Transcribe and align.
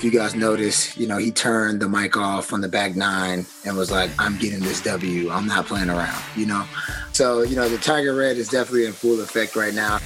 if 0.00 0.04
you 0.04 0.10
guys 0.10 0.34
notice, 0.34 0.96
you 0.96 1.06
know, 1.06 1.18
he 1.18 1.30
turned 1.30 1.78
the 1.78 1.86
mic 1.86 2.16
off 2.16 2.54
on 2.54 2.62
the 2.62 2.68
back 2.68 2.96
nine 2.96 3.44
and 3.66 3.76
was 3.76 3.90
like, 3.90 4.10
I'm 4.18 4.38
getting 4.38 4.60
this 4.60 4.80
W. 4.80 5.28
I'm 5.28 5.46
not 5.46 5.66
playing 5.66 5.90
around, 5.90 6.22
you 6.34 6.46
know? 6.46 6.64
So, 7.12 7.42
you 7.42 7.54
know, 7.54 7.68
the 7.68 7.76
Tiger 7.76 8.14
Red 8.14 8.38
is 8.38 8.48
definitely 8.48 8.86
in 8.86 8.94
full 8.94 9.20
effect 9.20 9.56
right 9.56 9.74
now. 9.74 9.98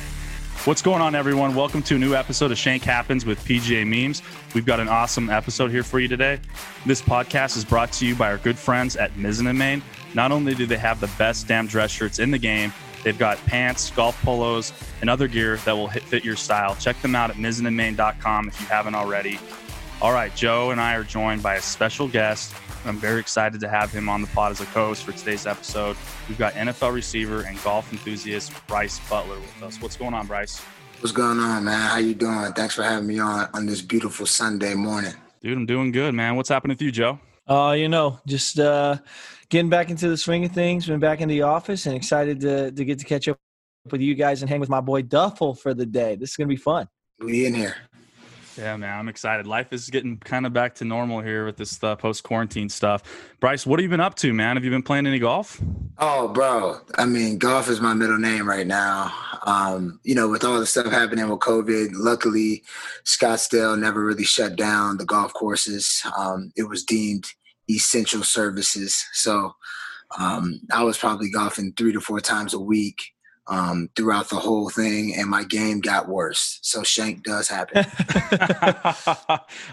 What's 0.64 0.82
going 0.82 1.00
on, 1.00 1.14
everyone? 1.14 1.54
Welcome 1.54 1.80
to 1.84 1.94
a 1.94 1.98
new 1.98 2.16
episode 2.16 2.50
of 2.50 2.58
Shank 2.58 2.82
Happens 2.82 3.24
with 3.24 3.38
PGA 3.44 3.86
Memes. 3.86 4.20
We've 4.52 4.66
got 4.66 4.80
an 4.80 4.88
awesome 4.88 5.30
episode 5.30 5.70
here 5.70 5.84
for 5.84 6.00
you 6.00 6.08
today. 6.08 6.40
This 6.84 7.00
podcast 7.00 7.56
is 7.56 7.64
brought 7.64 7.92
to 7.92 8.04
you 8.04 8.16
by 8.16 8.32
our 8.32 8.38
good 8.38 8.58
friends 8.58 8.96
at 8.96 9.14
Mizzen 9.14 9.48
and 9.48 9.56
Main. 9.56 9.80
Not 10.12 10.32
only 10.32 10.56
do 10.56 10.66
they 10.66 10.76
have 10.76 10.98
the 10.98 11.10
best 11.16 11.46
damn 11.46 11.68
dress 11.68 11.92
shirts 11.92 12.18
in 12.18 12.32
the 12.32 12.38
game, 12.38 12.72
they've 13.04 13.16
got 13.16 13.38
pants, 13.46 13.92
golf 13.92 14.20
polos, 14.24 14.72
and 15.02 15.08
other 15.08 15.28
gear 15.28 15.58
that 15.58 15.72
will 15.72 15.86
fit 15.86 16.24
your 16.24 16.34
style. 16.34 16.74
Check 16.80 17.00
them 17.00 17.14
out 17.14 17.30
at 17.30 17.36
mizzenandmain.com 17.36 18.48
if 18.48 18.60
you 18.60 18.66
haven't 18.66 18.96
already. 18.96 19.38
All 20.04 20.12
right, 20.12 20.36
Joe 20.36 20.70
and 20.70 20.82
I 20.82 20.96
are 20.96 21.02
joined 21.02 21.42
by 21.42 21.54
a 21.54 21.62
special 21.62 22.08
guest. 22.08 22.54
I'm 22.84 22.98
very 22.98 23.18
excited 23.18 23.58
to 23.62 23.70
have 23.70 23.90
him 23.90 24.10
on 24.10 24.20
the 24.20 24.26
pod 24.28 24.52
as 24.52 24.60
a 24.60 24.66
co-host 24.66 25.02
for 25.02 25.12
today's 25.12 25.46
episode. 25.46 25.96
We've 26.28 26.36
got 26.36 26.52
NFL 26.52 26.92
receiver 26.92 27.40
and 27.40 27.58
golf 27.64 27.90
enthusiast 27.90 28.52
Bryce 28.66 29.00
Butler 29.08 29.36
with 29.36 29.62
us. 29.62 29.80
What's 29.80 29.96
going 29.96 30.12
on, 30.12 30.26
Bryce? 30.26 30.60
What's 31.00 31.12
going 31.12 31.38
on, 31.38 31.64
man? 31.64 31.88
How 31.88 31.96
you 31.96 32.14
doing? 32.14 32.52
Thanks 32.52 32.74
for 32.74 32.82
having 32.82 33.06
me 33.06 33.18
on 33.18 33.48
on 33.54 33.64
this 33.64 33.80
beautiful 33.80 34.26
Sunday 34.26 34.74
morning. 34.74 35.14
Dude, 35.40 35.56
I'm 35.56 35.64
doing 35.64 35.90
good, 35.90 36.12
man. 36.12 36.36
What's 36.36 36.50
happening 36.50 36.74
with 36.74 36.82
you, 36.82 36.92
Joe? 36.92 37.18
Uh, 37.48 37.74
you 37.74 37.88
know, 37.88 38.20
just 38.26 38.60
uh, 38.60 38.98
getting 39.48 39.70
back 39.70 39.88
into 39.88 40.10
the 40.10 40.18
swing 40.18 40.44
of 40.44 40.52
things. 40.52 40.86
Been 40.86 41.00
back 41.00 41.22
in 41.22 41.30
the 41.30 41.40
office 41.40 41.86
and 41.86 41.96
excited 41.96 42.40
to 42.40 42.70
to 42.72 42.84
get 42.84 42.98
to 42.98 43.06
catch 43.06 43.26
up 43.26 43.38
with 43.90 44.02
you 44.02 44.14
guys 44.14 44.42
and 44.42 44.50
hang 44.50 44.60
with 44.60 44.68
my 44.68 44.82
boy 44.82 45.00
Duffel 45.00 45.54
for 45.54 45.72
the 45.72 45.86
day. 45.86 46.14
This 46.14 46.32
is 46.32 46.36
gonna 46.36 46.48
be 46.48 46.56
fun. 46.56 46.88
We 47.20 47.46
in 47.46 47.54
here. 47.54 47.76
Yeah, 48.56 48.76
man, 48.76 48.98
I'm 48.98 49.08
excited. 49.08 49.46
Life 49.46 49.72
is 49.72 49.90
getting 49.90 50.16
kind 50.18 50.46
of 50.46 50.52
back 50.52 50.76
to 50.76 50.84
normal 50.84 51.20
here 51.20 51.44
with 51.44 51.56
this 51.56 51.82
uh, 51.82 51.96
post 51.96 52.22
quarantine 52.22 52.68
stuff. 52.68 53.02
Bryce, 53.40 53.66
what 53.66 53.80
have 53.80 53.84
you 53.84 53.90
been 53.90 54.00
up 54.00 54.14
to, 54.16 54.32
man? 54.32 54.56
Have 54.56 54.64
you 54.64 54.70
been 54.70 54.82
playing 54.82 55.06
any 55.06 55.18
golf? 55.18 55.60
Oh, 55.98 56.28
bro. 56.28 56.80
I 56.96 57.04
mean, 57.06 57.38
golf 57.38 57.68
is 57.68 57.80
my 57.80 57.94
middle 57.94 58.18
name 58.18 58.48
right 58.48 58.66
now. 58.66 59.12
Um, 59.44 59.98
you 60.04 60.14
know, 60.14 60.28
with 60.28 60.44
all 60.44 60.60
the 60.60 60.66
stuff 60.66 60.92
happening 60.92 61.28
with 61.28 61.40
COVID, 61.40 61.90
luckily, 61.94 62.62
Scottsdale 63.04 63.78
never 63.78 64.04
really 64.04 64.24
shut 64.24 64.54
down 64.54 64.98
the 64.98 65.04
golf 65.04 65.32
courses. 65.32 66.02
Um, 66.16 66.52
it 66.56 66.68
was 66.68 66.84
deemed 66.84 67.26
essential 67.68 68.22
services. 68.22 69.04
So 69.12 69.54
um, 70.18 70.60
I 70.72 70.84
was 70.84 70.96
probably 70.96 71.30
golfing 71.30 71.72
three 71.76 71.92
to 71.92 72.00
four 72.00 72.20
times 72.20 72.54
a 72.54 72.60
week 72.60 73.13
um, 73.46 73.90
throughout 73.94 74.30
the 74.30 74.36
whole 74.36 74.70
thing, 74.70 75.14
and 75.14 75.28
my 75.28 75.44
game 75.44 75.80
got 75.80 76.08
worse. 76.08 76.58
So 76.62 76.82
shank 76.82 77.24
does 77.24 77.48
happen. 77.48 77.84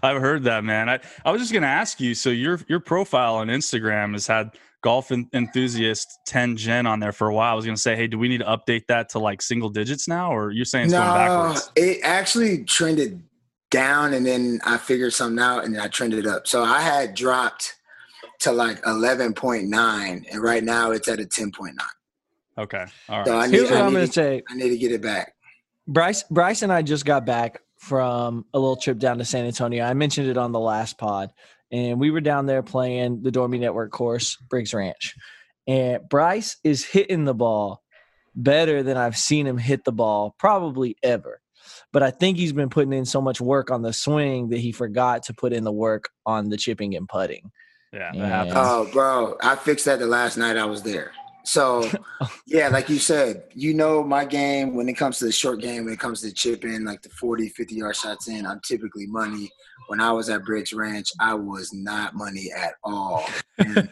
I've 0.04 0.22
heard 0.22 0.44
that, 0.44 0.64
man. 0.64 0.90
I, 0.90 1.00
I 1.24 1.32
was 1.32 1.42
just 1.42 1.54
gonna 1.54 1.68
ask 1.68 2.00
you. 2.00 2.14
So 2.14 2.30
your 2.30 2.60
your 2.68 2.80
profile 2.80 3.36
on 3.36 3.48
Instagram 3.48 4.14
has 4.14 4.28
had 4.28 4.52
golf 4.82 5.12
enthusiast 5.12 6.08
10 6.26 6.58
gen 6.58 6.88
on 6.88 7.00
there 7.00 7.12
for 7.12 7.28
a 7.28 7.34
while. 7.34 7.54
I 7.54 7.56
was 7.56 7.66
gonna 7.66 7.78
say, 7.78 7.96
hey, 7.96 8.08
do 8.08 8.18
we 8.18 8.28
need 8.28 8.40
to 8.40 8.46
update 8.46 8.88
that 8.88 9.10
to 9.10 9.20
like 9.20 9.42
single 9.42 9.70
digits 9.70 10.08
now, 10.08 10.36
or 10.36 10.52
you're 10.52 10.66
saying 10.66 10.86
it's 10.86 10.94
no, 10.94 11.00
going 11.00 11.16
backwards? 11.16 11.72
It 11.76 12.00
actually 12.04 12.64
trended 12.66 13.24
down, 13.70 14.14
and 14.14 14.26
then 14.26 14.60
I 14.66 14.78
figured 14.78 15.14
something 15.14 15.42
out, 15.42 15.64
and 15.64 15.76
then 15.76 15.82
I 15.82 15.88
trended 15.88 16.28
up. 16.28 16.46
So 16.46 16.64
I 16.64 16.82
had 16.82 17.16
dropped 17.16 17.76
to 18.40 18.52
like 18.52 18.82
11.9, 18.82 20.26
and 20.32 20.44
right 20.44 20.64
now 20.64 20.92
it's 20.92 21.08
at 21.08 21.20
a 21.20 21.24
10.9. 21.24 21.76
Okay. 22.62 22.86
All 23.10 23.18
right. 23.18 23.28
So 23.28 23.38
I 23.38 23.48
need, 23.48 23.56
Here's 23.56 23.72
what 23.72 23.82
I 23.82 23.86
am 23.86 23.94
going 23.94 24.06
to 24.06 24.14
say. 24.14 24.44
I 24.48 24.56
need 24.56 24.70
to 24.70 24.78
get 24.78 24.92
it 24.92 25.02
back. 25.02 25.34
Bryce, 25.88 26.24
Bryce 26.30 26.62
and 26.62 26.72
I 26.72 26.84
just 26.84 27.06
got 27.06 27.26
back 27.26 27.60
from 27.80 28.46
a 28.54 28.60
little 28.60 28.76
trip 28.76 29.00
down 29.00 29.18
to 29.18 29.26
San 29.26 29.46
Antonio. 29.46 29.84
I 29.84 29.94
mentioned 29.94 30.30
it 30.30 30.38
on 30.38 30.52
the 30.52 30.60
last 30.60 31.00
pod, 31.00 31.32
and 31.72 32.00
we 32.00 32.12
were 32.12 32.22
down 32.22 32.46
there 32.46 32.62
playing 32.62 33.24
the 33.24 33.32
Dormie 33.32 33.60
Network 33.60 33.92
course, 33.92 34.38
Briggs 34.50 34.74
Ranch. 34.74 35.16
And 35.68 36.08
Bryce 36.08 36.58
is 36.64 36.86
hitting 36.86 37.26
the 37.26 37.34
ball 37.34 37.82
better 38.36 38.84
than 38.84 38.98
I've 38.98 39.18
seen 39.18 39.48
him 39.48 39.58
hit 39.58 39.84
the 39.84 39.92
ball 39.92 40.36
probably 40.38 40.96
ever. 41.02 41.42
But 41.92 42.04
I 42.04 42.12
think 42.12 42.38
he's 42.38 42.54
been 42.54 42.70
putting 42.70 42.94
in 42.94 43.06
so 43.06 43.22
much 43.22 43.42
work 43.42 43.72
on 43.72 43.82
the 43.82 43.94
swing 43.94 44.50
that 44.50 44.60
he 44.60 44.72
forgot 44.72 45.24
to 45.24 45.34
put 45.34 45.52
in 45.52 45.64
the 45.64 45.72
work 45.72 46.10
on 46.26 46.50
the 46.50 46.58
chipping 46.58 46.96
and 46.96 47.08
putting. 47.08 47.52
Yeah. 47.92 48.52
Oh, 48.56 48.90
bro, 48.94 49.36
I 49.42 49.56
fixed 49.56 49.86
that 49.86 50.00
the 50.00 50.08
last 50.08 50.38
night 50.38 50.56
I 50.56 50.66
was 50.66 50.84
there. 50.84 51.12
So, 51.44 51.90
yeah, 52.46 52.68
like 52.70 52.90
you 52.90 53.00
said, 53.00 53.44
you 53.54 53.74
know 53.74 54.04
my 54.04 54.26
game 54.26 54.76
when 54.76 54.90
it 54.90 54.94
comes 54.94 55.20
to 55.20 55.26
the 55.26 55.32
short 55.32 55.62
game, 55.62 55.86
when 55.86 55.94
it 55.94 56.00
comes 56.00 56.22
to 56.22 56.32
chipping, 56.32 56.86
like 56.86 57.02
the 57.02 57.10
40, 57.10 57.50
50 57.50 57.76
yard 57.76 57.96
shots 57.96 58.28
in, 58.28 58.46
I'm 58.46 58.60
typically 58.66 59.08
money. 59.08 59.50
When 59.88 60.00
I 60.00 60.12
was 60.12 60.30
at 60.30 60.46
Briggs 60.46 60.72
Ranch, 60.72 61.10
I 61.20 61.34
was 61.34 61.74
not 61.74 62.16
money 62.16 62.52
at 62.56 62.74
all. 62.84 63.26
And 63.58 63.90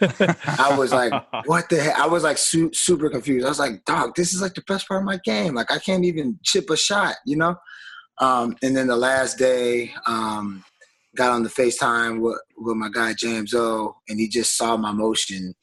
I 0.47 0.75
was 0.77 0.93
like, 0.93 1.11
what 1.45 1.69
the 1.69 1.81
heck? 1.81 1.99
I 1.99 2.07
was 2.07 2.23
like 2.23 2.37
su- 2.37 2.73
super 2.73 3.09
confused. 3.09 3.45
I 3.45 3.49
was 3.49 3.59
like, 3.59 3.83
dog, 3.85 4.15
this 4.15 4.33
is 4.33 4.41
like 4.41 4.53
the 4.53 4.63
best 4.67 4.87
part 4.87 5.01
of 5.01 5.05
my 5.05 5.19
game. 5.25 5.55
Like, 5.55 5.71
I 5.71 5.79
can't 5.79 6.05
even 6.05 6.39
chip 6.43 6.69
a 6.69 6.77
shot, 6.77 7.15
you 7.25 7.35
know? 7.35 7.55
Um, 8.19 8.55
and 8.61 8.75
then 8.75 8.87
the 8.87 8.95
last 8.95 9.37
day, 9.37 9.93
um, 10.07 10.63
got 11.15 11.31
on 11.31 11.43
the 11.43 11.49
FaceTime 11.49 12.21
with, 12.21 12.39
with 12.57 12.77
my 12.77 12.89
guy 12.93 13.13
James 13.13 13.53
O, 13.53 13.95
and 14.07 14.19
he 14.19 14.27
just 14.27 14.55
saw 14.55 14.77
my 14.77 14.91
motion 14.91 15.53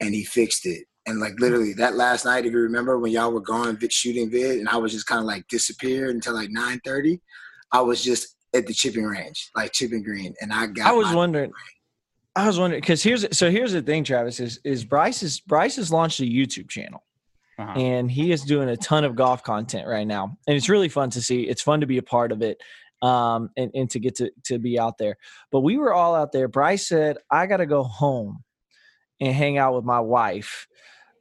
and 0.00 0.14
he 0.14 0.24
fixed 0.24 0.66
it 0.66 0.84
and 1.06 1.20
like 1.20 1.34
literally 1.38 1.72
that 1.74 1.94
last 1.94 2.24
night, 2.24 2.46
if 2.46 2.52
you 2.52 2.58
remember 2.58 2.98
when 2.98 3.12
y'all 3.12 3.32
were 3.32 3.40
gone 3.40 3.78
shooting 3.90 4.30
vid, 4.30 4.58
and 4.58 4.68
I 4.68 4.76
was 4.76 4.92
just 4.92 5.06
kind 5.06 5.20
of 5.20 5.26
like 5.26 5.46
disappeared 5.48 6.14
until 6.14 6.34
like 6.34 6.50
nine 6.50 6.80
thirty, 6.84 7.20
I 7.72 7.80
was 7.80 8.02
just 8.02 8.36
at 8.54 8.66
the 8.66 8.74
chipping 8.74 9.04
range, 9.04 9.50
like 9.54 9.72
chipping 9.72 10.02
green, 10.02 10.34
and 10.40 10.52
I 10.52 10.66
got. 10.66 10.86
I 10.86 10.92
was 10.92 11.12
wondering. 11.14 11.52
I 12.34 12.46
was 12.46 12.58
wondering 12.58 12.80
because 12.80 13.02
here's 13.02 13.24
so 13.36 13.50
here's 13.50 13.72
the 13.72 13.82
thing, 13.82 14.04
Travis 14.04 14.40
is 14.40 14.60
is 14.64 14.84
Bryce 14.84 15.22
is 15.22 15.40
Bryce 15.40 15.76
has 15.76 15.90
launched 15.90 16.20
a 16.20 16.24
YouTube 16.24 16.68
channel. 16.68 17.02
Uh-huh. 17.58 17.72
And 17.80 18.10
he 18.10 18.32
is 18.32 18.42
doing 18.42 18.68
a 18.68 18.76
ton 18.76 19.04
of 19.04 19.16
golf 19.16 19.42
content 19.42 19.88
right 19.88 20.06
now, 20.06 20.36
and 20.46 20.56
it's 20.56 20.68
really 20.68 20.90
fun 20.90 21.08
to 21.10 21.22
see. 21.22 21.44
It's 21.44 21.62
fun 21.62 21.80
to 21.80 21.86
be 21.86 21.96
a 21.96 22.02
part 22.02 22.30
of 22.30 22.42
it, 22.42 22.60
um, 23.00 23.48
and 23.56 23.70
and 23.74 23.88
to 23.90 23.98
get 23.98 24.16
to 24.16 24.30
to 24.44 24.58
be 24.58 24.78
out 24.78 24.98
there. 24.98 25.16
But 25.50 25.60
we 25.60 25.78
were 25.78 25.94
all 25.94 26.14
out 26.14 26.32
there. 26.32 26.48
Bryce 26.48 26.86
said, 26.86 27.16
"I 27.30 27.46
got 27.46 27.58
to 27.58 27.66
go 27.66 27.82
home 27.82 28.44
and 29.20 29.34
hang 29.34 29.56
out 29.56 29.74
with 29.74 29.84
my 29.84 30.00
wife." 30.00 30.66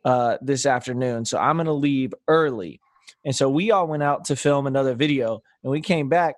Uh, 0.06 0.38
this 0.42 0.66
afternoon. 0.66 1.26
So 1.26 1.38
I'm 1.38 1.58
going 1.58 1.66
to 1.66 1.74
leave 1.74 2.14
early. 2.28 2.80
And 3.26 3.36
so 3.36 3.50
we 3.50 3.72
all 3.72 3.88
went 3.88 4.04
out 4.04 4.26
to 4.26 4.36
film 4.36 4.68
another 4.68 4.94
video 4.94 5.42
and 5.64 5.72
we 5.72 5.82
came 5.82 6.10
back 6.10 6.36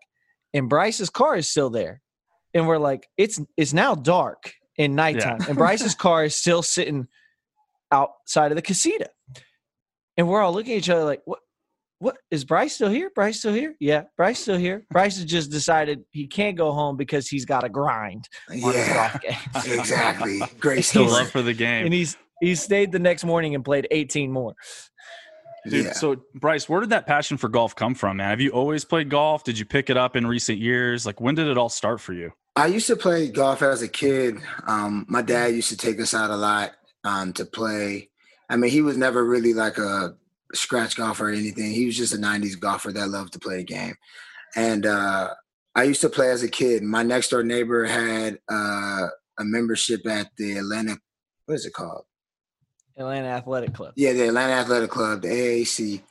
and 0.53 0.69
Bryce's 0.69 1.09
car 1.09 1.35
is 1.35 1.49
still 1.49 1.69
there. 1.69 2.01
And 2.53 2.67
we're 2.67 2.77
like, 2.77 3.07
it's 3.17 3.39
it's 3.57 3.73
now 3.73 3.93
dark 3.93 4.53
in 4.77 4.95
nighttime. 4.95 5.37
Yeah. 5.41 5.49
and 5.49 5.57
Bryce's 5.57 5.95
car 5.95 6.23
is 6.23 6.35
still 6.35 6.63
sitting 6.63 7.07
outside 7.91 8.51
of 8.51 8.55
the 8.55 8.61
casita. 8.61 9.09
And 10.15 10.27
we're 10.27 10.41
all 10.41 10.53
looking 10.53 10.73
at 10.73 10.77
each 10.77 10.89
other 10.89 11.03
like, 11.03 11.21
what 11.25 11.39
what 11.99 12.17
is 12.29 12.45
Bryce 12.45 12.75
still 12.75 12.89
here? 12.89 13.11
Bryce 13.13 13.39
still 13.39 13.53
here? 13.53 13.75
Yeah, 13.79 14.03
Bryce 14.15 14.39
still 14.39 14.57
here. 14.57 14.85
Bryce 14.91 15.17
has 15.17 15.25
just 15.25 15.49
decided 15.49 16.05
he 16.11 16.27
can't 16.27 16.55
go 16.55 16.71
home 16.71 16.95
because 16.95 17.27
he's 17.27 17.43
got 17.43 17.61
to 17.61 17.69
grind. 17.69 18.29
Yeah, 18.51 19.17
exactly. 19.65 20.41
Great 20.59 20.85
still 20.85 21.07
love 21.07 21.31
for 21.31 21.41
the 21.41 21.55
game, 21.55 21.85
and 21.85 21.93
he's 21.93 22.15
he 22.39 22.55
stayed 22.55 22.91
the 22.91 22.99
next 22.99 23.23
morning 23.23 23.55
and 23.55 23.63
played 23.63 23.87
18 23.91 24.31
more. 24.31 24.55
Dude, 25.67 25.85
yeah. 25.85 25.93
so 25.93 26.17
Bryce, 26.35 26.69
where 26.69 26.79
did 26.79 26.91
that 26.91 27.05
passion 27.05 27.37
for 27.37 27.49
golf 27.49 27.75
come 27.75 27.93
from, 27.93 28.17
man? 28.17 28.29
Have 28.29 28.41
you 28.41 28.51
always 28.51 28.85
played 28.85 29.09
golf? 29.09 29.43
Did 29.43 29.59
you 29.59 29.65
pick 29.65 29.89
it 29.89 29.97
up 29.97 30.15
in 30.15 30.25
recent 30.25 30.59
years? 30.59 31.05
Like, 31.05 31.19
when 31.19 31.35
did 31.35 31.47
it 31.47 31.57
all 31.57 31.69
start 31.69 31.99
for 31.99 32.13
you? 32.13 32.31
I 32.55 32.67
used 32.67 32.87
to 32.87 32.95
play 32.95 33.27
golf 33.29 33.61
as 33.61 33.81
a 33.81 33.87
kid. 33.87 34.37
Um, 34.65 35.05
my 35.09 35.21
dad 35.21 35.47
used 35.47 35.69
to 35.69 35.77
take 35.77 35.99
us 35.99 36.13
out 36.13 36.29
a 36.29 36.35
lot 36.35 36.71
um, 37.03 37.33
to 37.33 37.45
play. 37.45 38.09
I 38.49 38.55
mean, 38.55 38.71
he 38.71 38.81
was 38.81 38.97
never 38.97 39.25
really 39.25 39.53
like 39.53 39.77
a 39.77 40.15
scratch 40.53 40.95
golfer 40.95 41.29
or 41.29 41.31
anything. 41.31 41.71
He 41.71 41.85
was 41.85 41.97
just 41.97 42.13
a 42.13 42.17
90s 42.17 42.59
golfer 42.59 42.91
that 42.93 43.09
loved 43.09 43.33
to 43.33 43.39
play 43.39 43.57
the 43.57 43.63
game. 43.63 43.95
And 44.55 44.85
uh, 44.85 45.33
I 45.75 45.83
used 45.83 46.01
to 46.01 46.09
play 46.09 46.31
as 46.31 46.43
a 46.43 46.49
kid. 46.49 46.81
My 46.81 47.03
next 47.03 47.29
door 47.29 47.43
neighbor 47.43 47.85
had 47.85 48.39
uh, 48.49 49.07
a 49.37 49.43
membership 49.43 50.07
at 50.07 50.31
the 50.37 50.57
Atlanta, 50.57 50.97
what 51.45 51.55
is 51.55 51.65
it 51.65 51.73
called? 51.73 52.05
Atlanta 52.97 53.27
Athletic 53.27 53.73
Club. 53.73 53.93
Yeah, 53.95 54.13
the 54.13 54.27
Atlanta 54.27 54.53
Athletic 54.53 54.89
Club, 54.89 55.21
the 55.21 55.27
AAC. 55.27 56.01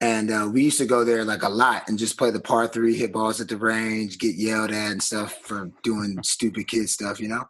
And 0.00 0.30
uh, 0.30 0.50
we 0.52 0.64
used 0.64 0.78
to 0.78 0.86
go 0.86 1.04
there 1.04 1.24
like 1.24 1.42
a 1.42 1.48
lot 1.48 1.88
and 1.88 1.98
just 1.98 2.18
play 2.18 2.30
the 2.30 2.40
par 2.40 2.68
three, 2.68 2.96
hit 2.96 3.12
balls 3.12 3.40
at 3.40 3.48
the 3.48 3.56
range, 3.56 4.18
get 4.18 4.34
yelled 4.34 4.70
at 4.70 4.92
and 4.92 5.02
stuff 5.02 5.34
for 5.42 5.70
doing 5.82 6.18
stupid 6.22 6.68
kid 6.68 6.90
stuff, 6.90 7.20
you 7.20 7.28
know? 7.28 7.44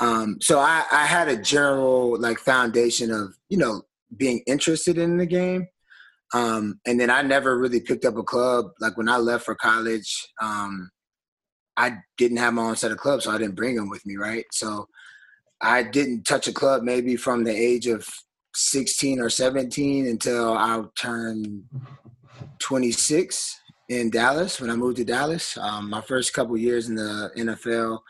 Um, 0.00 0.38
so 0.40 0.58
I, 0.58 0.84
I 0.90 1.04
had 1.04 1.28
a 1.28 1.36
general 1.36 2.18
like 2.18 2.38
foundation 2.38 3.10
of, 3.10 3.34
you 3.48 3.58
know, 3.58 3.82
being 4.16 4.42
interested 4.46 4.98
in 4.98 5.18
the 5.18 5.26
game. 5.26 5.66
Um, 6.34 6.80
and 6.86 6.98
then 6.98 7.10
I 7.10 7.20
never 7.22 7.58
really 7.58 7.80
picked 7.80 8.06
up 8.06 8.16
a 8.16 8.22
club. 8.22 8.70
Like 8.80 8.96
when 8.96 9.08
I 9.08 9.18
left 9.18 9.44
for 9.44 9.54
college, 9.54 10.28
um, 10.40 10.90
I 11.76 11.98
didn't 12.16 12.38
have 12.38 12.54
my 12.54 12.62
own 12.62 12.76
set 12.76 12.90
of 12.90 12.98
clubs, 12.98 13.24
so 13.24 13.30
I 13.30 13.38
didn't 13.38 13.54
bring 13.54 13.76
them 13.76 13.90
with 13.90 14.04
me, 14.06 14.16
right? 14.16 14.44
So 14.50 14.86
I 15.62 15.84
didn't 15.84 16.24
touch 16.24 16.48
a 16.48 16.52
club 16.52 16.82
maybe 16.82 17.16
from 17.16 17.44
the 17.44 17.54
age 17.54 17.86
of 17.86 18.06
16 18.54 19.20
or 19.20 19.30
17 19.30 20.06
until 20.06 20.52
I 20.54 20.82
turned 20.96 21.64
26 22.58 23.60
in 23.88 24.10
Dallas 24.10 24.60
when 24.60 24.70
I 24.70 24.76
moved 24.76 24.96
to 24.98 25.04
Dallas. 25.04 25.56
Um, 25.56 25.88
my 25.88 26.00
first 26.00 26.34
couple 26.34 26.56
years 26.56 26.88
in 26.88 26.96
the 26.96 27.30
NFL, 27.36 28.00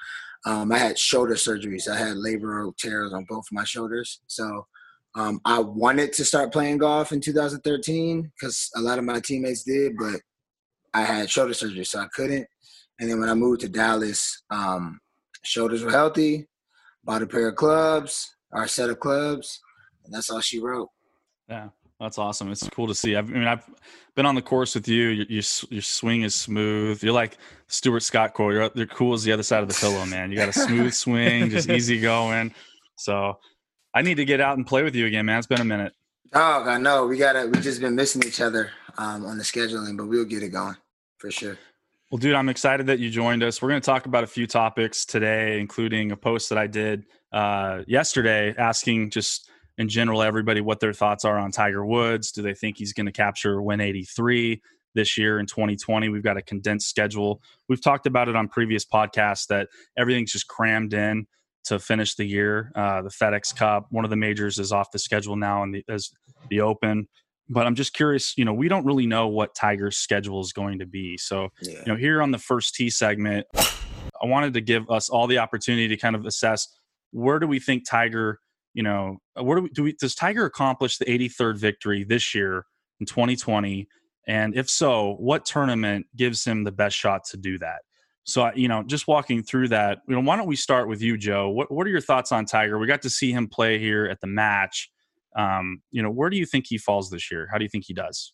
um, 0.47 0.73
I 0.73 0.79
had 0.79 0.99
shoulder 0.99 1.35
surgeries. 1.35 1.89
I 1.89 1.97
had 1.97 2.17
labral 2.17 2.77
tears 2.77 3.13
on 3.13 3.27
both 3.29 3.45
my 3.53 3.65
shoulders. 3.65 4.21
So 4.27 4.67
um, 5.15 5.41
I 5.45 5.61
wanted 5.61 6.13
to 6.15 6.25
start 6.25 6.53
playing 6.53 6.79
golf 6.79 7.13
in 7.13 7.21
2013 7.21 8.33
because 8.35 8.71
a 8.77 8.81
lot 8.81 8.99
of 8.99 9.05
my 9.05 9.21
teammates 9.21 9.63
did, 9.63 9.97
but 9.99 10.21
I 10.95 11.03
had 11.03 11.31
shoulder 11.31 11.55
surgery, 11.55 11.85
so 11.85 12.01
I 12.01 12.07
couldn't. 12.15 12.47
And 12.99 13.11
then 13.11 13.21
when 13.21 13.29
I 13.29 13.35
moved 13.35 13.61
to 13.63 13.69
Dallas, 13.69 14.43
um, 14.51 15.01
shoulders 15.45 15.83
were 15.83 15.91
healthy, 15.91 16.49
bought 17.05 17.23
a 17.23 17.27
pair 17.27 17.49
of 17.49 17.57
clubs, 17.57 18.35
our 18.53 18.67
set 18.67 18.91
of 18.91 19.01
clubs, 19.01 19.61
and 20.05 20.15
that's 20.15 20.31
all 20.31 20.41
she 20.41 20.61
wrote. 20.61 20.89
Yeah, 21.49 21.69
that's 22.01 22.19
awesome. 22.19 22.51
It's 22.51 22.69
cool 22.71 22.87
to 22.87 22.95
see. 22.95 23.17
I've, 23.17 23.29
I 23.31 23.33
mean, 23.33 23.47
I've 23.47 23.69
been 24.15 24.27
on 24.27 24.35
the 24.35 24.43
course 24.43 24.75
with 24.75 24.89
you. 24.89 25.09
Your, 25.09 25.27
your, 25.27 25.43
your 25.71 25.83
swing 25.83 26.23
is 26.23 26.35
smooth. 26.35 27.03
You're 27.03 27.13
like 27.13 27.39
Stuart 27.69 28.01
Scott 28.01 28.35
quote. 28.35 28.53
You're, 28.55 28.71
you're 28.75 28.87
cool 28.87 29.15
as 29.15 29.25
the 29.25 29.33
other 29.33 29.43
side 29.43 29.63
of 29.63 29.69
the 29.69 29.75
pillow, 29.75 30.05
man. 30.07 30.31
You 30.31 30.37
got 30.37 30.49
a 30.49 30.53
smooth 30.53 30.93
swing, 30.95 31.51
just 31.51 31.69
easy 31.69 32.01
going. 32.01 32.55
So 32.97 33.39
I 33.95 34.03
need 34.03 34.17
to 34.17 34.25
get 34.25 34.41
out 34.41 34.57
and 34.57 34.67
play 34.67 34.83
with 34.83 34.95
you 34.95 35.07
again, 35.07 35.27
man. 35.27 35.39
It's 35.39 35.47
been 35.47 35.61
a 35.61 35.65
minute. 35.65 35.93
Oh, 36.35 36.65
I 36.65 36.79
know. 36.79 37.07
We 37.07 37.19
gotta. 37.19 37.47
We 37.47 37.61
just 37.61 37.81
been 37.81 37.95
missing 37.95 38.23
each 38.25 38.41
other 38.41 38.71
um, 38.97 39.27
on 39.27 39.37
the 39.37 39.45
scheduling, 39.45 39.99
but 39.99 40.09
we'll 40.09 40.25
get 40.25 40.43
it 40.43 40.49
going 40.49 40.77
for 41.19 41.31
sure. 41.31 41.59
Well, 42.13 42.19
dude, 42.19 42.35
I'm 42.35 42.51
excited 42.51 42.89
that 42.89 42.99
you 42.99 43.09
joined 43.09 43.43
us. 43.43 43.63
We're 43.63 43.71
going 43.71 43.81
to 43.81 43.87
talk 43.87 44.05
about 44.05 44.23
a 44.23 44.27
few 44.27 44.47
topics 44.47 45.07
today, 45.07 45.59
including 45.59 46.13
a 46.13 46.17
post 46.17 46.51
that 46.51 46.59
I 46.59 46.67
did 46.67 47.07
uh, 47.33 47.85
yesterday 47.87 48.55
asking 48.59 49.13
just 49.13 49.49
in 49.79 49.89
general 49.89 50.21
everybody 50.21 50.61
what 50.61 50.79
their 50.79 50.93
thoughts 50.93 51.25
are 51.25 51.39
on 51.39 51.53
Tiger 51.53 51.87
Woods. 51.87 52.31
Do 52.31 52.43
they 52.43 52.53
think 52.53 52.77
he's 52.77 52.93
going 52.93 53.07
to 53.07 53.13
capture 53.13 53.63
win 53.63 53.81
83 53.81 54.61
this 54.95 55.17
year 55.17 55.39
in 55.39 55.47
2020? 55.47 56.11
We've 56.11 56.23
got 56.23 56.37
a 56.37 56.43
condensed 56.43 56.91
schedule. 56.91 57.41
We've 57.71 57.83
talked 57.83 58.07
about 58.07 58.29
it 58.29 58.37
on 58.37 58.47
previous 58.47 58.85
podcasts 58.85 59.47
that 59.47 59.69
everything's 59.97 60.33
just 60.33 60.49
crammed 60.49 60.93
in 60.93 61.27
to 61.65 61.79
finish 61.79 62.15
the 62.15 62.27
year. 62.27 62.73
Uh, 62.75 63.01
the 63.01 63.09
FedEx 63.09 63.57
Cup, 63.57 63.87
one 63.89 64.05
of 64.05 64.11
the 64.11 64.17
majors, 64.17 64.59
is 64.59 64.71
off 64.71 64.91
the 64.91 64.99
schedule 64.99 65.37
now, 65.37 65.63
and 65.63 65.77
the, 65.77 65.85
as 65.89 66.11
the 66.51 66.61
Open 66.61 67.09
but 67.49 67.67
I'm 67.67 67.75
just 67.75 67.93
curious, 67.93 68.37
you 68.37 68.45
know, 68.45 68.55
we 68.55 68.69
don't 68.69 68.85
really 68.85 69.07
know 69.07 69.29
what 69.29 69.55
Tiger's 69.55 69.97
schedule 69.97 70.41
is 70.41 70.53
going 70.53 70.79
to 70.79 70.87
be. 70.87 71.19
So, 71.19 71.49
yeah. 71.63 71.79
you 71.85 71.93
know, 71.93 71.97
here 71.97 72.23
on 72.23 72.31
the 72.31 72.39
first 72.39 72.75
tee 72.75 72.91
segment, 72.91 73.47
I 73.55 74.27
wanted 74.27 74.55
to 74.55 74.61
give 74.61 74.89
us 74.91 75.09
all 75.09 75.27
the 75.27 75.39
opportunity 75.39 75.89
to 75.89 75.97
kind 75.97 76.17
of 76.17 76.25
assess 76.25 76.69
where 77.11 77.39
do 77.39 77.47
we 77.47 77.59
think 77.59 77.89
Tiger, 77.89 78.39
you 78.75 78.83
know, 78.83 79.19
where 79.35 79.57
do 79.57 79.63
we, 79.65 79.69
do 79.71 79.83
we 79.83 79.93
does 79.95 80.15
Tiger 80.15 80.45
accomplish 80.45 80.99
the 80.99 81.05
83rd 81.05 81.59
victory 81.59 82.05
this 82.05 82.35
year 82.35 82.65
in 83.01 83.07
2020? 83.07 83.87
And 84.27 84.57
if 84.57 84.71
so, 84.71 85.17
what 85.19 85.45
tournament 85.45 86.07
gives 86.17 86.45
him 86.45 86.65
the 86.65 86.73
best 86.73 86.97
shot 86.97 87.25
to 87.31 87.37
do 87.37 87.59
that? 87.59 87.81
So, 88.25 88.53
you 88.55 88.69
know, 88.69 88.85
just 88.85 89.09
walking 89.09 89.43
through 89.43 89.69
that, 89.69 89.99
you 90.09 90.15
know, 90.15 90.21
why 90.21 90.37
don't 90.37 90.47
we 90.47 90.55
start 90.55 90.89
with 90.89 91.03
you, 91.03 91.19
Joe? 91.19 91.51
What, 91.51 91.73
what 91.73 91.87
are 91.87 91.91
your 91.91 92.01
thoughts 92.01 92.31
on 92.31 92.45
Tiger? 92.45 92.79
We 92.79 92.87
got 92.87 93.03
to 93.03 93.11
see 93.11 93.33
him 93.33 93.49
play 93.49 93.81
here 93.81 94.07
at 94.07 94.21
the 94.21 94.29
match. 94.29 94.92
Um, 95.37 95.83
you 95.91 96.03
know, 96.03 96.11
where 96.11 96.31
do 96.31 96.37
you 96.37 96.47
think 96.47 96.67
he 96.69 96.79
falls 96.79 97.11
this 97.11 97.31
year? 97.31 97.49
How 97.51 97.59
do 97.59 97.65
you 97.65 97.69
think 97.69 97.85
he 97.87 97.95
does? 97.95 98.33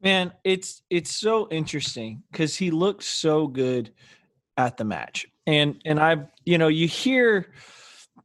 Man, 0.00 0.32
it's 0.44 0.82
it's 0.90 1.14
so 1.14 1.48
interesting 1.50 2.22
because 2.30 2.56
he 2.56 2.70
looked 2.70 3.02
so 3.02 3.48
good 3.48 3.92
at 4.56 4.76
the 4.76 4.84
match, 4.84 5.26
and 5.46 5.80
and 5.84 5.98
I, 5.98 6.28
you 6.44 6.58
know, 6.58 6.68
you 6.68 6.86
hear 6.86 7.52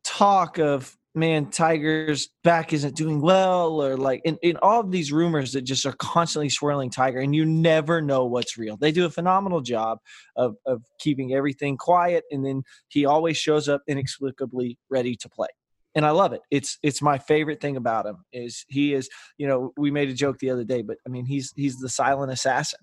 talk 0.04 0.60
of 0.60 0.96
man, 1.16 1.48
Tiger's 1.52 2.30
back 2.44 2.74
isn't 2.74 2.96
doing 2.96 3.22
well, 3.22 3.82
or 3.82 3.98
like 3.98 4.22
in, 4.26 4.38
in 4.42 4.58
all 4.58 4.80
of 4.80 4.92
these 4.92 5.12
rumors 5.12 5.54
that 5.54 5.62
just 5.62 5.86
are 5.86 5.94
constantly 5.94 6.50
swirling 6.50 6.90
Tiger, 6.90 7.20
and 7.20 7.36
you 7.36 7.46
never 7.46 8.02
know 8.02 8.26
what's 8.26 8.58
real. 8.58 8.78
They 8.78 8.92
do 8.92 9.06
a 9.06 9.10
phenomenal 9.10 9.62
job 9.62 10.00
of 10.36 10.56
of 10.66 10.84
keeping 11.00 11.34
everything 11.34 11.78
quiet, 11.78 12.24
and 12.32 12.46
then 12.46 12.64
he 12.88 13.06
always 13.06 13.38
shows 13.38 13.70
up 13.70 13.82
inexplicably 13.88 14.78
ready 14.90 15.16
to 15.18 15.30
play 15.30 15.50
and 15.96 16.06
I 16.06 16.12
love 16.12 16.34
it. 16.34 16.42
It's 16.52 16.78
it's 16.84 17.02
my 17.02 17.18
favorite 17.18 17.62
thing 17.62 17.78
about 17.78 18.06
him 18.06 18.26
is 18.32 18.66
he 18.70 18.94
is 18.94 19.10
you 19.38 19.48
know 19.48 19.74
we 19.78 19.92
made 19.92 20.10
a 20.10 20.14
joke 20.14 20.40
the 20.40 20.50
other 20.50 20.64
day, 20.64 20.82
but 20.82 20.98
I 21.06 21.10
mean 21.10 21.26
he's 21.26 21.54
he's 21.56 21.78
the 21.78 21.90
silent 21.90 22.32
assassin 22.32 22.80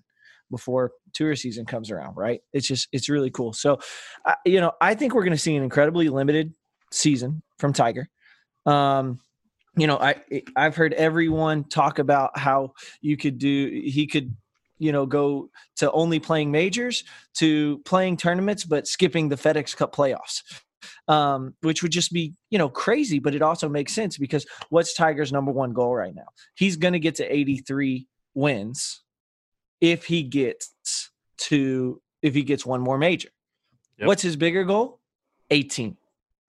before 0.49 0.91
tour 1.13 1.35
season 1.35 1.65
comes 1.65 1.89
around, 1.89 2.15
right? 2.15 2.41
It's 2.53 2.67
just 2.67 2.87
it's 2.91 3.09
really 3.09 3.31
cool. 3.31 3.53
So, 3.53 3.79
uh, 4.25 4.35
you 4.45 4.59
know, 4.59 4.73
I 4.81 4.95
think 4.95 5.13
we're 5.13 5.23
going 5.23 5.31
to 5.31 5.37
see 5.37 5.55
an 5.55 5.63
incredibly 5.63 6.09
limited 6.09 6.53
season 6.91 7.41
from 7.57 7.73
Tiger. 7.73 8.09
Um, 8.65 9.19
you 9.77 9.87
know, 9.87 9.97
I 9.97 10.15
I've 10.55 10.75
heard 10.75 10.93
everyone 10.93 11.63
talk 11.63 11.99
about 11.99 12.37
how 12.37 12.73
you 13.01 13.17
could 13.17 13.37
do 13.37 13.81
he 13.85 14.05
could 14.05 14.35
you 14.77 14.91
know 14.91 15.05
go 15.05 15.49
to 15.77 15.91
only 15.91 16.19
playing 16.19 16.51
majors 16.51 17.03
to 17.35 17.77
playing 17.85 18.17
tournaments 18.17 18.65
but 18.65 18.87
skipping 18.87 19.29
the 19.29 19.35
FedEx 19.35 19.77
Cup 19.77 19.95
playoffs 19.95 20.41
um, 21.07 21.53
which 21.61 21.83
would 21.83 21.91
just 21.91 22.11
be 22.11 22.33
you 22.49 22.57
know 22.57 22.69
crazy, 22.69 23.19
but 23.19 23.35
it 23.35 23.41
also 23.41 23.69
makes 23.69 23.93
sense 23.93 24.17
because 24.17 24.45
what's 24.69 24.93
Tiger's 24.93 25.31
number 25.31 25.51
one 25.51 25.73
goal 25.73 25.95
right 25.95 26.15
now? 26.15 26.27
He's 26.55 26.77
going 26.77 26.93
to 26.93 26.99
get 26.99 27.15
to 27.15 27.35
83 27.35 28.07
wins 28.33 29.01
if 29.79 30.05
he 30.05 30.23
gets 30.23 30.73
to 31.37 32.01
if 32.21 32.33
he 32.33 32.43
gets 32.43 32.65
one 32.65 32.81
more 32.81 32.97
major. 32.97 33.29
Yep. 33.97 34.07
What's 34.07 34.21
his 34.21 34.35
bigger 34.35 34.63
goal? 34.63 34.99
18. 35.49 35.97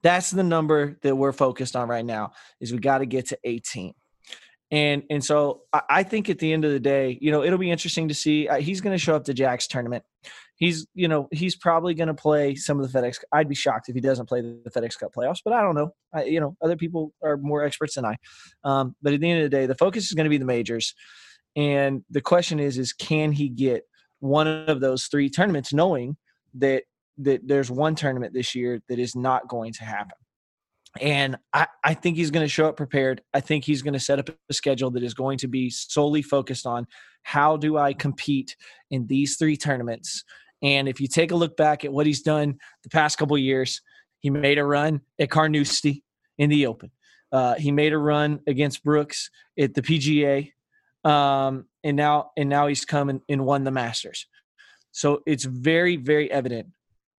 That's 0.02 0.30
the 0.30 0.42
number 0.42 0.98
that 1.02 1.14
we're 1.14 1.32
focused 1.32 1.76
on 1.76 1.88
right 1.88 2.04
now. 2.04 2.32
Is 2.60 2.72
we 2.72 2.78
got 2.78 2.98
to 2.98 3.06
get 3.06 3.28
to 3.28 3.38
18. 3.44 3.94
And 4.70 5.02
and 5.10 5.22
so 5.22 5.62
I, 5.70 6.02
think 6.02 6.30
at 6.30 6.38
the 6.38 6.50
end 6.50 6.64
of 6.64 6.72
the 6.72 6.80
day, 6.80 7.18
you 7.20 7.30
know, 7.30 7.42
it'll 7.44 7.58
be 7.58 7.70
interesting 7.70 8.08
to 8.08 8.14
see. 8.14 8.48
Uh, 8.48 8.56
he's 8.56 8.80
going 8.80 8.94
to 8.94 8.98
show 8.98 9.14
up 9.14 9.24
to 9.24 9.34
Jack's 9.34 9.66
tournament 9.66 10.02
he's 10.62 10.86
you 10.94 11.08
know 11.08 11.28
he's 11.32 11.56
probably 11.56 11.92
going 11.92 12.06
to 12.06 12.14
play 12.14 12.54
some 12.54 12.78
of 12.78 12.90
the 12.90 12.96
FedEx. 12.96 13.18
I'd 13.32 13.48
be 13.48 13.54
shocked 13.56 13.88
if 13.88 13.96
he 13.96 14.00
doesn't 14.00 14.28
play 14.28 14.40
the 14.42 14.70
FedEx 14.70 14.96
Cup 14.96 15.12
playoffs, 15.12 15.40
but 15.44 15.52
I 15.52 15.60
don't 15.60 15.74
know. 15.74 15.92
I, 16.14 16.24
you 16.24 16.38
know, 16.38 16.56
other 16.62 16.76
people 16.76 17.12
are 17.20 17.36
more 17.36 17.64
experts 17.64 17.96
than 17.96 18.04
I. 18.04 18.16
Um, 18.62 18.94
but 19.02 19.12
at 19.12 19.20
the 19.20 19.28
end 19.28 19.42
of 19.42 19.50
the 19.50 19.56
day, 19.56 19.66
the 19.66 19.74
focus 19.74 20.04
is 20.04 20.12
going 20.12 20.24
to 20.24 20.30
be 20.30 20.38
the 20.38 20.44
majors, 20.44 20.94
and 21.56 22.04
the 22.10 22.20
question 22.20 22.60
is, 22.60 22.78
is 22.78 22.92
can 22.92 23.32
he 23.32 23.48
get 23.48 23.82
one 24.20 24.46
of 24.46 24.78
those 24.80 25.06
three 25.06 25.28
tournaments, 25.28 25.72
knowing 25.72 26.16
that 26.54 26.84
that 27.18 27.40
there's 27.46 27.70
one 27.70 27.96
tournament 27.96 28.32
this 28.32 28.54
year 28.54 28.80
that 28.88 29.00
is 29.00 29.16
not 29.16 29.48
going 29.48 29.72
to 29.72 29.84
happen. 29.84 30.16
And 31.00 31.38
I, 31.52 31.66
I 31.82 31.94
think 31.94 32.16
he's 32.16 32.30
going 32.30 32.44
to 32.44 32.48
show 32.48 32.68
up 32.68 32.76
prepared. 32.76 33.22
I 33.34 33.40
think 33.40 33.64
he's 33.64 33.82
going 33.82 33.94
to 33.94 34.00
set 34.00 34.18
up 34.18 34.28
a 34.28 34.54
schedule 34.54 34.90
that 34.92 35.02
is 35.02 35.14
going 35.14 35.38
to 35.38 35.48
be 35.48 35.70
solely 35.70 36.22
focused 36.22 36.66
on 36.66 36.86
how 37.22 37.56
do 37.56 37.78
I 37.78 37.94
compete 37.94 38.56
in 38.90 39.06
these 39.06 39.36
three 39.36 39.56
tournaments 39.56 40.24
and 40.62 40.88
if 40.88 41.00
you 41.00 41.08
take 41.08 41.32
a 41.32 41.36
look 41.36 41.56
back 41.56 41.84
at 41.84 41.92
what 41.92 42.06
he's 42.06 42.22
done 42.22 42.58
the 42.82 42.88
past 42.88 43.18
couple 43.18 43.36
years, 43.36 43.80
he 44.20 44.30
made 44.30 44.58
a 44.58 44.64
run 44.64 45.00
at 45.18 45.30
Carnoustie 45.30 46.04
in 46.38 46.50
the 46.50 46.66
Open. 46.66 46.90
Uh, 47.32 47.54
he 47.54 47.72
made 47.72 47.92
a 47.92 47.98
run 47.98 48.40
against 48.46 48.84
Brooks 48.84 49.30
at 49.58 49.74
the 49.74 49.82
PGA, 49.82 50.52
um, 51.08 51.66
and 51.82 51.96
now 51.96 52.30
and 52.36 52.48
now 52.48 52.66
he's 52.66 52.84
come 52.84 53.08
and, 53.08 53.20
and 53.28 53.44
won 53.44 53.64
the 53.64 53.70
Masters. 53.70 54.26
So 54.92 55.22
it's 55.26 55.44
very 55.44 55.96
very 55.96 56.30
evident 56.30 56.68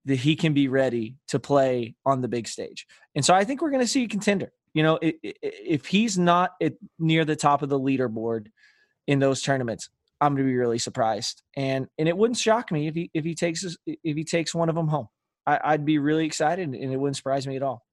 that 0.06 0.16
he 0.16 0.36
can 0.36 0.52
be 0.52 0.68
ready 0.68 1.16
to 1.28 1.38
play 1.38 1.94
on 2.04 2.20
the 2.20 2.28
big 2.28 2.46
stage. 2.46 2.86
And 3.14 3.24
so 3.24 3.34
I 3.34 3.44
think 3.44 3.62
we're 3.62 3.70
going 3.70 3.82
to 3.82 3.88
see 3.88 4.04
a 4.04 4.08
contender. 4.08 4.52
You 4.74 4.82
know, 4.82 4.98
if 5.02 5.86
he's 5.86 6.18
not 6.18 6.52
at, 6.60 6.74
near 6.98 7.24
the 7.24 7.36
top 7.36 7.62
of 7.62 7.68
the 7.68 7.78
leaderboard 7.78 8.48
in 9.06 9.18
those 9.18 9.40
tournaments, 9.40 9.88
I'm 10.20 10.34
going 10.34 10.46
to 10.46 10.50
be 10.50 10.56
really 10.56 10.78
surprised. 10.78 11.42
And 11.56 11.86
and 11.98 12.08
it 12.08 12.16
wouldn't 12.16 12.38
shock 12.38 12.72
me 12.72 12.88
if 12.88 12.94
he 12.94 13.10
if 13.14 13.24
he 13.24 13.34
takes 13.34 13.64
if 13.86 14.16
he 14.16 14.24
takes 14.24 14.54
one 14.54 14.68
of 14.68 14.74
them 14.74 14.88
home. 14.88 15.08
I, 15.46 15.72
would 15.72 15.84
be 15.84 15.98
really 15.98 16.24
excited, 16.24 16.68
and 16.68 16.92
it 16.92 16.96
wouldn't 16.96 17.16
surprise 17.16 17.46
me 17.46 17.56
at 17.56 17.62
all. 17.62 17.84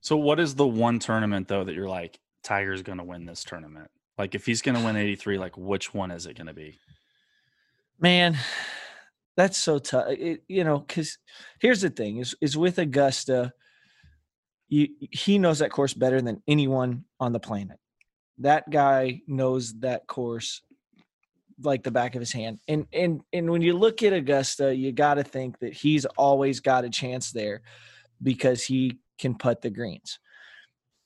So, 0.00 0.16
what 0.16 0.38
is 0.38 0.54
the 0.54 0.66
one 0.66 0.98
tournament 0.98 1.48
though 1.48 1.64
that 1.64 1.74
you're 1.74 1.88
like 1.88 2.18
Tiger's 2.42 2.82
going 2.82 2.98
to 2.98 3.04
win 3.04 3.24
this 3.24 3.44
tournament? 3.44 3.90
Like, 4.18 4.34
if 4.34 4.46
he's 4.46 4.62
going 4.62 4.76
to 4.76 4.84
win 4.84 4.96
83, 4.96 5.38
like 5.38 5.56
which 5.56 5.94
one 5.94 6.10
is 6.10 6.26
it 6.26 6.36
going 6.36 6.48
to 6.48 6.54
be? 6.54 6.78
Man, 7.98 8.36
that's 9.36 9.56
so 9.56 9.78
tough. 9.78 10.06
It, 10.08 10.42
you 10.48 10.64
know, 10.64 10.78
because 10.80 11.18
here's 11.60 11.80
the 11.80 11.90
thing: 11.90 12.18
is 12.18 12.34
is 12.40 12.56
with 12.56 12.78
Augusta, 12.78 13.52
you, 14.68 14.88
he 15.10 15.38
knows 15.38 15.60
that 15.60 15.70
course 15.70 15.94
better 15.94 16.20
than 16.20 16.42
anyone 16.46 17.04
on 17.18 17.32
the 17.32 17.40
planet. 17.40 17.78
That 18.38 18.68
guy 18.68 19.22
knows 19.26 19.72
that 19.80 20.06
course 20.06 20.60
like 21.62 21.82
the 21.82 21.90
back 21.90 22.14
of 22.14 22.20
his 22.20 22.32
hand. 22.32 22.60
And 22.68 22.86
and 22.92 23.20
and 23.32 23.50
when 23.50 23.62
you 23.62 23.74
look 23.74 24.02
at 24.02 24.12
Augusta, 24.12 24.74
you 24.74 24.92
got 24.92 25.14
to 25.14 25.24
think 25.24 25.58
that 25.60 25.72
he's 25.72 26.04
always 26.04 26.60
got 26.60 26.84
a 26.84 26.90
chance 26.90 27.32
there 27.32 27.62
because 28.22 28.64
he 28.64 28.98
can 29.18 29.36
put 29.36 29.62
the 29.62 29.70
greens. 29.70 30.18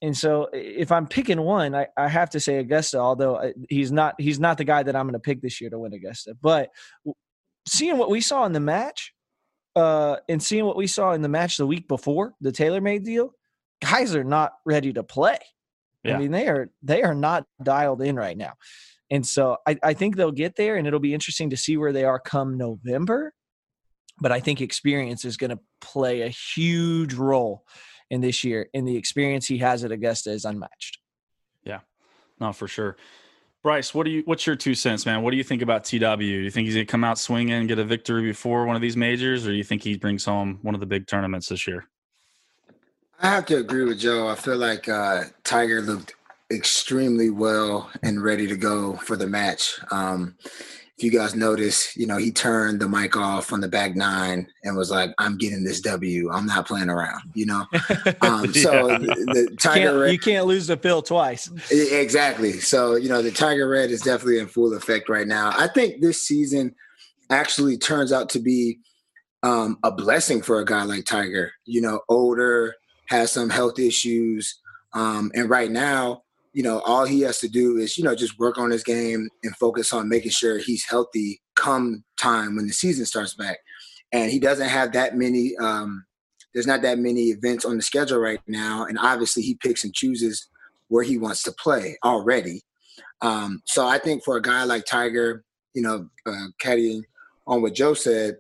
And 0.03 0.17
so 0.17 0.49
if 0.53 0.91
I'm 0.91 1.07
picking 1.07 1.41
one, 1.43 1.75
I, 1.75 1.89
I 1.97 2.09
have 2.09 2.31
to 2.31 2.41
say 2.41 2.57
Augusta, 2.57 2.99
although 2.99 3.37
uh, 3.37 3.53
he's 3.69 3.93
not 3.93 4.15
he's 4.19 4.41
not 4.41 4.59
the 4.59 4.65
guy 4.65 4.83
that 4.83 4.97
I'm 4.97 5.07
going 5.07 5.13
to 5.13 5.19
pick 5.19 5.43
this 5.43 5.61
year 5.61 5.71
to 5.71 5.79
win 5.79 5.93
Augusta. 5.93 6.35
But 6.41 6.71
seeing 7.67 7.99
what 7.99 8.11
we 8.11 8.21
saw 8.21 8.47
in 8.47 8.53
the 8.53 8.61
match 8.61 9.13
uh, 9.77 10.17
and 10.29 10.43
seeing 10.43 10.65
what 10.65 10.77
we 10.77 10.87
saw 10.87 11.13
in 11.13 11.23
the 11.23 11.29
match 11.29 11.59
the 11.59 11.67
week 11.67 11.87
before, 11.87 12.35
the 12.41 12.51
TaylorMade 12.51 13.05
deal, 13.05 13.35
guys 13.83 14.15
are 14.15 14.25
not 14.25 14.53
ready 14.65 14.93
to 14.95 15.03
play. 15.03 15.39
Yeah. 16.03 16.17
I 16.17 16.19
mean, 16.19 16.31
they 16.31 16.49
are 16.49 16.71
they 16.83 17.03
are 17.03 17.15
not 17.15 17.45
dialed 17.63 18.01
in 18.01 18.17
right 18.17 18.37
now 18.37 18.55
And 19.11 19.27
so 19.27 19.57
I, 19.67 19.77
I 19.83 19.95
think 19.95 20.17
they'll 20.17 20.31
get 20.31 20.57
there 20.57 20.77
and 20.77 20.87
it'll 20.87 21.01
be 21.01 21.15
interesting 21.15 21.51
to 21.51 21.57
see 21.57 21.77
where 21.77 21.93
they 21.93 22.05
are 22.05 22.19
come 22.19 22.57
November. 22.57 23.33
But 24.21 24.33
I 24.33 24.41
think 24.41 24.61
experience 24.61 25.25
is 25.25 25.37
going 25.37 25.51
to 25.51 25.59
play 25.81 26.23
a 26.23 26.29
huge 26.29 27.15
role 27.15 27.65
in 28.11 28.21
this 28.21 28.45
year. 28.45 28.69
And 28.75 28.87
the 28.87 28.97
experience 28.97 29.47
he 29.47 29.59
has 29.59 29.83
at 29.83 29.93
Augusta 29.93 30.31
is 30.31 30.45
unmatched. 30.45 30.99
Yeah, 31.65 31.81
no, 32.39 32.53
for 32.53 32.69
sure. 32.69 32.97
Bryce, 33.63 33.95
what 33.95 34.05
do 34.05 34.11
you? 34.11 34.23
What's 34.25 34.47
your 34.47 34.57
two 34.57 34.75
cents, 34.75 35.05
man? 35.05 35.23
What 35.23 35.33
do 35.33 35.37
you 35.37 35.45
think 35.45 35.61
about 35.61 35.85
TW? 35.85 35.99
Do 36.17 36.25
you 36.25 36.51
think 36.51 36.65
he's 36.65 36.75
gonna 36.75 36.87
come 36.87 37.05
out 37.05 37.19
swinging 37.19 37.53
and 37.53 37.69
get 37.69 37.79
a 37.79 37.85
victory 37.85 38.23
before 38.23 38.65
one 38.65 38.75
of 38.75 38.81
these 38.81 38.97
majors, 38.97 39.47
or 39.47 39.51
do 39.51 39.57
you 39.57 39.65
think 39.65 39.83
he 39.83 39.99
brings 39.99 40.25
home 40.25 40.59
one 40.63 40.75
of 40.75 40.81
the 40.81 40.87
big 40.87 41.07
tournaments 41.07 41.49
this 41.49 41.67
year? 41.67 41.87
I 43.21 43.29
have 43.29 43.45
to 43.47 43.59
agree 43.59 43.85
with 43.85 44.01
Joe. 44.01 44.29
I 44.29 44.35
feel 44.35 44.57
like 44.57 44.89
uh, 44.89 45.25
Tiger 45.45 45.83
looked 45.83 46.15
extremely 46.51 47.31
well 47.31 47.91
and 48.03 48.23
ready 48.23 48.47
to 48.47 48.57
go 48.57 48.97
for 48.97 49.17
the 49.17 49.27
match. 49.27 49.79
Um, 49.91 50.37
if 51.01 51.05
you 51.05 51.11
guys 51.11 51.35
notice, 51.35 51.97
you 51.97 52.07
know, 52.07 52.19
he 52.19 52.31
turned 52.31 52.79
the 52.79 52.87
mic 52.87 53.17
off 53.17 53.55
on 53.55 53.63
the 53.63 53.69
back 53.69 53.97
nine 53.97 54.47
and 54.65 54.77
was 54.77 54.91
like, 54.91 55.11
I'm 55.17 55.39
getting 55.39 55.65
this 55.65 55.81
W. 55.81 56.31
I'm 56.31 56.45
not 56.45 56.67
playing 56.67 56.91
around, 56.91 57.23
you 57.33 57.47
know? 57.47 57.65
Um, 58.21 58.53
so 58.53 58.89
yeah. 58.89 58.99
the, 58.99 59.07
the, 59.07 59.57
Tiger 59.57 59.87
can't, 59.87 59.97
Red. 59.97 60.13
You 60.13 60.19
can't 60.19 60.47
lose 60.47 60.67
the 60.67 60.77
Phil 60.77 61.01
twice. 61.01 61.51
Exactly. 61.71 62.53
So, 62.53 62.97
you 62.97 63.09
know, 63.09 63.23
the 63.23 63.31
Tiger 63.31 63.67
Red 63.67 63.91
is 63.91 64.03
definitely 64.03 64.41
in 64.41 64.47
full 64.47 64.75
effect 64.75 65.09
right 65.09 65.27
now. 65.27 65.55
I 65.57 65.69
think 65.69 66.03
this 66.03 66.21
season 66.21 66.75
actually 67.31 67.79
turns 67.79 68.13
out 68.13 68.29
to 68.31 68.41
be 68.41 68.81
um, 69.43 69.79
a 69.83 69.91
blessing 69.91 70.43
for 70.43 70.61
a 70.61 70.67
guy 70.67 70.83
like 70.83 71.07
Tiger, 71.07 71.53
you 71.65 71.81
know, 71.81 72.01
older, 72.11 72.75
has 73.09 73.33
some 73.33 73.49
health 73.49 73.79
issues. 73.79 74.61
Um, 74.93 75.33
and 75.35 75.49
right 75.49 75.71
now, 75.71 76.25
you 76.53 76.63
know, 76.63 76.81
all 76.81 77.05
he 77.05 77.21
has 77.21 77.39
to 77.41 77.49
do 77.49 77.77
is, 77.77 77.97
you 77.97 78.05
know, 78.05 78.15
just 78.15 78.39
work 78.39 78.59
on 78.59 78.71
his 78.71 78.83
game 78.83 79.29
and 79.45 79.57
focus 79.57 79.93
on 79.93 80.09
making 80.09 80.33
sure 80.33 80.59
he's 80.59 80.85
healthy 80.85 81.41
come 81.55 82.05
time 82.19 82.57
when 82.57 82.67
the 82.67 82.73
season 82.73 83.07
starts 83.07 83.35
back. 83.35 83.59
And 84.13 84.31
he 84.31 84.41
doesn't 84.41 84.69
have 84.69 84.93
that 84.93 85.17
many, 85.17 85.57
um, 85.59 86.05
there's 86.53 86.67
not 86.67 86.83
that 86.83 86.99
many 86.99 87.27
events 87.27 87.65
on 87.65 87.77
the 87.77 87.83
schedule 87.83 88.19
right 88.19 88.41
now. 88.49 88.85
And 88.85 88.99
obviously 88.99 89.43
he 89.43 89.55
picks 89.55 89.85
and 89.85 89.95
chooses 89.95 90.49
where 90.89 91.05
he 91.05 91.19
wants 91.19 91.45
to 91.45 91.53
play 91.53 91.97
already. 92.05 92.63
Um, 93.23 93.63
so 93.67 93.87
I 93.87 93.99
think 93.99 94.25
for 94.25 94.37
a 94.37 94.43
guy 94.43 94.65
like 94.65 94.85
Tiger, 94.87 95.45
you 95.75 95.83
know, 95.83 96.09
uh, 96.27 96.47
caddying 96.61 97.03
on 97.47 97.63
what 97.63 97.75
Joe 97.75 97.95
said 97.95 98.39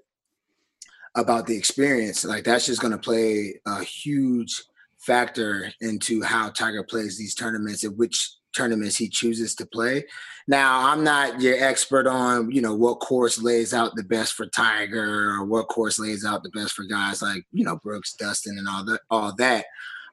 about 1.17 1.47
the 1.47 1.57
experience, 1.57 2.25
like 2.25 2.43
that's 2.43 2.67
just 2.67 2.81
going 2.81 2.93
to 2.93 2.99
play 2.99 3.61
a 3.67 3.85
huge 3.85 4.64
factor 5.00 5.73
into 5.80 6.23
how 6.23 6.50
Tiger 6.50 6.85
plays 6.85 7.19
these 7.19 7.35
tournaments 7.35 7.85
and 7.85 7.97
which 7.97 8.35
tournaments 8.54 8.97
he 8.97 9.09
chooses 9.09 9.54
to 9.54 9.66
play. 9.66 10.04
Now, 10.49 10.90
I'm 10.90 11.04
not 11.04 11.40
your 11.40 11.62
expert 11.62 12.07
on, 12.07 12.50
you 12.50 12.61
know, 12.61 12.75
what 12.75 13.00
course 13.00 13.40
lays 13.40 13.73
out 13.73 13.95
the 13.95 14.02
best 14.02 14.35
for 14.35 14.47
Tiger 14.47 15.30
or 15.30 15.45
what 15.45 15.69
course 15.69 15.99
lays 15.99 16.25
out 16.25 16.42
the 16.42 16.50
best 16.50 16.73
for 16.73 16.85
guys 16.85 17.23
like, 17.23 17.45
you 17.52 17.64
know, 17.64 17.76
Brooks, 17.76 18.14
Dustin 18.14 18.59
and 18.59 18.69
all 18.69 18.85
that 18.85 19.00
all 19.11 19.35
that. 19.37 19.66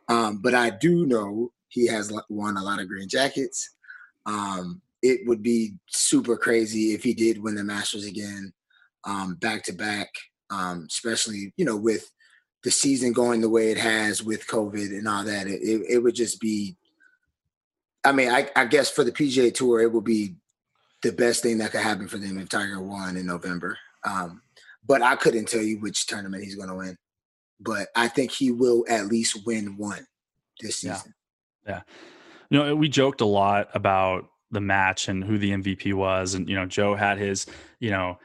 Um, 0.07 0.39
but 0.41 0.53
I 0.53 0.69
do 0.69 1.05
know 1.05 1.51
he 1.69 1.87
has 1.87 2.13
won 2.29 2.57
a 2.57 2.63
lot 2.63 2.79
of 2.79 2.87
green 2.87 3.09
jackets. 3.09 3.71
Um, 4.25 4.81
it 5.01 5.27
would 5.27 5.43
be 5.43 5.73
super 5.87 6.37
crazy 6.37 6.93
if 6.93 7.03
he 7.03 7.13
did 7.13 7.41
win 7.41 7.55
the 7.55 7.63
Masters 7.63 8.05
again, 8.05 8.53
um, 9.05 9.35
back 9.35 9.63
to 9.63 9.73
back, 9.73 10.09
um, 10.49 10.85
especially, 10.89 11.53
you 11.57 11.65
know, 11.65 11.77
with 11.77 12.11
the 12.67 12.71
season 12.71 13.13
going 13.13 13.39
the 13.39 13.47
way 13.47 13.71
it 13.71 13.77
has 13.77 14.21
with 14.21 14.45
COVID 14.45 14.89
and 14.89 15.07
all 15.07 15.23
that, 15.23 15.47
it, 15.47 15.61
it, 15.87 16.03
would 16.03 16.15
just 16.15 16.41
be. 16.41 16.75
I 18.03 18.11
mean, 18.11 18.27
I, 18.27 18.49
I 18.57 18.65
guess 18.65 18.91
for 18.91 19.05
the 19.05 19.11
PGA 19.13 19.53
Tour, 19.53 19.79
it 19.79 19.93
would 19.93 20.03
be 20.03 20.35
the 21.01 21.13
best 21.13 21.43
thing 21.43 21.59
that 21.59 21.71
could 21.71 21.79
happen 21.79 22.09
for 22.09 22.17
them 22.17 22.37
if 22.37 22.49
Tiger 22.49 22.81
won 22.81 23.15
in 23.15 23.25
November. 23.25 23.77
Um, 24.03 24.41
but 24.85 25.01
I 25.01 25.15
couldn't 25.15 25.47
tell 25.47 25.61
you 25.61 25.79
which 25.79 26.07
tournament 26.07 26.43
he's 26.43 26.55
going 26.55 26.67
to 26.67 26.75
win. 26.75 26.97
But 27.61 27.87
I 27.95 28.09
think 28.09 28.31
he 28.31 28.51
will 28.51 28.83
at 28.89 29.05
least 29.05 29.45
win 29.45 29.77
one 29.77 30.05
this 30.59 30.79
season. 30.81 31.13
Yeah. 31.65 31.71
yeah. 31.71 31.81
You 32.49 32.59
know, 32.59 32.75
we 32.75 32.89
joked 32.89 33.21
a 33.21 33.25
lot 33.25 33.69
about 33.75 34.25
the 34.51 34.59
match 34.59 35.07
and 35.07 35.23
who 35.23 35.37
the 35.37 35.51
MVP 35.51 35.93
was. 35.93 36.33
And, 36.33 36.49
you 36.49 36.55
know, 36.57 36.65
Joe 36.65 36.95
had 36.95 37.17
his, 37.17 37.45
you 37.79 37.91
know, 37.91 38.19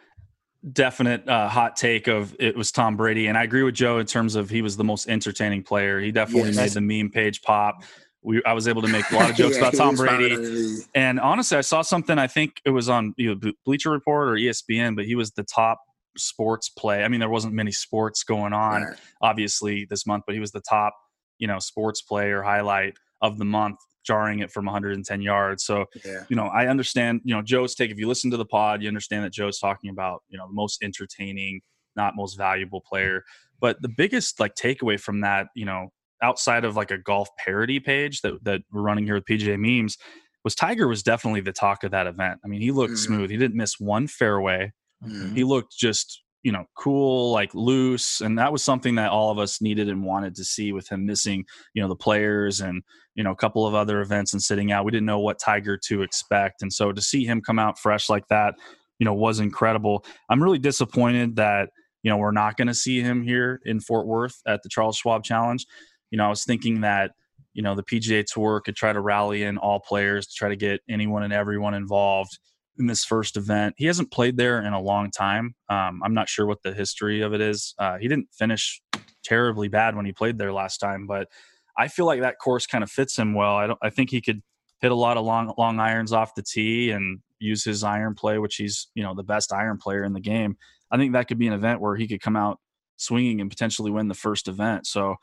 definite 0.71 1.29
uh, 1.29 1.49
hot 1.49 1.77
take 1.77 2.07
of 2.07 2.37
it 2.39 2.57
was 2.57 2.71
Tom 2.71 2.97
Brady, 2.97 3.27
and 3.27 3.37
I 3.37 3.43
agree 3.43 3.63
with 3.63 3.75
Joe 3.75 3.99
in 3.99 4.07
terms 4.07 4.35
of 4.37 4.51
he 4.51 4.63
was 4.63 4.77
the 4.77 4.85
most 4.85 5.09
entertaining 5.09 5.63
player. 5.63 6.01
He 6.01 6.13
definitely 6.13 6.51
yes. 6.51 6.57
made 6.57 6.71
the 6.71 6.81
meme 6.81 7.11
page 7.11 7.43
pop. 7.43 7.83
We, 8.23 8.43
I 8.45 8.53
was 8.53 8.69
able 8.69 8.83
to 8.83 8.89
make 8.89 9.11
a 9.11 9.17
lot 9.17 9.31
of 9.31 9.37
jokes 9.37 9.57
yeah, 9.57 9.69
about 9.69 9.75
Tom 9.75 9.97
Brady, 9.97 10.83
and 10.95 11.19
honestly, 11.19 11.59
I 11.59 11.63
saw 11.63 11.83
something. 11.83 12.19
I 12.19 12.27
think 12.27 12.61
it 12.65 12.71
was 12.71 12.89
on 12.89 13.15
you 13.17 13.35
know, 13.35 13.53
Bleacher 13.65 13.91
Report 13.91 14.29
or 14.29 14.33
ESPN, 14.35 14.95
but 14.95 15.05
he 15.05 15.15
was 15.15 15.33
the 15.33 15.45
top 15.45 15.81
sports 16.17 16.69
play. 16.69 17.03
I 17.03 17.09
mean, 17.09 17.21
there 17.21 17.29
wasn't 17.29 17.55
many 17.55 17.73
sports 17.73 18.23
going 18.23 18.53
on, 18.53 18.83
right. 18.83 18.97
obviously, 19.21 19.87
this 19.91 20.07
month, 20.07 20.25
but 20.27 20.35
he 20.35 20.41
was 20.41 20.53
the 20.53 20.61
top, 20.61 20.95
you 21.39 21.49
know, 21.49 21.59
sports 21.59 22.03
player 22.03 22.43
highlight 22.43 22.95
of 23.21 23.39
the 23.39 23.45
month 23.45 23.79
jarring 24.05 24.41
it 24.41 24.51
from 24.51 24.65
110 24.65 25.21
yards. 25.21 25.65
So, 25.65 25.87
yeah. 26.05 26.25
you 26.29 26.37
know, 26.37 26.47
I 26.47 26.67
understand, 26.67 27.21
you 27.25 27.35
know, 27.35 27.43
Joe's 27.43 27.75
take, 27.75 27.91
if 27.91 27.99
you 27.99 28.09
listen 28.09 28.31
to 28.31 28.37
the 28.37 28.45
pod, 28.45 28.83
you 28.83 28.89
understand 28.89 29.25
that 29.25 29.33
Joe's 29.33 29.59
talking 29.59 29.91
about, 29.91 30.23
you 30.29 30.39
know, 30.39 30.47
the 30.47 30.55
most 30.55 30.83
entertaining, 30.83 31.61
not 31.97 32.15
most 32.17 32.37
valuable 32.37 32.81
player. 32.81 33.25
But 33.61 33.81
the 33.81 33.89
biggest 33.89 34.41
like 34.41 34.55
takeaway 34.55 34.99
from 34.99 35.21
that, 35.21 35.47
you 35.55 35.65
know, 35.65 35.89
outside 36.23 36.65
of 36.65 36.77
like 36.77 36.91
a 36.91 36.99
golf 36.99 37.29
parody 37.45 37.81
page 37.81 38.21
that, 38.23 38.43
that 38.45 38.63
we're 38.73 38.83
running 38.83 39.05
here 39.05 39.15
with 39.15 39.25
PGA 39.25 39.59
memes 39.59 39.97
was 40.45 40.55
Tiger 40.55 40.89
was 40.89 41.03
definitely 41.03 41.41
the 41.41 41.53
talk 41.53 41.85
of 41.85 41.93
that 41.93 42.07
event. 42.07 42.41
I 42.45 42.49
mean, 42.49 42.61
he 42.61 42.73
looked 42.73 42.95
mm-hmm. 42.95 43.15
smooth. 43.15 43.31
He 43.31 43.37
didn't 43.37 43.57
miss 43.57 43.79
one 43.79 44.07
fairway. 44.09 44.73
Mm-hmm. 45.05 45.35
He 45.35 45.45
looked 45.45 45.77
just 45.77 46.23
you 46.43 46.51
know, 46.51 46.65
cool, 46.77 47.33
like 47.33 47.55
loose. 47.55 48.21
And 48.21 48.39
that 48.39 48.53
was 48.53 48.65
something 48.65 48.97
that 48.97 49.11
all 49.11 49.31
of 49.31 49.39
us 49.39 49.61
needed 49.61 49.89
and 49.89 50.05
wanted 50.05 50.35
to 50.37 50.45
see 50.45 50.73
with 50.73 50.89
him 50.89 51.07
missing, 51.07 51.45
you 51.75 51.83
know, 51.83 51.89
the 51.89 51.97
players 51.97 52.61
and, 52.61 52.83
you 53.15 53.23
know, 53.23 53.31
a 53.31 53.37
couple 53.37 53.67
of 53.67 53.75
other 53.75 54.01
events 54.01 54.33
and 54.33 54.43
sitting 54.43 54.73
out. 54.73 54.85
We 54.85 54.91
didn't 54.91 55.07
know 55.07 55.21
what 55.21 55.39
Tiger 55.39 55.79
to 55.89 56.03
expect. 56.03 56.63
And 56.63 56.73
so 56.73 56.91
to 56.93 57.01
see 57.01 57.25
him 57.25 57.41
come 57.41 57.59
out 57.59 57.79
fresh 57.79 58.09
like 58.09 58.27
that, 58.29 58.55
you 58.99 59.05
know, 59.05 59.15
was 59.15 59.39
incredible. 59.39 60.05
I'm 60.29 60.43
really 60.43 60.59
disappointed 60.59 61.37
that, 61.37 61.71
you 62.03 62.11
know, 62.11 62.17
we're 62.17 62.33
not 62.33 62.57
going 62.57 62.69
to 62.69 62.75
see 62.75 63.01
him 63.01 63.23
here 63.23 63.61
in 63.65 63.79
Fort 63.79 64.07
Worth 64.07 64.41
at 64.47 64.63
the 64.63 64.69
Charles 64.69 64.97
Schwab 64.97 65.23
Challenge. 65.23 65.65
You 66.11 66.19
know, 66.19 66.27
I 66.27 66.29
was 66.29 66.45
thinking 66.45 66.81
that, 66.81 67.13
you 67.55 67.63
know, 67.63 67.77
the 67.77 67.85
PGA 67.85 68.25
Tour 68.25 68.61
could 68.61 68.75
try 68.75 68.93
to 68.93 69.01
rally 69.01 69.45
in 69.45 69.59
all 69.59 69.79
players 69.79 70.27
to 70.27 70.35
try 70.35 70.49
to 70.49 70.57
get 70.57 70.81
anyone 70.89 71.23
and 71.23 71.33
everyone 71.33 71.75
involved 71.75 72.39
in 72.79 72.87
this 72.87 73.05
first 73.05 73.37
event. 73.37 73.75
He 73.77 73.87
hasn't 73.87 74.11
played 74.11 74.37
there 74.37 74.63
in 74.63 74.73
a 74.73 74.81
long 74.81 75.11
time. 75.11 75.55
Um, 75.69 76.01
I'm 76.05 76.15
not 76.15 76.29
sure 76.29 76.47
what 76.47 76.63
the 76.63 76.73
history 76.73 77.21
of 77.21 77.33
it 77.35 77.41
is. 77.41 77.75
Uh, 77.79 77.99
he 77.99 78.09
didn't 78.09 78.29
finish 78.33 78.81
terribly 79.23 79.69
bad 79.69 79.95
when 79.95 80.07
he 80.07 80.13
played 80.13 80.39
there 80.39 80.53
last 80.53 80.79
time, 80.79 81.07
but 81.07 81.29
I 81.77 81.89
feel 81.89 82.07
like 82.07 82.21
that 82.21 82.39
course 82.39 82.67
kind 82.67 82.85
of 82.85 82.91
fits 82.91 83.19
him 83.19 83.35
well. 83.35 83.57
I. 83.57 83.75
I 83.83 83.91
think 83.91 84.11
he 84.11 84.21
could 84.21 84.43
hit 84.81 84.93
a 84.93 84.97
lot 84.97 85.17
of 85.17 85.25
long 85.25 85.53
long 85.57 85.81
irons 85.81 86.13
off 86.13 86.35
the 86.35 86.43
tee 86.43 86.91
and 86.91 87.21
use 87.39 87.65
his 87.65 87.83
iron 87.83 88.15
play, 88.15 88.39
which 88.39 88.57
he's 88.57 88.89
you 88.95 89.03
know 89.03 89.15
the 89.15 89.23
best 89.23 89.53
iron 89.53 89.79
player 89.79 90.05
in 90.05 90.13
the 90.13 90.21
game. 90.21 90.57
I 90.91 90.99
think 90.99 91.13
that 91.13 91.29
could 91.29 91.39
be 91.39 91.47
an 91.47 91.55
event 91.55 91.81
where 91.81 91.97
he 91.97 92.07
could 92.07 92.21
come 92.21 92.37
out 92.37 92.59
swinging 92.97 93.41
and 93.41 93.51
potentially 93.51 93.91
win 93.91 94.09
the 94.09 94.15
first 94.15 94.49
event. 94.49 94.87
So, 94.87 95.17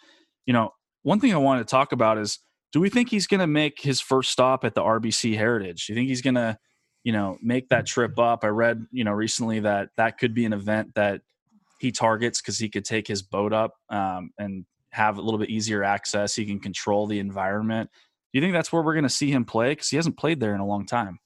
you 0.45 0.53
know, 0.53 0.71
one 1.03 1.19
thing 1.19 1.33
I 1.33 1.37
wanted 1.37 1.67
to 1.67 1.71
talk 1.71 1.91
about 1.91 2.17
is 2.17 2.39
do 2.71 2.79
we 2.79 2.89
think 2.89 3.09
he's 3.09 3.27
going 3.27 3.39
to 3.39 3.47
make 3.47 3.81
his 3.81 4.01
first 4.01 4.31
stop 4.31 4.63
at 4.63 4.75
the 4.75 4.81
RBC 4.81 5.37
Heritage? 5.37 5.85
Do 5.85 5.93
you 5.93 5.97
think 5.97 6.09
he's 6.09 6.21
going 6.21 6.35
to 6.35 6.57
you 7.03 7.11
know, 7.11 7.37
make 7.41 7.69
that 7.69 7.85
trip 7.85 8.19
up. 8.19 8.43
I 8.43 8.47
read, 8.47 8.85
you 8.91 9.03
know, 9.03 9.11
recently 9.11 9.61
that 9.61 9.89
that 9.97 10.17
could 10.17 10.33
be 10.33 10.45
an 10.45 10.53
event 10.53 10.95
that 10.95 11.21
he 11.79 11.91
targets 11.91 12.41
because 12.41 12.59
he 12.59 12.69
could 12.69 12.85
take 12.85 13.07
his 13.07 13.21
boat 13.21 13.53
up 13.53 13.75
um, 13.89 14.31
and 14.37 14.65
have 14.91 15.17
a 15.17 15.21
little 15.21 15.39
bit 15.39 15.49
easier 15.49 15.83
access. 15.83 16.35
He 16.35 16.45
can 16.45 16.59
control 16.59 17.07
the 17.07 17.19
environment. 17.19 17.89
Do 18.31 18.39
you 18.39 18.41
think 18.41 18.53
that's 18.53 18.71
where 18.71 18.81
we're 18.81 18.93
going 18.93 19.03
to 19.03 19.09
see 19.09 19.31
him 19.31 19.45
play? 19.45 19.69
Because 19.71 19.89
he 19.89 19.95
hasn't 19.95 20.17
played 20.17 20.39
there 20.39 20.53
in 20.53 20.59
a 20.59 20.65
long 20.65 20.85
time. 20.85 21.19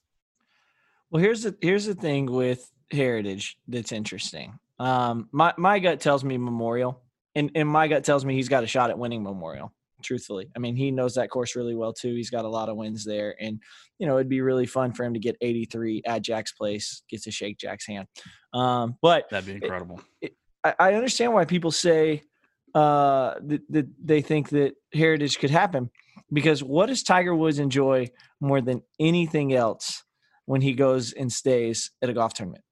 Well, 1.10 1.22
here's 1.22 1.42
the 1.42 1.56
here's 1.60 1.86
the 1.86 1.94
thing 1.94 2.26
with 2.26 2.70
Heritage 2.90 3.58
that's 3.68 3.92
interesting. 3.92 4.58
Um, 4.78 5.28
my 5.32 5.54
my 5.56 5.78
gut 5.78 6.00
tells 6.00 6.24
me 6.24 6.38
Memorial, 6.38 7.00
and 7.34 7.50
and 7.54 7.68
my 7.68 7.88
gut 7.88 8.04
tells 8.04 8.24
me 8.24 8.34
he's 8.34 8.48
got 8.48 8.64
a 8.64 8.66
shot 8.66 8.90
at 8.90 8.98
winning 8.98 9.22
Memorial 9.22 9.72
truthfully. 10.04 10.50
I 10.54 10.58
mean, 10.58 10.76
he 10.76 10.90
knows 10.90 11.14
that 11.14 11.30
course 11.30 11.56
really 11.56 11.74
well 11.74 11.92
too. 11.92 12.14
He's 12.14 12.30
got 12.30 12.44
a 12.44 12.48
lot 12.48 12.68
of 12.68 12.76
wins 12.76 13.04
there, 13.04 13.34
and 13.40 13.60
you 13.98 14.06
know 14.06 14.16
it'd 14.16 14.28
be 14.28 14.40
really 14.40 14.66
fun 14.66 14.92
for 14.92 15.04
him 15.04 15.14
to 15.14 15.20
get 15.20 15.36
83 15.40 16.02
at 16.06 16.22
Jack's 16.22 16.52
place, 16.52 17.02
get 17.08 17.22
to 17.22 17.30
shake 17.30 17.58
Jack's 17.58 17.86
hand. 17.86 18.06
Um, 18.52 18.96
but 19.02 19.28
that'd 19.30 19.46
be 19.46 19.52
incredible. 19.52 20.00
It, 20.20 20.36
it, 20.64 20.74
I, 20.78 20.94
understand 20.94 21.34
why 21.34 21.44
people 21.44 21.70
say 21.70 22.22
uh, 22.74 23.34
that, 23.42 23.60
that 23.70 23.86
they 24.02 24.22
think 24.22 24.48
that 24.50 24.74
Heritage 24.92 25.38
could 25.38 25.50
happen 25.50 25.90
because 26.32 26.62
what 26.62 26.86
does 26.86 27.02
Tiger 27.02 27.34
Woods 27.34 27.58
enjoy 27.58 28.10
more 28.40 28.60
than 28.60 28.82
anything 28.98 29.52
else 29.52 30.02
when 30.46 30.60
he 30.60 30.72
goes 30.72 31.12
and 31.12 31.32
stays 31.32 31.90
at 32.02 32.08
a 32.08 32.14
golf 32.14 32.34
tournament? 32.34 32.64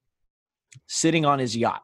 Sitting 0.89 1.27
on 1.27 1.39
his 1.39 1.57
yacht. 1.57 1.83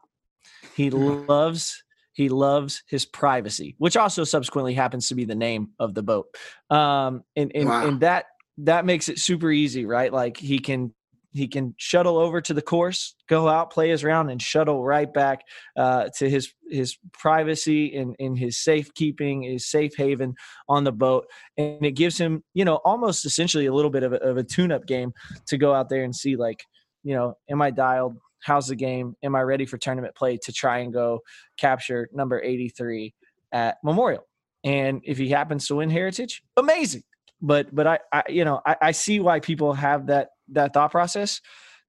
He 0.75 0.89
hmm. 0.89 1.25
loves 1.27 1.83
he 2.19 2.27
loves 2.27 2.83
his 2.85 3.05
privacy, 3.05 3.75
which 3.77 3.95
also 3.95 4.25
subsequently 4.25 4.73
happens 4.73 5.07
to 5.07 5.15
be 5.15 5.23
the 5.23 5.35
name 5.35 5.69
of 5.79 5.93
the 5.93 6.03
boat. 6.03 6.25
Um, 6.69 7.23
and 7.37 7.49
and, 7.55 7.69
wow. 7.69 7.87
and 7.87 8.01
that 8.01 8.25
that 8.57 8.83
makes 8.83 9.07
it 9.07 9.19
super 9.19 9.49
easy, 9.49 9.85
right? 9.85 10.11
Like 10.11 10.35
he 10.35 10.59
can 10.59 10.93
he 11.31 11.47
can 11.47 11.75
shuttle 11.77 12.17
over 12.17 12.41
to 12.41 12.53
the 12.53 12.61
course, 12.61 13.15
go 13.29 13.47
out, 13.47 13.71
play 13.71 13.87
his 13.87 14.03
round, 14.03 14.29
and 14.29 14.41
shuttle 14.41 14.83
right 14.83 15.13
back 15.13 15.45
uh, 15.77 16.09
to 16.17 16.29
his 16.29 16.51
his 16.69 16.97
privacy 17.13 17.95
and 17.95 18.17
in 18.19 18.35
his 18.35 18.57
safekeeping, 18.57 19.43
his 19.43 19.71
safe 19.71 19.95
haven 19.95 20.35
on 20.67 20.83
the 20.83 20.91
boat, 20.91 21.25
and 21.57 21.85
it 21.85 21.91
gives 21.91 22.17
him, 22.17 22.43
you 22.53 22.65
know, 22.65 22.81
almost 22.83 23.25
essentially 23.25 23.67
a 23.67 23.73
little 23.73 23.91
bit 23.91 24.03
of 24.03 24.11
a, 24.11 24.17
of 24.17 24.35
a 24.35 24.43
tune-up 24.43 24.85
game 24.85 25.13
to 25.47 25.57
go 25.57 25.73
out 25.73 25.87
there 25.87 26.03
and 26.03 26.13
see, 26.13 26.35
like, 26.35 26.65
you 27.01 27.15
know, 27.15 27.35
am 27.49 27.61
I 27.61 27.71
dialed? 27.71 28.17
How's 28.41 28.67
the 28.67 28.75
game? 28.75 29.15
Am 29.23 29.35
I 29.35 29.41
ready 29.41 29.65
for 29.65 29.77
tournament 29.77 30.15
play 30.15 30.37
to 30.43 30.53
try 30.53 30.79
and 30.79 30.93
go 30.93 31.19
capture 31.57 32.09
number 32.13 32.41
83 32.41 33.13
at 33.51 33.77
Memorial? 33.83 34.25
And 34.63 35.01
if 35.05 35.17
he 35.17 35.29
happens 35.29 35.67
to 35.67 35.75
win 35.75 35.89
Heritage, 35.89 36.41
amazing. 36.57 37.03
But 37.41 37.73
but 37.73 37.87
I, 37.87 37.99
I 38.11 38.23
you 38.27 38.43
know 38.43 38.61
I, 38.65 38.75
I 38.81 38.91
see 38.91 39.19
why 39.19 39.39
people 39.39 39.73
have 39.73 40.07
that 40.07 40.29
that 40.49 40.73
thought 40.73 40.91
process. 40.91 41.39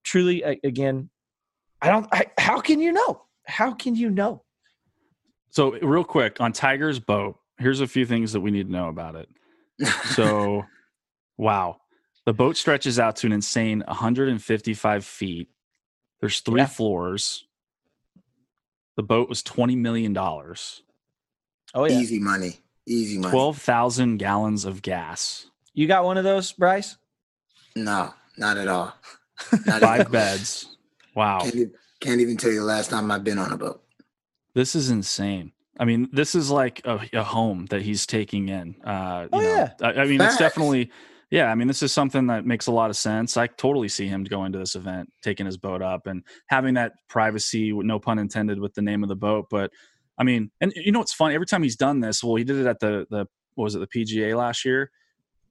Truly, 0.04 0.42
again, 0.42 1.11
I 1.83 1.88
don't. 1.88 2.07
I, 2.12 2.26
how 2.38 2.61
can 2.61 2.80
you 2.80 2.92
know? 2.92 3.23
How 3.47 3.73
can 3.73 3.95
you 3.95 4.11
know? 4.11 4.45
So 5.50 5.73
real 5.80 6.04
quick 6.04 6.40
on 6.40 6.52
Tiger's 6.52 7.00
boat, 7.00 7.37
here's 7.59 7.80
a 7.80 7.87
few 7.87 8.07
things 8.07 8.33
that 8.33 8.40
we 8.40 8.50
need 8.50 8.66
to 8.66 8.73
know 8.73 8.88
about 8.88 9.16
it. 9.16 9.28
So, 10.14 10.64
wow, 11.37 11.80
the 12.25 12.33
boat 12.33 12.57
stretches 12.57 12.99
out 12.99 13.16
to 13.16 13.26
an 13.26 13.33
insane 13.33 13.83
155 13.87 15.04
feet. 15.04 15.49
There's 16.21 16.41
three 16.41 16.61
yeah. 16.61 16.67
floors. 16.67 17.47
The 18.97 19.03
boat 19.03 19.29
was 19.29 19.43
20 19.43 19.77
million 19.77 20.12
dollars. 20.12 20.83
Oh 21.73 21.85
yeah, 21.85 21.99
easy 21.99 22.19
money, 22.19 22.59
easy 22.87 23.19
money. 23.19 23.31
Twelve 23.31 23.59
thousand 23.59 24.19
gallons 24.19 24.65
of 24.65 24.83
gas. 24.83 25.47
You 25.73 25.87
got 25.87 26.05
one 26.05 26.19
of 26.19 26.25
those, 26.25 26.53
Bryce? 26.53 26.97
No, 27.77 28.12
not 28.37 28.59
at 28.59 28.69
all. 28.69 28.95
Not 29.67 29.81
Five 29.81 30.11
beds. 30.12 30.77
Wow. 31.15 31.41
Can't, 31.41 31.73
can't, 32.00 32.21
even 32.21 32.37
tell 32.37 32.50
you 32.50 32.61
the 32.61 32.67
last 32.67 32.91
time 32.91 33.11
I've 33.11 33.25
been 33.25 33.39
on 33.39 33.53
a 33.53 33.57
boat. 33.57 33.83
This 34.55 34.75
is 34.75 34.91
insane. 34.91 35.53
I 35.79 35.87
mean, 35.87 36.09
this 36.12 36.35
is 36.35 36.50
like 36.50 36.83
a, 36.85 37.00
a 37.15 37.23
home 37.23 37.67
that 37.71 37.81
he's 37.81 38.05
taking 38.05 38.49
in. 38.49 38.77
Uh, 38.85 39.29
oh, 39.33 39.41
know, 39.41 39.49
yeah. 39.49 39.71
I, 39.81 40.03
I 40.03 40.05
mean, 40.05 40.19
Facts. 40.19 40.35
it's 40.35 40.41
definitely, 40.41 40.91
yeah. 41.31 41.51
I 41.51 41.55
mean, 41.55 41.69
this 41.69 41.83
is 41.83 41.93
something 41.93 42.27
that 42.29 42.45
makes 42.45 42.67
a 42.67 42.73
lot 42.73 42.91
of 42.91 42.97
sense. 42.97 43.37
I 43.37 43.47
totally 43.47 43.89
see 43.89 44.07
him 44.07 44.25
going 44.25 44.53
to 44.53 44.59
this 44.59 44.75
event, 44.75 45.11
taking 45.23 45.47
his 45.47 45.57
boat 45.57 45.83
up 45.83 46.07
and 46.07 46.23
having 46.47 46.75
that 46.75 46.93
privacy, 47.09 47.73
no 47.73 47.99
pun 47.99 48.19
intended, 48.19 48.61
with 48.61 48.75
the 48.75 48.83
name 48.83 49.03
of 49.03 49.09
the 49.09 49.17
boat. 49.17 49.47
But 49.51 49.71
I 50.19 50.25
mean, 50.25 50.51
and 50.61 50.73
you 50.77 50.93
know 50.93 50.99
what's 50.99 51.15
funny? 51.15 51.35
Every 51.35 51.47
time 51.47 51.63
he's 51.63 51.77
done 51.77 52.01
this, 52.01 52.23
well, 52.23 52.37
he 52.37 52.45
did 52.45 52.57
it 52.57 52.67
at 52.67 52.81
the 52.81 53.07
the 53.11 53.27
what 53.55 53.65
was 53.65 53.75
it, 53.75 53.79
the 53.81 53.87
PGA 53.87 54.37
last 54.37 54.65
year 54.65 54.91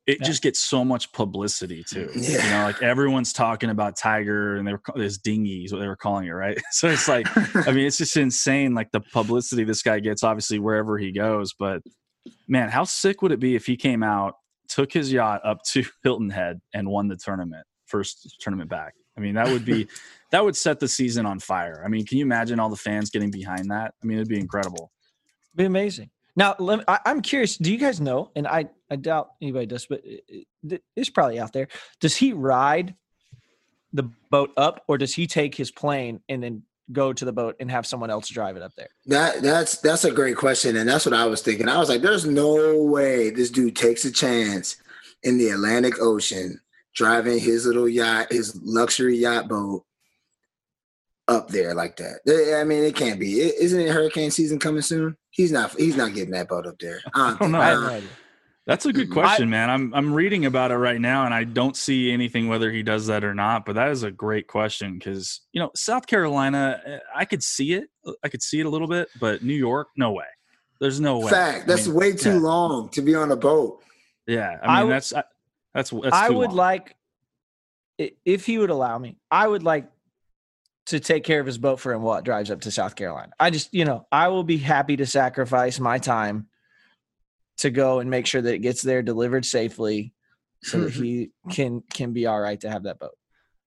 it 0.10 0.18
yeah. 0.22 0.26
just 0.26 0.42
gets 0.42 0.60
so 0.60 0.84
much 0.84 1.12
publicity 1.12 1.84
too. 1.84 2.10
Yeah. 2.16 2.44
You 2.50 2.50
know, 2.50 2.64
like 2.64 2.82
everyone's 2.82 3.32
talking 3.32 3.70
about 3.70 3.96
Tiger 3.96 4.56
and 4.56 4.68
they 4.68 4.72
were 4.72 4.82
this 4.96 5.20
dinghy 5.20 5.66
is 5.66 5.72
what 5.72 5.80
they 5.80 5.88
were 5.88 5.96
calling 5.96 6.26
it, 6.26 6.32
right? 6.32 6.58
So 6.72 6.88
it's 6.88 7.08
like, 7.08 7.28
I 7.68 7.72
mean, 7.72 7.86
it's 7.86 8.00
just 8.00 8.18
insane, 8.18 8.74
like 8.74 8.92
the 8.92 9.02
publicity 9.02 9.64
this 9.66 9.84
guy 9.84 10.00
gets, 10.00 10.24
obviously 10.24 10.58
wherever 10.58 10.98
he 10.98 11.12
goes. 11.12 11.54
But 11.54 11.84
man, 12.48 12.70
how 12.70 12.86
sick 12.86 13.22
would 13.22 13.32
it 13.32 13.40
be 13.40 13.56
if 13.56 13.68
he 13.68 13.78
came 13.78 14.02
out, 14.02 14.36
took 14.70 14.94
his 14.94 15.12
yacht 15.12 15.42
up 15.44 15.64
to 15.72 15.84
Hilton 16.04 16.30
Head, 16.30 16.62
and 16.74 16.88
won 16.88 17.08
the 17.08 17.18
tournament, 17.18 17.66
first 17.86 18.38
tournament 18.40 18.70
back? 18.70 18.94
I 19.18 19.22
mean, 19.22 19.36
that 19.36 19.48
would 19.48 19.66
be 19.66 19.88
that 20.32 20.44
would 20.44 20.56
set 20.56 20.80
the 20.80 20.88
season 20.88 21.26
on 21.26 21.40
fire. 21.40 21.82
I 21.84 21.90
mean, 21.90 22.06
can 22.06 22.18
you 22.18 22.24
imagine 22.24 22.60
all 22.60 22.70
the 22.70 22.78
fans 22.78 23.10
getting 23.10 23.32
behind 23.32 23.72
that? 23.72 23.94
I 24.02 24.06
mean, 24.06 24.18
it'd 24.18 24.30
be 24.30 24.40
incredible. 24.40 24.92
Be 25.56 25.66
amazing. 25.66 26.10
Now, 26.36 26.56
me, 26.60 26.82
I, 26.88 27.00
am 27.06 27.22
curious. 27.22 27.58
Do 27.58 27.72
you 27.72 27.78
guys 27.78 28.00
know? 28.00 28.32
And 28.36 28.48
I, 28.48 28.70
I 28.90 28.96
doubt 28.96 29.32
anybody 29.42 29.66
does, 29.66 29.88
but 29.88 30.02
uh, 30.06 30.74
uh, 30.74 30.78
it's 30.96 31.10
probably 31.10 31.40
out 31.40 31.52
there. 31.52 31.68
Does 32.00 32.16
he 32.16 32.32
ride 32.32 32.96
the 33.92 34.10
boat 34.30 34.52
up, 34.56 34.84
or 34.88 34.98
does 34.98 35.14
he 35.14 35.28
take 35.28 35.56
his 35.56 35.72
plane 35.72 36.22
and 36.30 36.42
then 36.42 36.64
go 36.92 37.14
to 37.14 37.26
the 37.26 37.32
boat 37.32 37.56
and 37.60 37.70
have 37.70 37.86
someone 37.86 38.10
else 38.10 38.28
drive 38.30 38.58
it 38.58 38.64
up 38.64 38.74
there? 38.76 38.90
That 39.06 39.42
that's 39.42 39.78
that's 39.78 40.04
a 40.04 40.12
great 40.12 40.38
question, 40.38 40.76
and 40.78 40.88
that's 40.88 41.06
what 41.06 41.14
I 41.14 41.26
was 41.26 41.42
thinking. 41.42 41.68
I 41.68 41.78
was 41.78 41.90
like, 41.90 42.02
"There's 42.02 42.26
no 42.26 42.82
way 42.84 43.30
this 43.30 43.50
dude 43.50 43.76
takes 43.76 44.06
a 44.06 44.12
chance 44.12 44.78
in 45.24 45.38
the 45.38 45.50
Atlantic 45.50 46.02
Ocean 46.02 46.60
driving 46.94 47.40
his 47.40 47.66
little 47.66 47.88
yacht, 47.88 48.32
his 48.32 48.60
luxury 48.64 49.18
yacht 49.18 49.48
boat." 49.48 49.84
Up 51.28 51.48
there 51.50 51.76
like 51.76 51.96
that. 51.98 52.58
I 52.60 52.64
mean, 52.64 52.84
it 52.84 52.96
can't 52.96 53.20
be. 53.20 53.40
Isn't 53.40 53.80
it 53.80 53.92
hurricane 53.92 54.32
season 54.32 54.58
coming 54.58 54.82
soon? 54.82 55.16
He's 55.30 55.52
not. 55.52 55.78
He's 55.78 55.96
not 55.96 56.16
getting 56.16 56.32
that 56.32 56.48
boat 56.48 56.66
up 56.66 56.80
there. 56.80 57.02
I 57.14 57.38
don't, 57.40 57.54
I 57.56 57.70
don't 57.70 57.84
know. 57.84 58.02
That's 58.70 58.86
a 58.86 58.94
good 58.94 59.10
question, 59.10 59.48
I, 59.48 59.50
man. 59.50 59.70
I'm 59.72 59.94
I'm 59.96 60.14
reading 60.14 60.46
about 60.46 60.70
it 60.70 60.76
right 60.76 61.02
now, 61.02 61.26
and 61.26 61.34
I 61.34 61.44
don't 61.44 61.76
see 61.76 62.12
anything 62.12 62.48
whether 62.48 62.72
he 62.72 62.84
does 62.84 63.08
that 63.08 63.24
or 63.24 63.34
not. 63.34 63.66
But 63.66 63.74
that 63.74 63.90
is 63.90 64.04
a 64.04 64.12
great 64.12 64.46
question 64.46 65.00
because 65.00 65.42
you 65.52 65.60
know 65.60 65.72
South 65.76 66.06
Carolina, 66.06 66.80
eh, 66.86 67.00
I 67.16 67.26
could 67.26 67.42
see 67.42 67.74
it. 67.74 67.90
I 68.24 68.30
could 68.30 68.44
see 68.44 68.60
it 68.60 68.68
a 68.68 68.70
little 68.70 68.88
bit, 68.88 69.10
but 69.20 69.42
New 69.44 69.56
York, 69.56 69.88
no 69.98 70.12
way. 70.12 70.28
There's 70.80 71.00
no 71.00 71.18
way. 71.18 71.32
Fact. 71.32 71.66
That's 71.66 71.88
I 71.88 71.90
mean, 71.90 71.96
way 71.96 72.14
too 72.14 72.34
yeah. 72.34 72.38
long 72.42 72.90
to 72.90 73.02
be 73.02 73.16
on 73.16 73.32
a 73.32 73.36
boat. 73.36 73.82
Yeah, 74.28 74.60
I 74.62 74.84
mean 74.84 74.92
I 74.92 74.94
that's 74.94 75.14
that's 75.74 75.90
that's. 75.90 76.16
I 76.16 76.30
would 76.30 76.50
long. 76.50 76.56
like 76.56 76.96
if 77.98 78.46
he 78.46 78.60
would 78.60 78.70
allow 78.70 79.00
me. 79.00 79.18
I 79.32 79.48
would 79.48 79.64
like 79.64 79.90
to 80.86 81.00
take 81.00 81.24
care 81.24 81.40
of 81.40 81.48
his 81.48 81.58
boat 81.58 81.80
for 81.80 81.92
him 81.92 82.04
while 82.04 82.20
it 82.20 82.24
drives 82.24 82.52
up 82.52 82.62
to 82.62 82.72
South 82.72 82.96
Carolina. 82.96 83.32
I 83.40 83.50
just, 83.50 83.74
you 83.74 83.86
know, 83.86 84.06
I 84.12 84.28
will 84.28 84.44
be 84.44 84.58
happy 84.58 84.98
to 84.98 85.08
sacrifice 85.08 85.80
my 85.80 85.98
time 85.98 86.49
to 87.60 87.70
go 87.70 88.00
and 88.00 88.10
make 88.10 88.26
sure 88.26 88.42
that 88.42 88.54
it 88.54 88.60
gets 88.60 88.82
there 88.82 89.02
delivered 89.02 89.46
safely 89.46 90.14
so 90.64 90.82
that 90.82 90.92
he 90.92 91.32
can 91.52 91.84
can 91.94 92.14
be 92.14 92.26
all 92.26 92.40
right 92.40 92.60
to 92.62 92.70
have 92.70 92.84
that 92.84 93.00
boat. 93.00 93.16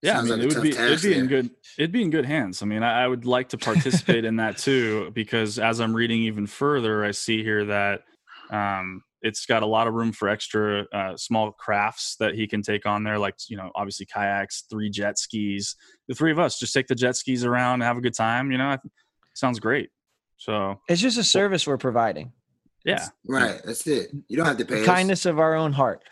Yeah, 0.03 0.17
Sounds 0.17 0.33
I 0.33 0.37
mean, 0.37 0.45
like 0.45 0.53
it 0.53 0.59
would 0.59 0.63
be 0.63 0.77
it'd 0.77 1.03
be 1.03 1.15
in 1.15 1.27
good 1.27 1.51
it'd 1.79 1.93
be 1.93 2.03
in 2.03 2.11
good 2.11 2.27
hands. 2.27 2.63
I 2.63 2.67
mean, 2.67 2.83
I, 2.83 3.05
I 3.05 3.07
would 3.07 3.25
like 3.25 3.51
to 3.51 3.59
participate 3.59 4.25
in 4.25 4.37
that 4.37 4.59
too 4.59 5.11
because 5.13 5.59
as 5.59 5.81
I'm 5.81 5.95
reading 5.95 6.23
even 6.23 6.47
further, 6.47 7.05
I 7.05 7.13
see 7.13 7.43
here 7.43 7.67
that 7.67 8.03
um, 8.51 9.03
it's 9.23 9.47
got 9.47 9.63
a 9.63 9.67
lot 9.67 9.87
of 9.87 9.95
room 9.95 10.13
for 10.13 10.29
extra 10.29 10.87
uh, 10.93 11.17
small 11.17 11.53
crafts 11.53 12.17
that 12.19 12.35
he 12.35 12.49
can 12.49 12.63
take 12.63 12.87
on 12.87 13.05
there, 13.05 13.19
like 13.19 13.37
you 13.49 13.57
know, 13.57 13.71
obviously 13.75 14.07
kayaks, 14.07 14.65
three 14.69 14.91
jet 14.91 15.19
skis. 15.19 15.77
The 16.09 16.15
three 16.15 16.33
of 16.33 16.39
us 16.39 16.59
just 16.59 16.75
take 16.75 16.89
the 16.89 16.95
jet 16.95 17.17
skis 17.17 17.45
around 17.45 17.75
and 17.75 17.83
have 17.85 17.97
a 17.97 18.01
good 18.01 18.15
time. 18.15 18.51
You 18.51 18.59
know, 18.59 18.77
sounds 19.35 19.61
great. 19.61 19.91
So 20.39 20.81
it's 20.89 21.01
just 21.01 21.19
a 21.19 21.25
service 21.25 21.67
we're 21.67 21.79
providing. 21.79 22.33
Yeah, 22.85 23.07
right. 23.29 23.61
That's 23.65 23.87
it. 23.87 24.11
You 24.29 24.37
don't 24.37 24.47
have 24.47 24.57
to 24.59 24.65
pay. 24.65 24.81
The 24.81 24.87
kindness 24.87 25.25
of 25.27 25.39
our 25.39 25.55
own 25.55 25.73
heart. 25.73 26.03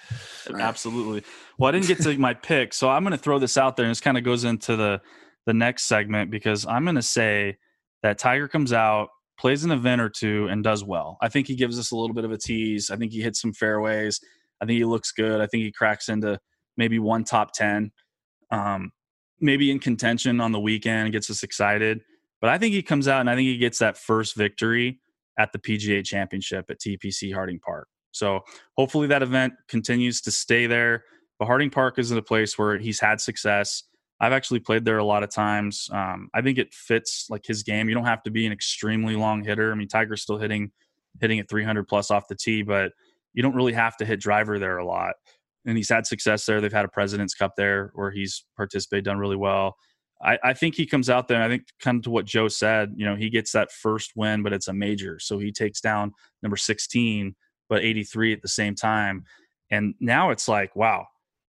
Right. 0.49 0.63
Absolutely. 0.63 1.25
Well, 1.59 1.69
I 1.69 1.73
didn't 1.73 1.89
get 1.89 2.01
to 2.03 2.17
my 2.19 2.35
pick, 2.35 2.73
so 2.73 2.89
I'm 2.89 3.03
going 3.03 3.13
to 3.13 3.19
throw 3.19 3.39
this 3.39 3.57
out 3.57 3.77
there, 3.77 3.85
and 3.85 3.91
this 3.91 4.01
kind 4.01 4.17
of 4.17 4.25
goes 4.25 4.45
into 4.45 4.77
the 4.77 5.01
the 5.47 5.55
next 5.55 5.85
segment 5.85 6.31
because 6.31 6.67
I'm 6.67 6.85
going 6.85 6.97
to 6.97 7.03
say 7.03 7.57
that 8.03 8.19
Tiger 8.19 8.47
comes 8.47 8.73
out 8.73 9.09
plays 9.41 9.65
an 9.65 9.71
event 9.71 10.03
or 10.03 10.11
two 10.11 10.47
and 10.51 10.63
does 10.63 10.85
well. 10.85 11.17
I 11.23 11.31
think 11.31 11.47
he 11.47 11.57
gives 11.57 11.79
us 11.79 11.93
a 11.93 11.97
little 11.97 12.15
bit 12.15 12.27
of 12.27 12.31
a 12.31 12.37
tease. 12.37 12.91
I 12.91 12.97
think 12.97 13.11
he 13.11 13.23
hits 13.23 13.41
some 13.41 13.55
fairways. 13.55 14.21
I 14.61 14.67
think 14.67 14.77
he 14.77 14.85
looks 14.85 15.13
good. 15.13 15.41
I 15.41 15.47
think 15.47 15.65
he 15.65 15.73
cracks 15.73 16.11
into 16.11 16.39
maybe 16.77 16.99
one 16.99 17.25
top 17.25 17.55
10, 17.55 17.91
um, 18.51 18.93
maybe 19.41 19.71
in 19.71 19.79
contention 19.79 20.43
on 20.43 20.53
the 20.53 20.61
weekend, 20.61 21.13
gets 21.13 21.31
us 21.31 21.43
excited. 21.43 22.03
But 22.43 22.51
I 22.51 22.59
think 22.59 22.75
he 22.75 22.83
comes 22.83 23.09
out 23.09 23.21
and 23.21 23.31
I 23.31 23.35
think 23.35 23.47
he 23.47 23.57
gets 23.57 23.79
that 23.79 23.97
first 23.97 24.37
victory 24.37 25.01
at 25.41 25.53
the 25.53 25.59
PGA 25.59 26.05
Championship 26.05 26.67
at 26.71 26.79
TPC 26.79 27.33
Harding 27.33 27.59
Park. 27.59 27.89
So 28.13 28.41
hopefully 28.77 29.07
that 29.07 29.23
event 29.23 29.55
continues 29.69 30.21
to 30.23 30.31
stay 30.31 30.67
there. 30.67 31.05
But 31.39 31.47
Harding 31.47 31.71
Park 31.71 31.99
is 31.99 32.11
in 32.11 32.19
a 32.19 32.23
place 32.23 32.59
where 32.59 32.77
he's 32.77 33.01
had 33.01 33.21
success. 33.21 33.85
I've 34.21 34.35
actually 34.35 34.61
played 34.61 34.85
there 34.85 34.99
a 34.99 35.05
lot 35.05 35.23
of 35.23 35.31
times. 35.31 35.89
Um, 35.91 36.29
I 36.35 36.43
think 36.43 36.59
it 36.59 36.75
fits 36.75 37.29
like 37.31 37.47
his 37.47 37.63
game. 37.63 37.89
You 37.89 37.95
don't 37.95 38.05
have 38.05 38.23
to 38.25 38.31
be 38.31 38.45
an 38.45 38.53
extremely 38.53 39.17
long 39.17 39.43
hitter. 39.43 39.73
I 39.73 39.75
mean, 39.75 39.89
Tiger's 39.89 40.21
still 40.21 40.37
hitting 40.37 40.71
hitting 41.21 41.39
at 41.39 41.49
300 41.49 41.89
plus 41.89 42.11
off 42.11 42.29
the 42.29 42.37
tee, 42.37 42.63
but 42.63 42.93
you 43.33 43.43
don't 43.43 43.55
really 43.55 43.73
have 43.73 43.97
to 43.97 44.05
hit 44.05 44.21
driver 44.21 44.59
there 44.59 44.79
a 44.79 44.87
lot. 44.87 45.15
And 45.67 45.77
he's 45.77 45.89
had 45.89 46.07
success 46.07 46.45
there. 46.45 46.61
They've 46.61 46.73
had 46.73 46.85
a 46.85 46.89
President's 46.89 47.35
Cup 47.35 47.53
there 47.57 47.91
where 47.95 48.11
he's 48.11 48.45
participated, 48.57 49.07
done 49.07 49.19
really 49.19 49.37
well. 49.37 49.77
I, 50.23 50.39
I 50.45 50.53
think 50.53 50.75
he 50.75 50.87
comes 50.87 51.09
out 51.09 51.29
there. 51.29 51.43
I 51.43 51.49
think 51.49 51.65
kind 51.81 51.99
of 51.99 52.05
to 52.05 52.11
what 52.11 52.27
Joe 52.27 52.49
said, 52.49 52.93
you 52.97 53.07
know, 53.07 53.17
he 53.17 53.31
gets 53.31 53.53
that 53.53 53.73
first 53.73 54.13
win, 54.17 54.43
but 54.43 54.53
it's 54.53 54.69
a 54.69 54.73
major. 54.73 55.19
So 55.19 55.39
he 55.39 55.51
takes 55.51 55.81
down 55.81 56.13
number 56.43 56.57
16, 56.57 57.35
but 57.69 57.83
83 57.83 58.33
at 58.35 58.43
the 58.43 58.49
same 58.49 58.75
time. 58.75 59.25
And 59.71 59.95
now 60.01 60.31
it's 60.31 60.49
like, 60.49 60.75
wow, 60.77 61.07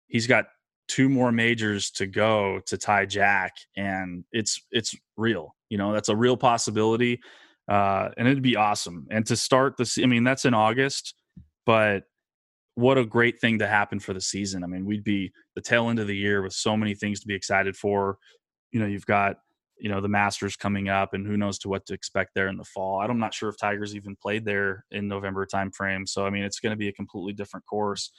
he's 0.07 0.27
got 0.27 0.45
two 0.89 1.07
more 1.07 1.31
majors 1.31 1.91
to 1.91 2.07
go 2.07 2.59
to 2.65 2.77
tie 2.77 3.05
Jack, 3.05 3.53
and 3.77 4.25
it's 4.33 4.61
it's 4.71 4.93
real. 5.15 5.55
You 5.69 5.77
know, 5.77 5.93
that's 5.93 6.09
a 6.09 6.15
real 6.15 6.35
possibility, 6.35 7.21
uh, 7.69 8.09
and 8.17 8.27
it'd 8.27 8.43
be 8.43 8.57
awesome. 8.57 9.07
And 9.09 9.25
to 9.27 9.37
start 9.37 9.77
this, 9.77 9.97
I 9.97 10.07
mean, 10.07 10.25
that's 10.25 10.45
in 10.45 10.53
August, 10.53 11.13
but 11.65 12.03
what 12.75 12.97
a 12.97 13.05
great 13.05 13.39
thing 13.39 13.59
to 13.59 13.67
happen 13.67 13.99
for 13.99 14.13
the 14.13 14.21
season. 14.21 14.63
I 14.63 14.67
mean, 14.67 14.85
we'd 14.85 15.03
be 15.03 15.31
the 15.55 15.61
tail 15.61 15.89
end 15.89 15.99
of 15.99 16.07
the 16.07 16.15
year 16.15 16.41
with 16.41 16.53
so 16.53 16.75
many 16.75 16.95
things 16.95 17.19
to 17.19 17.27
be 17.27 17.35
excited 17.35 17.75
for. 17.75 18.17
You 18.71 18.79
know, 18.79 18.85
you've 18.87 19.05
got 19.05 19.37
you 19.79 19.89
know 19.89 20.01
the 20.01 20.09
Masters 20.09 20.55
coming 20.57 20.89
up, 20.89 21.13
and 21.13 21.25
who 21.25 21.37
knows 21.37 21.57
to 21.59 21.69
what 21.69 21.85
to 21.87 21.93
expect 21.93 22.31
there 22.35 22.47
in 22.49 22.57
the 22.57 22.65
fall. 22.65 23.01
I'm 23.01 23.19
not 23.19 23.33
sure 23.33 23.49
if 23.49 23.57
Tigers 23.57 23.95
even 23.95 24.15
played 24.15 24.45
there 24.45 24.85
in 24.91 25.07
November 25.07 25.45
timeframe. 25.45 26.07
So 26.07 26.25
I 26.25 26.29
mean, 26.29 26.43
it's 26.43 26.59
going 26.59 26.71
to 26.71 26.77
be 26.77 26.89
a 26.89 26.93
completely 26.93 27.33
different 27.33 27.65
course 27.65 28.11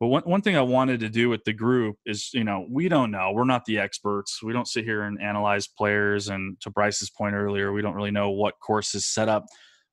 But 0.00 0.08
one, 0.08 0.22
one 0.24 0.42
thing 0.42 0.56
I 0.56 0.62
wanted 0.62 1.00
to 1.00 1.08
do 1.08 1.28
with 1.28 1.44
the 1.44 1.52
group 1.52 1.96
is, 2.04 2.30
you 2.34 2.44
know, 2.44 2.66
we 2.68 2.88
don't 2.88 3.12
know. 3.12 3.30
We're 3.32 3.44
not 3.44 3.66
the 3.66 3.78
experts. 3.78 4.42
We 4.42 4.52
don't 4.52 4.66
sit 4.66 4.84
here 4.84 5.02
and 5.02 5.20
analyze 5.22 5.68
players. 5.68 6.28
And 6.28 6.60
to 6.62 6.70
Bryce's 6.70 7.08
point 7.10 7.36
earlier, 7.36 7.72
we 7.72 7.82
don't 7.82 7.94
really 7.94 8.10
know 8.10 8.30
what 8.30 8.58
course 8.60 8.96
is 8.96 9.06
set 9.06 9.28
up 9.28 9.46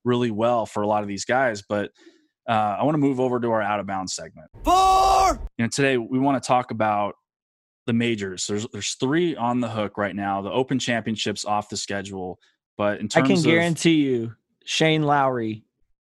really 0.04 0.32
well 0.32 0.66
for 0.66 0.82
a 0.82 0.88
lot 0.88 1.02
of 1.02 1.08
these 1.08 1.24
guys. 1.24 1.62
But 1.62 1.92
uh, 2.48 2.76
I 2.80 2.82
want 2.82 2.94
to 2.94 2.98
move 2.98 3.20
over 3.20 3.38
to 3.38 3.52
our 3.52 3.62
out 3.62 3.78
of 3.78 3.86
bounds 3.86 4.12
segment. 4.14 4.48
Four. 4.64 5.40
You 5.58 5.66
know, 5.66 5.68
today 5.72 5.96
we 5.96 6.18
want 6.18 6.42
to 6.42 6.46
talk 6.46 6.72
about 6.72 7.14
the 7.90 7.94
majors. 7.94 8.46
There's 8.46 8.68
there's 8.68 8.94
three 8.94 9.34
on 9.34 9.58
the 9.58 9.68
hook 9.68 9.98
right 9.98 10.14
now. 10.14 10.42
The 10.42 10.52
Open 10.52 10.78
Championships 10.78 11.44
off 11.44 11.68
the 11.68 11.76
schedule, 11.76 12.38
but 12.78 13.00
in 13.00 13.08
terms 13.08 13.24
I 13.24 13.34
can 13.34 13.38
of, 13.38 13.44
guarantee 13.44 13.94
you, 13.94 14.32
Shane 14.64 15.02
Lowry 15.02 15.64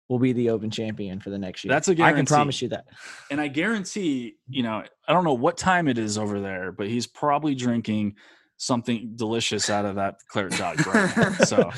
will 0.08 0.20
be 0.20 0.34
the 0.34 0.52
Open 0.52 0.70
champion 0.70 1.20
for 1.20 1.32
the 1.32 1.40
next 1.40 1.64
year. 1.64 1.74
That's 1.74 1.88
a 1.88 1.96
guarantee. 1.96 2.14
I 2.14 2.20
can 2.20 2.26
promise 2.28 2.62
you 2.62 2.70
that. 2.70 2.86
And 3.32 3.42
I 3.42 3.48
guarantee, 3.48 4.36
you 4.48 4.62
know, 4.62 4.84
I 5.08 5.14
don't 5.14 5.24
know 5.24 5.34
what 5.34 5.58
time 5.58 5.88
it 5.88 5.98
is 5.98 6.20
over 6.20 6.40
there, 6.40 6.72
but 6.72 6.88
he's 6.88 7.08
probably 7.08 7.56
drinking 7.56 8.18
something 8.58 9.14
delicious 9.16 9.72
out 9.72 9.86
of 9.86 9.96
that 9.96 10.18
claret 10.28 10.54
jug 10.54 10.86
right 10.86 11.18
now. 11.18 11.30
So 11.46 11.58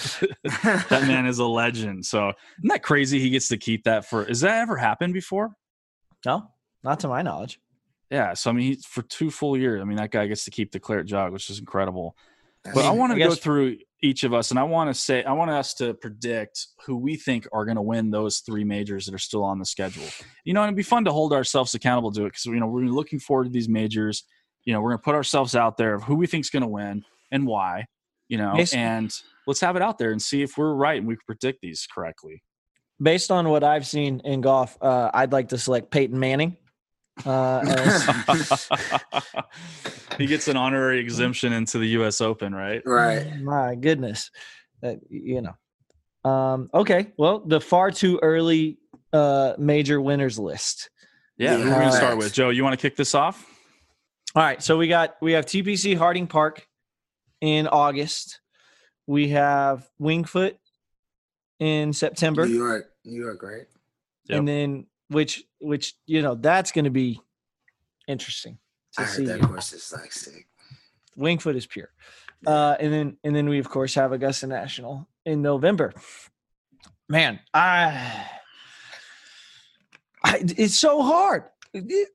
that 0.90 1.06
man 1.08 1.26
is 1.26 1.40
a 1.40 1.46
legend. 1.46 2.06
So 2.06 2.34
isn't 2.60 2.68
that 2.68 2.84
crazy? 2.84 3.20
He 3.20 3.30
gets 3.30 3.48
to 3.48 3.58
keep 3.58 3.86
that 3.86 4.10
for. 4.10 4.26
Has 4.26 4.42
that 4.42 4.58
ever 4.58 4.76
happened 4.76 5.14
before? 5.14 5.52
No, 6.26 6.50
not 6.84 7.00
to 7.00 7.08
my 7.08 7.22
knowledge. 7.22 7.62
Yeah. 8.10 8.34
So 8.34 8.50
I 8.50 8.54
mean, 8.54 8.66
he, 8.66 8.76
for 8.76 9.02
two 9.02 9.32
full 9.32 9.58
years, 9.58 9.82
I 9.82 9.86
mean, 9.86 9.98
that 9.98 10.12
guy 10.12 10.28
gets 10.28 10.46
to 10.46 10.52
keep 10.52 10.72
the 10.72 10.80
claret 10.80 11.08
jug, 11.08 11.34
which 11.34 11.50
is 11.50 11.60
incredible. 11.60 12.16
But 12.74 12.86
I, 12.86 12.90
I 12.90 12.92
want 12.92 13.14
to 13.14 13.20
go 13.20 13.36
through 13.36 13.78
each 14.02 14.24
of 14.24 14.34
us, 14.34 14.50
and 14.50 14.60
I 14.60 14.64
want 14.64 14.90
to 14.90 15.00
say, 15.00 15.24
I 15.24 15.34
want 15.34 15.52
us 15.52 15.76
to 15.76 15.94
predict 15.94 16.68
who 16.86 16.98
we 16.98 17.16
think 17.16 17.48
are 17.54 17.66
going 17.66 17.76
to 17.76 17.82
win 17.82 18.10
those 18.10 18.40
three 18.40 18.64
majors 18.64 19.06
that 19.06 19.14
are 19.14 19.20
still 19.20 19.44
on 19.44 19.60
the 19.60 19.66
schedule. 19.66 20.06
You 20.44 20.54
know, 20.54 20.62
and 20.62 20.70
it'd 20.70 20.78
be 20.78 20.84
fun 20.84 21.06
to 21.06 21.12
hold 21.12 21.32
ourselves 21.34 21.76
accountable 21.76 22.12
to 22.14 22.24
it 22.24 22.30
because 22.30 22.46
you 22.46 22.60
know 22.60 22.68
we're 22.68 22.86
looking 22.86 23.20
forward 23.20 23.46
to 23.46 23.50
these 23.52 23.70
majors 23.70 24.24
you 24.66 24.74
know, 24.74 24.82
we're 24.82 24.90
going 24.90 25.00
to 25.00 25.04
put 25.04 25.16
ourselves 25.16 25.56
out 25.56 25.78
there 25.78 25.94
of 25.94 26.04
who 26.04 26.16
we 26.16 26.28
think 26.28 26.44
is 26.44 26.50
going 26.50 26.64
to 26.64 26.68
win 26.68 27.06
and 27.32 27.48
why, 27.48 27.86
you 28.28 28.38
know, 28.38 28.54
Based, 28.56 28.76
and 28.76 29.14
let's 29.48 29.62
have 29.62 29.76
it 29.76 29.82
out 29.82 29.98
there 29.98 30.12
and 30.12 30.22
see 30.22 30.42
if 30.42 30.58
we're 30.58 30.74
right 30.74 30.98
and 30.98 31.08
we 31.08 31.16
can 31.16 31.22
predict 31.26 31.62
these 31.62 31.88
correctly. 31.94 32.44
Based 33.02 33.32
on 33.32 33.50
what 33.50 33.64
I've 33.64 33.86
seen 33.86 34.22
in 34.26 34.42
golf, 34.42 34.78
uh, 34.82 35.12
I'd 35.14 35.32
like 35.32 35.50
to 35.50 35.58
select 35.58 35.92
Peyton 35.92 36.20
Manning. 36.20 36.58
Uh, 37.26 37.62
as- 37.68 38.70
he 40.18 40.26
gets 40.26 40.48
an 40.48 40.58
honorary 40.58 41.00
exemption 41.00 41.54
into 41.54 41.78
the 41.78 41.88
U.S. 41.90 42.22
Open, 42.22 42.54
right? 42.54 42.82
Right. 42.86 43.40
My 43.42 43.76
goodness, 43.76 44.32
that 44.82 45.00
you 45.10 45.42
know. 45.42 46.30
Um, 46.30 46.70
okay, 46.74 47.14
well, 47.18 47.40
the 47.40 47.62
far 47.62 47.92
too 47.92 48.20
early 48.22 48.80
uh, 49.14 49.54
major 49.58 50.02
winners 50.02 50.40
list. 50.40 50.90
Yeah, 51.38 51.58
we're 51.58 51.70
going 51.70 51.92
to 51.92 51.96
start 51.96 52.18
with? 52.18 52.34
Joe, 52.34 52.50
you 52.50 52.64
want 52.64 52.80
to 52.80 52.82
kick 52.82 52.96
this 52.96 53.14
off? 53.14 53.46
All 54.36 54.44
right, 54.44 54.62
so 54.62 54.78
we 54.78 54.88
got 54.88 55.16
we 55.22 55.34
have 55.34 55.46
TPC 55.46 55.98
Harding 55.98 56.28
Park 56.28 56.68
in 57.42 57.68
August. 57.68 58.42
We 59.08 59.30
have 59.30 59.88
Winged 60.00 60.30
Foot 60.30 60.58
in 61.60 61.94
September. 61.94 62.46
New 62.46 62.58
York, 62.58 62.90
New 63.06 63.22
York, 63.22 63.44
right? 63.44 63.66
Yep. 64.28 64.40
And 64.40 64.48
then 64.48 64.86
which 65.10 65.44
which 65.60 65.96
you 66.06 66.22
know 66.22 66.36
that's 66.36 66.72
going 66.72 66.86
to 66.86 66.92
be 66.92 67.22
interesting 68.08 68.58
to 68.94 69.04
I 69.04 69.06
see. 69.06 69.26
that 69.26 69.42
course 69.42 69.74
is 69.74 69.94
like 69.94 70.12
sick. 70.12 70.48
Winged 71.16 71.42
Foot 71.42 71.56
is 71.56 71.66
pure. 71.66 71.90
Uh, 72.46 72.76
and 72.80 72.94
then 72.94 73.18
and 73.24 73.36
then 73.36 73.50
we 73.50 73.60
of 73.60 73.70
course 73.70 73.96
have 73.96 74.12
Augusta 74.12 74.48
National 74.48 75.08
in 75.26 75.42
November. 75.42 75.94
Man, 77.08 77.40
I, 77.54 78.28
I 80.24 80.44
it's 80.58 80.76
so 80.76 81.02
hard 81.02 81.44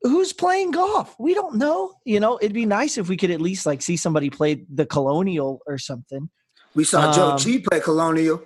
who's 0.03 0.33
playing 0.33 0.71
golf? 0.71 1.15
We 1.19 1.33
don't 1.33 1.55
know. 1.55 1.93
You 2.05 2.19
know, 2.19 2.39
it'd 2.41 2.53
be 2.53 2.65
nice 2.65 2.97
if 2.97 3.09
we 3.09 3.17
could 3.17 3.31
at 3.31 3.41
least 3.41 3.65
like 3.65 3.81
see 3.81 3.97
somebody 3.97 4.29
play 4.29 4.65
the 4.73 4.85
Colonial 4.85 5.61
or 5.67 5.77
something. 5.77 6.29
We 6.73 6.83
saw 6.83 7.07
um, 7.07 7.13
Joe 7.13 7.37
G 7.37 7.59
play 7.59 7.79
Colonial. 7.79 8.43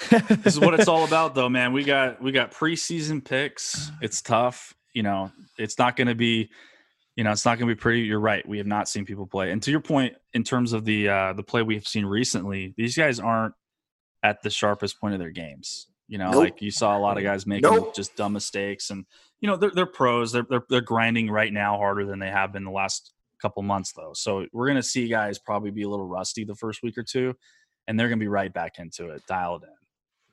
this 0.10 0.54
is 0.54 0.58
what 0.58 0.78
it's 0.78 0.88
all 0.88 1.04
about, 1.04 1.34
though, 1.34 1.48
man. 1.48 1.72
We 1.72 1.84
got 1.84 2.20
we 2.22 2.32
got 2.32 2.52
preseason 2.52 3.24
picks. 3.24 3.90
It's 4.00 4.22
tough. 4.22 4.74
You 4.92 5.02
know, 5.02 5.30
it's 5.58 5.78
not 5.78 5.96
going 5.96 6.08
to 6.08 6.14
be. 6.14 6.50
You 7.16 7.24
know, 7.24 7.30
it's 7.30 7.44
not 7.44 7.58
going 7.58 7.68
to 7.68 7.74
be 7.74 7.78
pretty. 7.78 8.02
You're 8.02 8.20
right. 8.20 8.46
We 8.48 8.56
have 8.56 8.66
not 8.66 8.88
seen 8.88 9.04
people 9.04 9.26
play. 9.26 9.50
And 9.50 9.62
to 9.64 9.70
your 9.70 9.80
point, 9.80 10.14
in 10.32 10.44
terms 10.44 10.72
of 10.72 10.84
the 10.84 11.08
uh, 11.08 11.32
the 11.34 11.42
play 11.42 11.62
we've 11.62 11.86
seen 11.86 12.06
recently, 12.06 12.72
these 12.76 12.96
guys 12.96 13.20
aren't 13.20 13.54
at 14.22 14.42
the 14.42 14.50
sharpest 14.50 15.00
point 15.00 15.14
of 15.14 15.20
their 15.20 15.30
games. 15.30 15.88
You 16.08 16.18
know, 16.18 16.30
nope. 16.30 16.40
like 16.40 16.62
you 16.62 16.70
saw 16.70 16.96
a 16.96 17.00
lot 17.00 17.16
of 17.16 17.22
guys 17.22 17.46
making 17.46 17.70
nope. 17.70 17.94
just 17.94 18.16
dumb 18.16 18.32
mistakes, 18.32 18.90
and 18.90 19.06
you 19.40 19.48
know 19.48 19.56
they're 19.56 19.70
they're 19.70 19.86
pros. 19.86 20.32
They're, 20.32 20.46
they're 20.48 20.64
they're 20.68 20.80
grinding 20.80 21.30
right 21.30 21.52
now 21.52 21.76
harder 21.76 22.04
than 22.04 22.18
they 22.18 22.28
have 22.28 22.52
been 22.52 22.64
the 22.64 22.70
last 22.70 23.12
couple 23.40 23.62
months, 23.62 23.92
though. 23.92 24.12
So 24.14 24.46
we're 24.52 24.68
gonna 24.68 24.82
see 24.82 25.08
guys 25.08 25.38
probably 25.38 25.70
be 25.70 25.82
a 25.82 25.88
little 25.88 26.06
rusty 26.06 26.44
the 26.44 26.54
first 26.54 26.82
week 26.82 26.98
or 26.98 27.02
two, 27.02 27.34
and 27.86 27.98
they're 27.98 28.08
gonna 28.08 28.18
be 28.18 28.28
right 28.28 28.52
back 28.52 28.78
into 28.78 29.10
it, 29.10 29.22
dialed 29.26 29.64
in. 29.64 29.81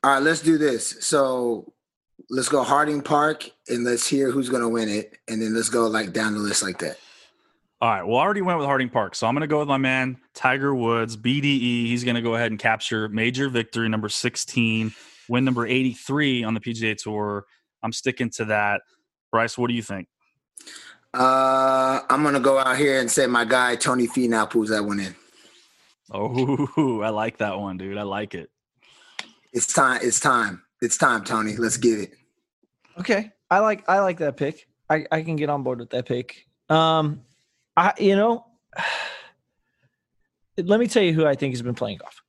All 0.04 0.12
right, 0.12 0.24
let's 0.24 0.42
do 0.42 0.58
this. 0.58 0.98
So 1.02 1.74
let's 2.30 2.50
go 2.50 2.64
Harding 2.64 3.02
Park, 3.02 3.50
and 3.68 3.84
let's 3.84 4.08
hear 4.08 4.32
who's 4.32 4.50
gonna 4.50 4.70
win 4.70 4.90
it, 4.90 5.18
and 5.28 5.42
then 5.42 5.54
let's 5.54 5.70
go 5.70 5.88
like 5.88 6.14
down 6.14 6.34
the 6.34 6.40
list 6.40 6.64
like 6.64 6.80
that. 6.80 6.98
All 7.82 7.90
right. 7.90 8.04
Well, 8.04 8.18
I 8.18 8.24
already 8.24 8.42
went 8.42 8.60
with 8.60 8.68
Harding 8.68 8.90
Park. 8.90 9.16
So 9.16 9.26
I'm 9.26 9.34
going 9.34 9.40
to 9.40 9.48
go 9.48 9.60
with 9.60 9.70
my 9.70 9.78
man, 9.78 10.18
Tiger 10.34 10.76
Woods, 10.76 11.16
BDE. 11.16 11.86
He's 11.86 12.04
going 12.04 12.16
to 12.16 12.22
go 12.22 12.36
ahead 12.36 12.52
and 12.52 12.60
capture 12.60 13.08
major 13.08 13.48
victory 13.48 13.88
number 13.88 14.10
16 14.10 14.92
win 15.30 15.46
number 15.46 15.66
83 15.66 16.44
on 16.44 16.54
the 16.54 16.60
PGA 16.60 16.98
Tour. 16.98 17.46
I'm 17.82 17.94
sticking 17.94 18.30
to 18.32 18.46
that. 18.46 18.82
Bryce, 19.32 19.58
what 19.58 19.68
do 19.68 19.76
you 19.76 19.84
think? 19.84 20.08
Uh, 21.14 22.02
I'm 22.10 22.24
gonna 22.24 22.40
go 22.40 22.60
out 22.60 22.78
here 22.78 23.00
and 23.00 23.10
say 23.10 23.26
my 23.26 23.46
guy 23.46 23.76
Tony 23.76 24.08
Finau 24.08 24.48
pulls 24.50 24.70
that 24.70 24.84
one 24.84 25.00
in. 25.00 25.16
Oh, 26.12 27.02
I 27.04 27.10
like 27.10 27.38
that 27.38 27.58
one, 27.58 27.78
dude. 27.78 27.98
I 27.98 28.04
like 28.04 28.36
it. 28.36 28.50
It's 29.54 29.72
time. 29.72 30.00
It's 30.04 30.20
time. 30.20 30.64
It's 30.82 30.98
time, 30.98 31.24
Tony. 31.24 31.56
Let's 31.58 31.78
get 31.78 32.00
it. 32.00 32.14
Okay, 33.00 33.32
I 33.50 33.60
like 33.60 33.88
I 33.90 34.00
like 34.00 34.18
that 34.20 34.38
pick. 34.38 34.68
I 34.90 35.06
I 35.12 35.22
can 35.24 35.36
get 35.36 35.50
on 35.50 35.64
board 35.64 35.80
with 35.80 35.90
that 35.92 36.06
pick. 36.06 36.46
Um, 36.70 37.22
I 37.76 37.94
you 37.98 38.16
know, 38.16 38.46
let 40.58 40.80
me 40.80 40.88
tell 40.88 41.04
you 41.04 41.14
who 41.14 41.26
I 41.26 41.36
think 41.36 41.54
has 41.54 41.62
been 41.62 41.76
playing 41.76 41.98
golf. 41.98 42.22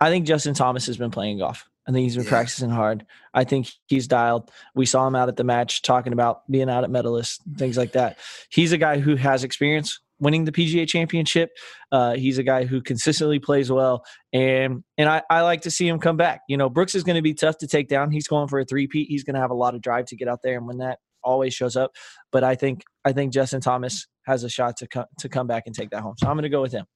I 0.00 0.08
think 0.08 0.26
Justin 0.26 0.54
Thomas 0.54 0.86
has 0.86 0.96
been 0.96 1.10
playing 1.10 1.38
golf. 1.38 1.68
I 1.86 1.92
think 1.92 2.04
he's 2.04 2.16
been 2.16 2.24
yeah. 2.24 2.30
practicing 2.30 2.70
hard. 2.70 3.04
I 3.34 3.44
think 3.44 3.70
he's 3.86 4.06
dialed. 4.06 4.50
We 4.74 4.86
saw 4.86 5.06
him 5.06 5.16
out 5.16 5.28
at 5.28 5.36
the 5.36 5.44
match 5.44 5.82
talking 5.82 6.12
about 6.12 6.50
being 6.50 6.70
out 6.70 6.84
at 6.84 6.90
medalist, 6.90 7.42
things 7.56 7.76
like 7.76 7.92
that. 7.92 8.18
He's 8.48 8.72
a 8.72 8.78
guy 8.78 8.98
who 8.98 9.16
has 9.16 9.44
experience 9.44 9.98
winning 10.20 10.44
the 10.44 10.52
PGA 10.52 10.88
championship. 10.88 11.50
Uh, 11.90 12.14
he's 12.14 12.38
a 12.38 12.42
guy 12.42 12.64
who 12.64 12.80
consistently 12.80 13.38
plays 13.38 13.70
well. 13.70 14.04
And 14.32 14.84
and 14.98 15.08
I, 15.08 15.22
I 15.30 15.42
like 15.42 15.62
to 15.62 15.70
see 15.70 15.88
him 15.88 15.98
come 15.98 16.16
back. 16.16 16.42
You 16.48 16.56
know, 16.56 16.68
Brooks 16.68 16.94
is 16.94 17.02
going 17.02 17.16
to 17.16 17.22
be 17.22 17.34
tough 17.34 17.58
to 17.58 17.66
take 17.66 17.88
down. 17.88 18.10
He's 18.10 18.28
going 18.28 18.48
for 18.48 18.60
a 18.60 18.64
three-peat. 18.64 19.08
He's 19.08 19.24
going 19.24 19.34
to 19.34 19.40
have 19.40 19.50
a 19.50 19.54
lot 19.54 19.74
of 19.74 19.82
drive 19.82 20.06
to 20.06 20.16
get 20.16 20.28
out 20.28 20.40
there 20.42 20.56
and 20.56 20.66
when 20.66 20.78
that 20.78 20.98
always 21.22 21.54
shows 21.54 21.76
up. 21.76 21.92
But 22.32 22.44
I 22.44 22.54
think 22.54 22.82
I 23.04 23.12
think 23.12 23.32
Justin 23.32 23.60
Thomas 23.60 24.06
has 24.26 24.44
a 24.44 24.48
shot 24.48 24.76
to 24.78 24.86
come 24.86 25.06
to 25.18 25.28
come 25.28 25.46
back 25.46 25.64
and 25.66 25.74
take 25.74 25.90
that 25.90 26.02
home. 26.02 26.14
So 26.18 26.28
I'm 26.28 26.34
going 26.34 26.42
to 26.42 26.48
go 26.48 26.62
with 26.62 26.72
him. 26.72 26.86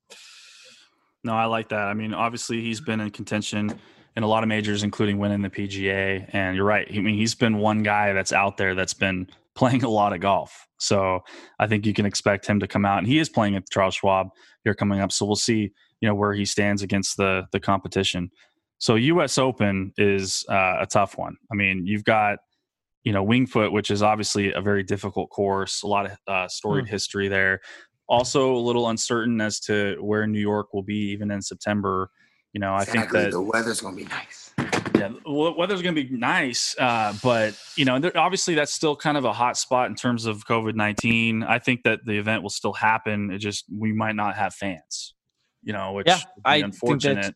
No, 1.24 1.32
I 1.32 1.46
like 1.46 1.70
that. 1.70 1.88
I 1.88 1.94
mean, 1.94 2.12
obviously 2.12 2.60
he's 2.60 2.80
been 2.80 3.00
in 3.00 3.10
contention 3.10 3.80
in 4.16 4.22
a 4.22 4.26
lot 4.26 4.42
of 4.42 4.48
majors, 4.48 4.82
including 4.82 5.18
winning 5.18 5.40
the 5.42 5.50
PGA. 5.50 6.28
And 6.32 6.54
you're 6.54 6.66
right. 6.66 6.86
I 6.88 6.98
mean, 6.98 7.16
he's 7.16 7.34
been 7.34 7.56
one 7.56 7.82
guy 7.82 8.12
that's 8.12 8.32
out 8.32 8.58
there 8.58 8.74
that's 8.74 8.94
been 8.94 9.28
playing 9.54 9.84
a 9.84 9.88
lot 9.88 10.12
of 10.12 10.20
golf. 10.20 10.66
So 10.78 11.20
I 11.58 11.66
think 11.66 11.86
you 11.86 11.94
can 11.94 12.06
expect 12.06 12.46
him 12.46 12.60
to 12.60 12.66
come 12.66 12.84
out, 12.84 12.98
and 12.98 13.06
he 13.06 13.18
is 13.18 13.28
playing 13.28 13.56
at 13.56 13.68
Charles 13.70 13.94
Schwab 13.94 14.28
here 14.64 14.74
coming 14.74 15.00
up. 15.00 15.12
So 15.12 15.24
we'll 15.24 15.36
see, 15.36 15.72
you 16.00 16.08
know, 16.08 16.14
where 16.14 16.32
he 16.32 16.44
stands 16.44 16.82
against 16.82 17.16
the 17.16 17.44
the 17.52 17.60
competition. 17.60 18.30
So 18.78 18.96
U.S. 18.96 19.38
Open 19.38 19.92
is 19.96 20.44
uh, 20.48 20.78
a 20.80 20.86
tough 20.86 21.16
one. 21.16 21.36
I 21.50 21.54
mean, 21.54 21.86
you've 21.86 22.04
got 22.04 22.38
you 23.04 23.12
know 23.12 23.22
Winged 23.22 23.50
Foot, 23.50 23.72
which 23.72 23.90
is 23.90 24.02
obviously 24.02 24.52
a 24.52 24.60
very 24.60 24.82
difficult 24.82 25.30
course, 25.30 25.82
a 25.82 25.86
lot 25.86 26.06
of 26.06 26.18
uh, 26.26 26.48
storied 26.48 26.86
mm. 26.86 26.90
history 26.90 27.28
there. 27.28 27.60
Also, 28.06 28.54
a 28.54 28.58
little 28.58 28.90
uncertain 28.90 29.40
as 29.40 29.60
to 29.60 29.96
where 30.00 30.26
New 30.26 30.40
York 30.40 30.74
will 30.74 30.82
be 30.82 31.12
even 31.12 31.30
in 31.30 31.40
September. 31.40 32.10
You 32.52 32.60
know, 32.60 32.76
exactly. 32.76 33.00
I 33.00 33.02
think 33.02 33.12
that 33.12 33.30
the 33.30 33.40
weather's 33.40 33.80
going 33.80 33.96
to 33.96 34.04
be 34.04 34.08
nice. 34.08 34.52
Yeah, 34.96 35.10
well, 35.26 35.56
weather's 35.56 35.82
going 35.82 35.94
to 35.94 36.04
be 36.04 36.16
nice, 36.16 36.76
uh, 36.78 37.14
but 37.22 37.58
you 37.76 37.84
know, 37.84 38.00
obviously 38.14 38.54
that's 38.54 38.72
still 38.72 38.94
kind 38.94 39.16
of 39.16 39.24
a 39.24 39.32
hot 39.32 39.56
spot 39.56 39.88
in 39.88 39.96
terms 39.96 40.24
of 40.24 40.46
COVID 40.46 40.74
nineteen. 40.76 41.42
I 41.42 41.58
think 41.58 41.82
that 41.82 42.04
the 42.04 42.16
event 42.16 42.42
will 42.42 42.50
still 42.50 42.72
happen. 42.72 43.30
It 43.32 43.38
just 43.38 43.64
we 43.72 43.92
might 43.92 44.14
not 44.14 44.36
have 44.36 44.54
fans. 44.54 45.14
You 45.62 45.72
know, 45.72 45.92
which 45.92 46.06
yeah, 46.06 46.20
I 46.44 46.56
unfortunate. 46.56 47.34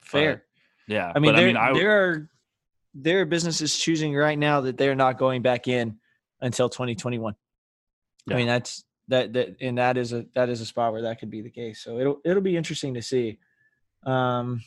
fair. 0.00 0.44
But, 0.88 0.92
yeah, 0.92 1.12
I 1.14 1.18
mean, 1.20 1.34
there, 1.34 1.44
I 1.44 1.46
mean, 1.46 1.56
I, 1.56 1.72
there 1.72 2.02
are 2.02 2.28
there 2.94 3.20
are 3.20 3.26
businesses 3.26 3.76
choosing 3.76 4.14
right 4.14 4.38
now 4.38 4.62
that 4.62 4.76
they're 4.76 4.96
not 4.96 5.18
going 5.18 5.42
back 5.42 5.68
in 5.68 5.98
until 6.40 6.68
2021. 6.68 7.34
Yeah. 8.26 8.34
I 8.34 8.36
mean, 8.36 8.46
that's 8.46 8.84
that 9.08 9.32
that 9.34 9.56
and 9.60 9.78
that 9.78 9.96
is 9.96 10.12
a 10.12 10.26
that 10.34 10.48
is 10.48 10.60
a 10.60 10.66
spot 10.66 10.92
where 10.92 11.02
that 11.02 11.20
could 11.20 11.30
be 11.30 11.42
the 11.42 11.50
case. 11.50 11.80
So 11.82 11.98
it'll 11.98 12.20
it'll 12.24 12.42
be 12.42 12.56
interesting 12.56 12.94
to 12.94 13.02
see. 13.02 13.38
Um, 14.04 14.62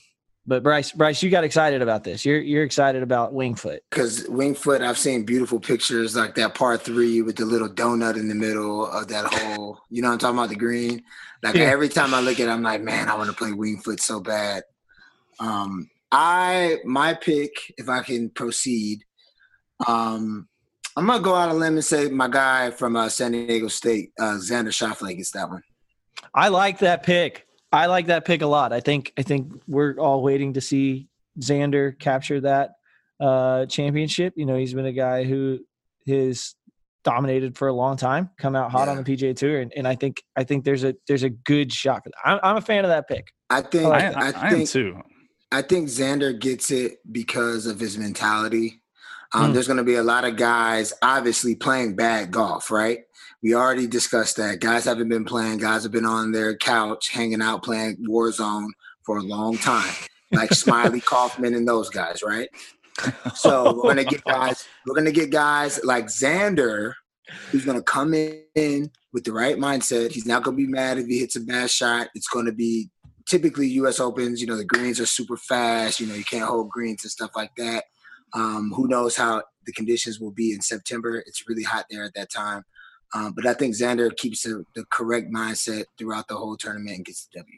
But 0.47 0.63
Bryce, 0.63 0.91
Bryce, 0.91 1.21
you 1.21 1.30
got 1.30 1.43
excited 1.43 1.84
about 1.84 2.04
this. 2.04 2.25
You're 2.25 2.39
you're 2.39 2.63
excited 2.63 3.04
about 3.04 3.32
Winged 3.32 3.60
Foot 3.60 3.84
because 3.91 4.27
Winged 4.27 4.58
Foot. 4.58 4.82
I've 4.82 4.97
seen 4.97 5.23
beautiful 5.23 5.60
pictures 5.60 6.15
like 6.15 6.34
that 6.36 6.56
par 6.56 6.77
three 6.77 7.21
with 7.21 7.36
the 7.36 7.45
little 7.45 7.69
donut 7.69 8.15
in 8.15 8.27
the 8.27 8.34
middle 8.34 8.88
of 8.88 9.08
that 9.10 9.32
hole. 9.32 9.80
You 9.89 10.01
know, 10.01 10.12
I'm 10.12 10.17
talking 10.17 10.38
about 10.38 10.49
the 10.49 10.56
green. 10.56 11.04
Like 11.43 11.56
yeah. 11.56 11.65
every 11.65 11.89
time 11.89 12.15
I 12.15 12.21
look 12.21 12.39
at, 12.39 12.47
it, 12.47 12.51
I'm 12.51 12.63
like, 12.63 12.82
man, 12.82 13.08
I 13.08 13.15
want 13.15 13.30
to 13.30 13.36
play 13.36 13.51
Winged 13.51 13.84
Foot 13.84 13.99
so 13.99 14.19
bad. 14.19 14.63
Um, 15.39 15.88
I 16.12 16.80
my 16.86 17.13
pick, 17.13 17.51
if 17.77 17.88
I 17.88 18.01
can 18.01 18.32
proceed, 18.32 19.04
um, 19.88 20.47
I'm 20.97 21.06
gonna 21.06 21.21
go 21.21 21.36
out 21.36 21.49
on 21.49 21.56
a 21.56 21.60
limb 21.60 21.75
and 21.75 21.86
say 21.86 22.10
my 22.10 22.27
guy 22.27 22.71
from 22.71 22.95
uh, 22.95 23.10
San 23.10 23.32
Diego 23.34 23.67
State, 23.67 24.12
uh, 24.19 24.38
Xander 24.41 24.69
Schauffele, 24.69 25.15
gets 25.15 25.32
that 25.32 25.49
one. 25.49 25.62
I 26.34 26.47
like 26.47 26.80
that 26.80 27.04
pick. 27.04 27.45
I 27.71 27.86
like 27.86 28.07
that 28.07 28.25
pick 28.25 28.41
a 28.41 28.47
lot. 28.47 28.73
I 28.73 28.79
think 28.79 29.13
I 29.17 29.21
think 29.23 29.53
we're 29.67 29.95
all 29.97 30.21
waiting 30.21 30.53
to 30.53 30.62
see 30.62 31.07
Xander 31.39 31.97
capture 31.97 32.41
that 32.41 32.71
uh, 33.19 33.65
championship. 33.67 34.34
You 34.36 34.45
know, 34.45 34.57
he's 34.57 34.73
been 34.73 34.86
a 34.86 34.91
guy 34.91 35.23
who 35.23 35.60
has 36.07 36.55
dominated 37.03 37.57
for 37.57 37.67
a 37.67 37.73
long 37.73 37.97
time, 37.97 38.29
come 38.38 38.55
out 38.55 38.71
hot 38.71 38.88
yeah. 38.88 38.91
on 38.91 39.03
the 39.03 39.03
PGA 39.03 39.36
Tour, 39.36 39.62
and, 39.62 39.71
and 39.75 39.88
I 39.88 39.95
think 39.95 40.23
I 40.36 40.43
think 40.43 40.65
there's 40.65 40.84
a 40.84 40.95
there's 41.07 41.23
a 41.23 41.29
good 41.29 41.71
shot 41.71 42.03
for 42.03 42.10
that. 42.10 42.29
I'm, 42.29 42.39
I'm 42.43 42.57
a 42.57 42.62
fan 42.62 42.84
of 42.84 42.89
that 42.89 43.07
pick. 43.07 43.31
I 43.49 43.62
think 43.62 43.86
I, 43.86 44.07
I, 44.07 44.12
I, 44.12 44.47
I 44.47 44.49
think 44.49 44.69
too. 44.69 45.01
I 45.51 45.62
think 45.62 45.89
Xander 45.89 46.38
gets 46.38 46.71
it 46.71 46.99
because 47.12 47.65
of 47.65 47.79
his 47.79 47.97
mentality. 47.97 48.81
Um, 49.34 49.51
mm. 49.51 49.53
There's 49.53 49.67
going 49.67 49.77
to 49.77 49.84
be 49.84 49.95
a 49.95 50.03
lot 50.03 50.23
of 50.23 50.36
guys 50.36 50.93
obviously 51.01 51.55
playing 51.55 51.95
bad 51.95 52.31
golf, 52.31 52.71
right? 52.71 52.99
We 53.43 53.56
already 53.56 53.88
discussed 53.88 54.38
that. 54.38 54.60
Guys 54.60 54.86
haven't 54.86 55.10
been 55.10 55.25
playing. 55.25 55.58
Guys 55.58 55.84
have 55.84 55.91
been 55.91 56.06
on 56.06 56.32
their 56.32 56.56
couch 56.56 57.10
hanging 57.10 57.41
out 57.41 57.63
playing 57.63 57.97
Warzone 58.08 58.67
for 59.04 59.17
a 59.17 59.23
long 59.23 59.58
time, 59.58 59.93
like 60.32 60.51
Smylie 60.51 61.04
Kaufman 61.06 61.56
and 61.56 61.67
those 61.67 61.89
guys, 61.89 62.21
right? 62.21 62.49
So 63.36 63.75
we're 63.75 63.89
gonna 63.89 64.04
get 64.04 64.23
guys. 64.23 64.67
We're 64.86 64.95
gonna 64.95 65.12
get 65.12 65.32
guys 65.32 65.84
like 65.84 66.06
Xander, 66.06 66.93
who's 67.49 67.65
gonna 67.65 67.82
come 67.82 68.13
in 68.13 68.91
with 69.13 69.23
the 69.23 69.34
right 69.34 69.58
mindset. 69.58 70.12
He's 70.12 70.25
not 70.25 70.43
gonna 70.43 70.58
be 70.58 70.67
mad 70.67 70.99
if 70.99 71.08
he 71.08 71.19
hits 71.19 71.36
a 71.36 71.41
bad 71.41 71.71
shot. 71.71 72.10
It's 72.13 72.27
gonna 72.27 72.51
be 72.51 72.89
typically 73.27 73.67
U.S. 73.69 73.99
Opens. 73.99 74.39
You 74.39 74.47
know 74.47 74.58
the 74.58 74.65
greens 74.65 74.99
are 74.99 75.06
super 75.06 75.38
fast. 75.38 75.99
You 75.99 76.08
know 76.08 76.15
you 76.15 76.25
can't 76.25 76.45
hold 76.45 76.69
greens 76.69 77.04
and 77.04 77.12
stuff 77.12 77.32
like 77.36 77.56
that. 77.58 77.86
Um, 78.34 78.71
who 78.75 78.88
knows 78.88 79.15
how 79.15 79.43
the 79.65 79.71
conditions 79.73 80.19
will 80.19 80.32
be 80.32 80.54
in 80.54 80.62
September? 80.62 81.23
It's 81.25 81.47
really 81.47 81.63
hot 81.63 81.86
there 81.89 82.04
at 82.04 82.13
that 82.15 82.32
time. 82.32 82.63
Um, 83.13 83.34
but 83.34 83.45
I 83.45 83.54
think 83.54 83.76
Xander 83.76 84.15
keeps 84.15 84.43
the, 84.43 84.65
the, 84.76 84.86
correct 84.91 85.34
mindset 85.34 85.84
throughout 85.97 86.28
the 86.28 86.36
whole 86.36 86.56
tournament 86.56 86.95
and 86.95 87.06
gets 87.06 87.26
the 87.26 87.39
W. 87.39 87.58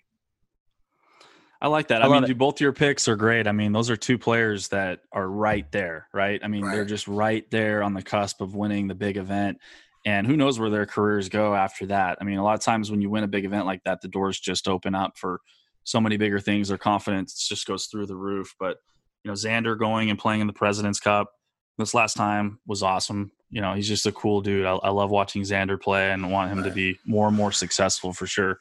I 1.61 1.67
like 1.67 1.87
that. 1.89 2.01
I, 2.01 2.07
I 2.07 2.19
mean, 2.19 2.37
both 2.37 2.59
your 2.59 2.73
picks 2.73 3.07
are 3.07 3.15
great. 3.15 3.47
I 3.47 3.51
mean, 3.51 3.71
those 3.71 3.89
are 3.89 3.95
two 3.95 4.17
players 4.17 4.67
that 4.69 5.01
are 5.11 5.27
right 5.27 5.71
there, 5.71 6.07
right? 6.13 6.41
I 6.43 6.47
mean, 6.47 6.65
right. 6.65 6.75
they're 6.75 6.85
just 6.85 7.07
right 7.07 7.49
there 7.51 7.83
on 7.83 7.93
the 7.93 8.01
cusp 8.01 8.41
of 8.41 8.55
winning 8.55 8.87
the 8.87 8.95
big 8.95 9.15
event. 9.15 9.59
And 10.05 10.27
who 10.27 10.35
knows 10.35 10.59
where 10.59 10.69
their 10.69 10.85
careers 10.85 11.29
go 11.29 11.55
after 11.55 11.85
that? 11.85 12.17
I 12.19 12.25
mean, 12.25 12.37
a 12.37 12.43
lot 12.43 12.55
of 12.55 12.59
times 12.59 12.91
when 12.91 12.99
you 12.99 13.09
win 13.09 13.23
a 13.23 13.29
big 13.29 13.45
event 13.45 13.65
like 13.65 13.81
that, 13.85 14.01
the 14.01 14.09
doors 14.09 14.39
just 14.39 14.67
open 14.67 14.93
up 14.93 15.17
for 15.17 15.39
so 15.85 16.01
many 16.01 16.17
bigger 16.17 16.39
things. 16.39 16.67
Their 16.67 16.77
confidence 16.77 17.47
just 17.47 17.65
goes 17.65 17.85
through 17.85 18.07
the 18.07 18.15
roof. 18.15 18.53
But, 18.59 18.77
you 19.23 19.31
know, 19.31 19.35
Xander 19.35 19.79
going 19.79 20.09
and 20.09 20.19
playing 20.19 20.41
in 20.41 20.47
the 20.47 20.53
President's 20.53 20.99
Cup 20.99 21.31
this 21.77 21.93
last 21.93 22.15
time 22.15 22.59
was 22.67 22.83
awesome 22.83 23.31
you 23.53 23.61
know, 23.61 23.75
he's 23.75 23.87
just 23.87 24.07
a 24.07 24.11
cool 24.11 24.41
dude. 24.41 24.65
I, 24.65 24.73
I 24.73 24.89
love 24.89 25.11
watching 25.11 25.43
Xander 25.43 25.79
play 25.79 26.11
and 26.11 26.31
want 26.31 26.51
him 26.51 26.63
to 26.63 26.71
be 26.71 26.97
more 27.05 27.27
and 27.27 27.37
more 27.37 27.51
successful 27.51 28.11
for 28.11 28.25
sure. 28.25 28.57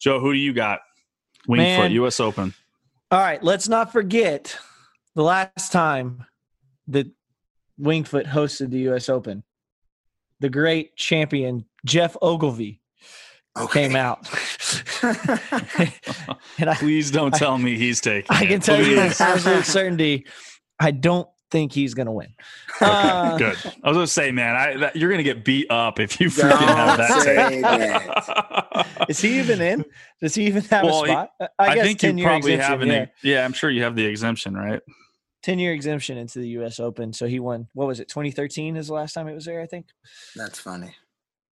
Joe, 0.00 0.20
who 0.20 0.32
do 0.32 0.38
you 0.38 0.54
got? 0.54 0.80
Winged 1.46 1.82
Foot, 1.82 1.90
U.S. 1.92 2.18
Open. 2.18 2.54
All 3.10 3.20
right, 3.20 3.42
let's 3.42 3.68
not 3.68 3.92
forget 3.92 4.56
the 5.14 5.22
last 5.22 5.70
time 5.70 6.24
that 6.88 7.08
Winged 7.76 8.08
Foot 8.08 8.24
hosted 8.24 8.70
the 8.70 8.78
U.S. 8.80 9.10
Open. 9.10 9.44
The 10.40 10.48
great 10.48 10.96
champion 10.96 11.66
Geoff 11.84 12.16
Ogilvy 12.22 12.80
okay. 13.58 13.88
came 13.88 13.96
out. 13.96 14.26
and 16.58 16.70
I, 16.70 16.74
Please 16.76 17.10
don't 17.10 17.34
I, 17.34 17.38
tell 17.38 17.58
me 17.58 17.76
he's 17.76 18.00
taking. 18.00 18.34
I 18.34 18.46
can 18.46 18.52
it. 18.52 18.62
tell 18.62 18.76
Please. 18.76 18.88
you 18.88 18.96
with 18.96 19.20
absolute 19.20 19.66
certainty. 19.66 20.26
I 20.80 20.90
don't 20.90 21.28
think 21.52 21.72
he's 21.72 21.94
going 21.94 22.06
to 22.06 22.12
win. 22.12 22.34
Uh, 22.80 23.36
Good. 23.36 23.56
I 23.84 23.88
was 23.88 23.96
going 23.96 24.06
to 24.06 24.06
say, 24.08 24.32
man, 24.32 24.56
I, 24.56 24.76
that, 24.78 24.96
you're 24.96 25.10
going 25.10 25.18
to 25.18 25.22
get 25.24 25.44
beat 25.44 25.70
up 25.70 26.00
if 26.00 26.18
you 26.18 26.28
freaking 26.28 26.58
have 26.58 26.98
that. 26.98 27.22
Say 27.22 27.60
that. 27.60 29.06
Is 29.08 29.20
he 29.20 29.38
even 29.38 29.60
in? 29.60 29.84
Does 30.20 30.34
he 30.34 30.46
even 30.46 30.62
have 30.64 30.84
well, 30.84 31.04
a 31.04 31.06
spot? 31.06 31.30
I, 31.40 31.48
I 31.58 31.82
think 31.82 32.02
you 32.02 32.24
probably 32.24 32.56
have 32.56 32.80
an. 32.80 32.88
Yeah. 32.88 33.06
yeah, 33.22 33.44
I'm 33.44 33.52
sure 33.52 33.70
you 33.70 33.82
have 33.84 33.94
the 33.94 34.04
exemption, 34.04 34.54
right? 34.54 34.80
10 35.42 35.58
year 35.58 35.72
exemption 35.72 36.16
into 36.16 36.38
the 36.38 36.48
US 36.48 36.80
Open. 36.80 37.12
So 37.12 37.26
he 37.26 37.38
won, 37.38 37.68
what 37.74 37.86
was 37.86 38.00
it, 38.00 38.08
2013 38.08 38.76
is 38.76 38.88
the 38.88 38.94
last 38.94 39.12
time 39.12 39.28
it 39.28 39.34
was 39.34 39.44
there, 39.44 39.60
I 39.60 39.66
think. 39.66 39.86
That's 40.34 40.58
funny. 40.58 40.94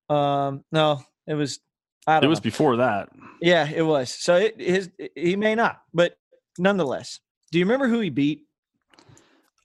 Um, 0.08 0.64
no, 0.72 1.02
it 1.26 1.34
was, 1.34 1.60
I 2.06 2.14
don't 2.14 2.24
It 2.24 2.28
was 2.28 2.38
know. 2.38 2.44
before 2.44 2.76
that. 2.76 3.10
Yeah, 3.40 3.68
it 3.68 3.82
was. 3.82 4.10
So 4.10 4.36
it, 4.36 4.60
his, 4.60 4.90
he 5.14 5.36
may 5.36 5.54
not, 5.54 5.82
but 5.92 6.16
nonetheless, 6.58 7.20
do 7.52 7.58
you 7.58 7.64
remember 7.64 7.88
who 7.88 8.00
he 8.00 8.10
beat 8.10 8.46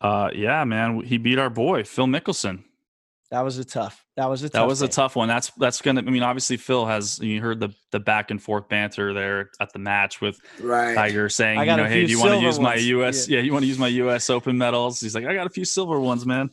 uh, 0.02 0.30
yeah, 0.34 0.64
man, 0.64 1.02
he 1.02 1.18
beat 1.18 1.40
our 1.40 1.50
boy 1.50 1.84
Phil 1.84 2.08
Mickelson. 2.08 2.64
That 3.32 3.42
was 3.42 3.58
a 3.58 3.66
tough. 3.66 4.06
That 4.18 4.30
was 4.30 4.44
a 4.44 4.50
that 4.50 4.68
was 4.68 4.82
a 4.82 4.88
tough 4.88 5.16
one. 5.16 5.28
That's 5.28 5.50
that's 5.58 5.82
gonna. 5.82 6.02
I 6.02 6.04
mean, 6.04 6.24
obviously 6.24 6.58
Phil 6.58 6.86
has. 6.86 7.20
You 7.20 7.42
heard 7.42 7.60
the 7.60 7.74
the 7.92 8.00
back 8.00 8.32
and 8.32 8.42
forth 8.42 8.70
banter 8.70 9.14
there 9.14 9.50
at 9.60 9.74
the 9.74 9.80
match 9.80 10.22
with 10.22 10.40
right. 10.62 10.96
Tiger 10.96 11.28
saying, 11.28 11.60
you 11.60 11.66
know, 11.66 11.86
hey, 11.86 12.06
do 12.06 12.12
you 12.12 12.20
want 12.20 12.34
to 12.34 12.40
use 12.40 12.60
ones. 12.60 12.64
my 12.64 12.76
U.S. 12.76 13.28
Yeah. 13.28 13.40
yeah, 13.40 13.44
you 13.44 13.52
want 13.52 13.64
to 13.64 13.68
use 13.68 13.80
my 13.80 13.88
U.S. 13.88 14.30
Open 14.30 14.58
medals? 14.58 15.02
He's 15.02 15.16
like, 15.16 15.26
I 15.26 15.34
got 15.34 15.48
a 15.48 15.50
few 15.50 15.66
silver 15.66 16.00
ones, 16.00 16.26
man. 16.26 16.52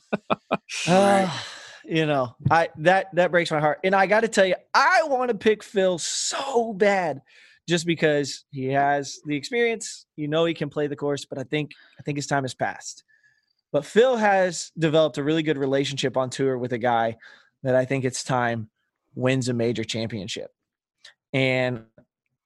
uh, 0.88 1.38
you 1.84 2.06
know, 2.06 2.34
I 2.50 2.70
that 2.78 3.14
that 3.14 3.30
breaks 3.30 3.50
my 3.50 3.60
heart. 3.60 3.80
And 3.84 3.94
I 3.94 4.06
got 4.06 4.22
to 4.22 4.28
tell 4.28 4.46
you, 4.46 4.56
I 4.72 5.02
want 5.04 5.28
to 5.28 5.36
pick 5.36 5.62
Phil 5.62 5.98
so 5.98 6.72
bad, 6.72 7.20
just 7.68 7.86
because 7.86 8.44
he 8.50 8.68
has 8.68 9.20
the 9.26 9.36
experience. 9.36 10.06
You 10.16 10.26
know, 10.26 10.46
he 10.46 10.54
can 10.54 10.70
play 10.70 10.86
the 10.86 10.96
course, 10.96 11.26
but 11.26 11.38
I 11.38 11.44
think 11.44 11.72
I 12.00 12.02
think 12.02 12.16
his 12.16 12.26
time 12.26 12.44
has 12.44 12.54
passed. 12.54 13.04
But 13.72 13.86
Phil 13.86 14.16
has 14.16 14.70
developed 14.78 15.18
a 15.18 15.24
really 15.24 15.42
good 15.42 15.58
relationship 15.58 16.16
on 16.16 16.30
tour 16.30 16.58
with 16.58 16.72
a 16.72 16.78
guy 16.78 17.16
that 17.62 17.74
I 17.74 17.86
think 17.86 18.04
it's 18.04 18.22
time 18.22 18.68
wins 19.14 19.48
a 19.48 19.54
major 19.54 19.82
championship. 19.82 20.50
And 21.32 21.84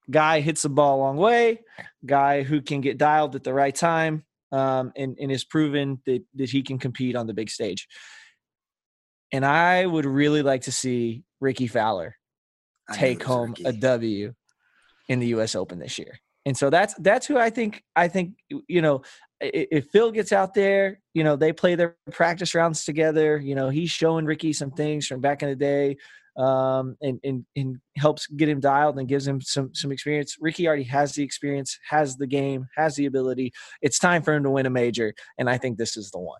guy 0.09 0.39
hits 0.39 0.61
the 0.61 0.69
ball 0.69 0.97
a 0.97 1.01
long 1.01 1.17
way, 1.17 1.61
guy 2.05 2.43
who 2.43 2.61
can 2.61 2.79
get 2.79 2.97
dialed 2.97 3.35
at 3.35 3.43
the 3.43 3.53
right 3.53 3.75
time, 3.75 4.23
um, 4.53 4.93
and, 4.95 5.17
and 5.19 5.31
is 5.31 5.43
proven 5.43 6.01
that, 6.05 6.23
that 6.35 6.49
he 6.49 6.63
can 6.63 6.79
compete 6.79 7.17
on 7.17 7.27
the 7.27 7.33
big 7.33 7.49
stage. 7.49 7.87
And 9.33 9.45
I 9.45 9.85
would 9.85 10.05
really 10.05 10.41
like 10.41 10.61
to 10.63 10.71
see 10.71 11.23
Rickie 11.41 11.67
Fowler 11.67 12.15
take 12.93 13.21
home 13.21 13.49
Rickie. 13.49 13.65
a 13.65 13.73
W 13.73 14.33
in 15.09 15.19
the 15.19 15.27
US 15.27 15.55
Open 15.55 15.79
this 15.79 15.99
year. 15.99 16.19
And 16.47 16.55
so 16.55 16.69
that's 16.69 16.93
that's 16.99 17.27
who 17.27 17.37
I 17.37 17.49
think 17.49 17.83
I 17.93 18.07
think 18.07 18.35
you 18.47 18.81
know 18.81 19.01
if 19.41 19.89
Phil 19.91 20.13
gets 20.13 20.31
out 20.31 20.53
there, 20.53 21.01
you 21.13 21.25
know, 21.25 21.35
they 21.35 21.51
play 21.51 21.75
their 21.75 21.97
practice 22.09 22.55
rounds 22.55 22.85
together. 22.85 23.37
You 23.37 23.53
know, 23.53 23.67
he's 23.67 23.91
showing 23.91 24.23
Rickie 24.23 24.53
some 24.53 24.71
things 24.71 25.05
from 25.05 25.19
back 25.19 25.43
in 25.43 25.49
the 25.49 25.57
day, 25.57 25.97
um, 26.37 26.95
and, 27.01 27.19
and 27.25 27.45
and 27.57 27.75
helps 27.97 28.27
get 28.27 28.47
him 28.47 28.61
dialed 28.61 28.97
and 28.97 29.09
gives 29.09 29.27
him 29.27 29.41
some 29.41 29.75
some 29.75 29.91
experience. 29.91 30.37
Rickie 30.39 30.67
already 30.67 30.83
has 30.83 31.11
the 31.11 31.21
experience, 31.21 31.77
has 31.89 32.15
the 32.15 32.27
game, 32.27 32.65
has 32.77 32.95
the 32.95 33.07
ability. 33.07 33.51
It's 33.81 33.99
time 33.99 34.23
for 34.23 34.33
him 34.33 34.43
to 34.43 34.49
win 34.49 34.65
a 34.65 34.69
major, 34.69 35.13
and 35.37 35.49
I 35.49 35.57
think 35.57 35.77
this 35.77 35.97
is 35.97 36.11
the 36.11 36.19
one. 36.19 36.39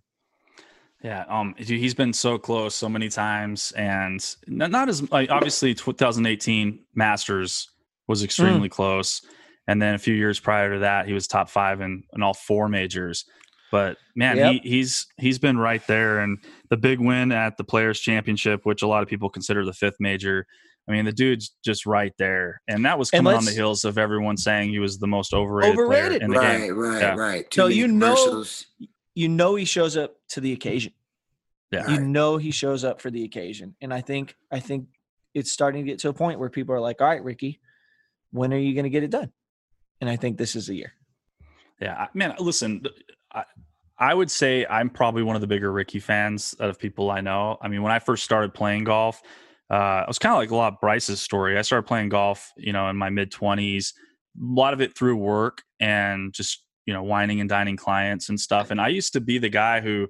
Yeah, 1.03 1.25
um, 1.27 1.53
he's 1.57 1.93
been 1.93 2.13
so 2.13 2.37
close 2.37 2.75
so 2.75 2.87
many 2.87 3.09
times, 3.09 3.73
and 3.73 4.25
not, 4.47 4.71
not 4.71 4.87
as 4.87 5.11
like, 5.11 5.29
obviously 5.29 5.73
2018 5.73 6.85
Masters 6.95 7.69
was 8.07 8.23
extremely 8.23 8.69
mm. 8.69 8.71
close. 8.71 9.21
And 9.67 9.81
then 9.81 9.95
a 9.95 9.97
few 9.97 10.13
years 10.13 10.39
prior 10.39 10.73
to 10.73 10.79
that, 10.79 11.07
he 11.07 11.13
was 11.13 11.27
top 11.27 11.49
five 11.49 11.81
in, 11.81 12.03
in 12.13 12.23
all 12.23 12.33
four 12.33 12.69
majors. 12.69 13.25
But 13.71 13.97
man, 14.15 14.37
yep. 14.37 14.51
he, 14.53 14.59
he's 14.69 15.07
he's 15.17 15.39
been 15.39 15.57
right 15.57 15.85
there. 15.87 16.19
And 16.19 16.37
the 16.69 16.77
big 16.77 16.99
win 16.99 17.31
at 17.31 17.57
the 17.57 17.63
Players 17.63 17.99
Championship, 17.99 18.61
which 18.63 18.81
a 18.81 18.87
lot 18.87 19.03
of 19.03 19.09
people 19.09 19.29
consider 19.29 19.65
the 19.65 19.73
fifth 19.73 19.97
major. 19.99 20.45
I 20.87 20.93
mean, 20.93 21.03
the 21.03 21.11
dude's 21.11 21.53
just 21.65 21.85
right 21.85 22.13
there, 22.17 22.61
and 22.69 22.85
that 22.85 22.97
was 22.97 23.11
coming 23.11 23.33
on 23.33 23.43
the 23.43 23.51
heels 23.51 23.83
of 23.83 23.97
everyone 23.97 24.37
saying 24.37 24.69
he 24.69 24.79
was 24.79 24.99
the 24.99 25.07
most 25.07 25.33
overrated, 25.33 25.77
overrated. 25.77 26.21
in 26.21 26.31
the 26.31 26.39
right, 26.39 26.57
game. 26.59 26.77
Right, 26.77 27.01
yeah. 27.01 27.15
right, 27.15 27.53
So 27.53 27.67
you 27.67 27.89
know, 27.89 28.45
you 29.13 29.27
know 29.27 29.55
he 29.55 29.65
shows 29.65 29.97
up 29.97 30.15
to 30.29 30.39
the 30.39 30.53
occasion. 30.53 30.93
Yeah, 31.73 31.89
you 31.89 31.99
know 31.99 32.37
he 32.37 32.51
shows 32.51 32.85
up 32.85 33.01
for 33.01 33.11
the 33.11 33.25
occasion, 33.25 33.75
and 33.81 33.93
I 33.93 33.99
think 33.99 34.37
I 34.49 34.61
think 34.61 34.87
it's 35.33 35.51
starting 35.51 35.83
to 35.83 35.91
get 35.91 35.99
to 35.99 36.09
a 36.09 36.13
point 36.13 36.39
where 36.39 36.49
people 36.49 36.73
are 36.73 36.79
like, 36.79 37.01
"All 37.01 37.07
right, 37.07 37.21
Rickie, 37.21 37.59
when 38.31 38.53
are 38.53 38.57
you 38.57 38.73
going 38.73 38.85
to 38.85 38.89
get 38.89 39.03
it 39.03 39.09
done?" 39.09 39.33
And 40.01 40.09
I 40.09 40.15
think 40.15 40.37
this 40.37 40.55
is 40.55 40.67
the 40.67 40.75
year. 40.75 40.93
Yeah, 41.81 42.07
man. 42.13 42.35
Listen, 42.39 42.83
I, 43.33 43.43
I 43.97 44.13
would 44.13 44.31
say 44.31 44.65
I'm 44.69 44.89
probably 44.89 45.23
one 45.23 45.35
of 45.35 45.41
the 45.41 45.47
bigger 45.47 45.71
Rickie 45.71 45.99
fans 45.99 46.55
out 46.59 46.69
of 46.69 46.79
people 46.79 47.11
I 47.11 47.21
know. 47.21 47.57
I 47.61 47.67
mean, 47.67 47.81
when 47.81 47.91
I 47.91 47.99
first 47.99 48.23
started 48.23 48.53
playing 48.53 48.83
golf, 48.83 49.21
uh, 49.69 50.01
it 50.03 50.07
was 50.07 50.19
kind 50.19 50.33
of 50.33 50.39
like 50.39 50.51
a 50.51 50.55
lot 50.55 50.73
of 50.73 50.79
Bryce's 50.79 51.19
story. 51.19 51.57
I 51.57 51.61
started 51.61 51.87
playing 51.87 52.09
golf, 52.09 52.51
you 52.57 52.73
know, 52.73 52.89
in 52.89 52.95
my 52.95 53.09
mid 53.09 53.31
20s. 53.31 53.93
A 53.93 54.39
lot 54.39 54.73
of 54.73 54.81
it 54.81 54.95
through 54.95 55.17
work 55.17 55.63
and 55.79 56.33
just 56.33 56.63
you 56.87 56.93
know, 56.93 57.03
wining 57.03 57.41
and 57.41 57.49
dining 57.49 57.75
clients 57.75 58.29
and 58.29 58.39
stuff. 58.39 58.71
And 58.71 58.81
I 58.81 58.87
used 58.87 59.13
to 59.13 59.21
be 59.21 59.37
the 59.37 59.49
guy 59.49 59.81
who 59.81 60.07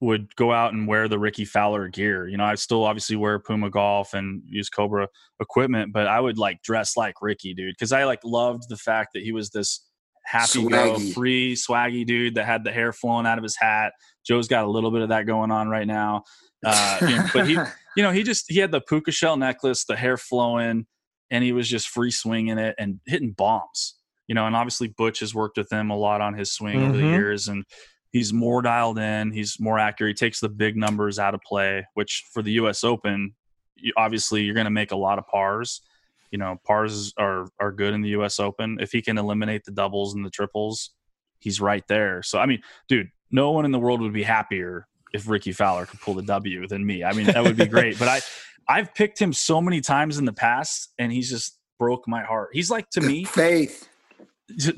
would 0.00 0.34
go 0.36 0.52
out 0.52 0.72
and 0.72 0.86
wear 0.86 1.08
the 1.08 1.18
Rickie 1.18 1.44
Fowler 1.44 1.88
gear. 1.88 2.28
You 2.28 2.36
know, 2.36 2.44
I 2.44 2.54
still 2.54 2.84
obviously 2.84 3.16
wear 3.16 3.38
Puma 3.38 3.68
Golf 3.70 4.14
and 4.14 4.42
use 4.46 4.68
Cobra 4.68 5.08
equipment, 5.40 5.92
but 5.92 6.06
I 6.06 6.20
would 6.20 6.38
like 6.38 6.62
dress 6.62 6.96
like 6.96 7.20
Rickie, 7.20 7.54
dude, 7.54 7.74
because 7.74 7.92
I 7.92 8.04
like 8.04 8.20
loved 8.24 8.68
the 8.68 8.76
fact 8.76 9.10
that 9.14 9.22
he 9.22 9.32
was 9.32 9.50
this 9.50 9.84
happy 10.24 10.66
go, 10.68 10.98
free, 10.98 11.54
swaggy 11.54 12.06
dude 12.06 12.36
that 12.36 12.44
had 12.44 12.62
the 12.62 12.70
hair 12.70 12.92
flowing 12.92 13.26
out 13.26 13.38
of 13.38 13.42
his 13.42 13.56
hat. 13.56 13.92
Joe's 14.26 14.46
got 14.46 14.64
a 14.64 14.70
little 14.70 14.90
bit 14.90 15.02
of 15.02 15.08
that 15.08 15.26
going 15.26 15.50
on 15.50 15.68
right 15.68 15.86
now. 15.86 16.22
Uh, 16.64 16.98
you 17.00 17.16
know, 17.16 17.26
but 17.32 17.46
he, 17.46 17.54
you 17.96 18.02
know, 18.02 18.12
he 18.12 18.22
just 18.22 18.44
he 18.48 18.58
had 18.58 18.70
the 18.70 18.80
puka 18.80 19.10
shell 19.10 19.36
necklace, 19.36 19.84
the 19.84 19.96
hair 19.96 20.16
flowing, 20.16 20.86
and 21.30 21.42
he 21.42 21.52
was 21.52 21.68
just 21.68 21.88
free 21.88 22.10
swinging 22.10 22.58
it 22.58 22.74
and 22.78 23.00
hitting 23.06 23.32
bombs. 23.32 23.96
You 24.28 24.34
know, 24.34 24.46
and 24.46 24.54
obviously 24.54 24.88
Butch 24.88 25.20
has 25.20 25.34
worked 25.34 25.56
with 25.56 25.72
him 25.72 25.90
a 25.90 25.96
lot 25.96 26.20
on 26.20 26.34
his 26.34 26.52
swing 26.52 26.76
mm-hmm. 26.76 26.88
over 26.88 26.96
the 26.96 27.02
mm-hmm. 27.02 27.14
years, 27.14 27.48
and 27.48 27.64
he's 28.12 28.32
more 28.32 28.62
dialed 28.62 28.98
in. 28.98 29.32
He's 29.32 29.58
more 29.60 29.78
accurate. 29.78 30.18
He 30.18 30.26
takes 30.26 30.40
the 30.40 30.48
big 30.48 30.76
numbers 30.76 31.18
out 31.18 31.34
of 31.34 31.42
play, 31.42 31.86
which 31.94 32.24
for 32.32 32.42
the 32.42 32.52
U.S. 32.52 32.84
Open, 32.84 33.34
you, 33.76 33.92
obviously 33.96 34.42
you're 34.42 34.54
going 34.54 34.64
to 34.64 34.70
make 34.70 34.92
a 34.92 34.96
lot 34.96 35.18
of 35.18 35.26
pars. 35.26 35.82
You 36.30 36.38
know, 36.38 36.60
pars 36.66 37.14
are 37.16 37.46
are 37.58 37.72
good 37.72 37.94
in 37.94 38.02
the 38.02 38.10
U.S. 38.10 38.38
Open. 38.38 38.78
If 38.80 38.92
he 38.92 39.00
can 39.00 39.16
eliminate 39.18 39.64
the 39.64 39.72
doubles 39.72 40.14
and 40.14 40.24
the 40.24 40.30
triples, 40.30 40.90
he's 41.38 41.60
right 41.60 41.86
there. 41.88 42.22
So 42.22 42.38
I 42.38 42.46
mean, 42.46 42.62
dude, 42.88 43.08
no 43.30 43.50
one 43.52 43.64
in 43.64 43.72
the 43.72 43.78
world 43.78 44.00
would 44.00 44.12
be 44.12 44.22
happier 44.22 44.86
if 45.14 45.28
Rickie 45.28 45.52
Fowler 45.52 45.86
could 45.86 46.00
pull 46.00 46.14
the 46.14 46.22
W 46.22 46.66
than 46.66 46.84
me. 46.84 47.02
I 47.02 47.12
mean, 47.12 47.26
that 47.26 47.42
would 47.42 47.56
be 47.56 47.66
great. 47.66 47.98
but 47.98 48.08
I 48.08 48.20
I've 48.70 48.94
picked 48.94 49.18
him 49.18 49.32
so 49.32 49.62
many 49.62 49.80
times 49.80 50.18
in 50.18 50.26
the 50.26 50.32
past, 50.32 50.92
and 50.98 51.10
he's 51.10 51.30
just 51.30 51.58
broke 51.78 52.06
my 52.06 52.22
heart. 52.22 52.50
He's 52.52 52.70
like 52.70 52.90
to 52.90 53.00
me 53.00 53.24
faith 53.24 53.88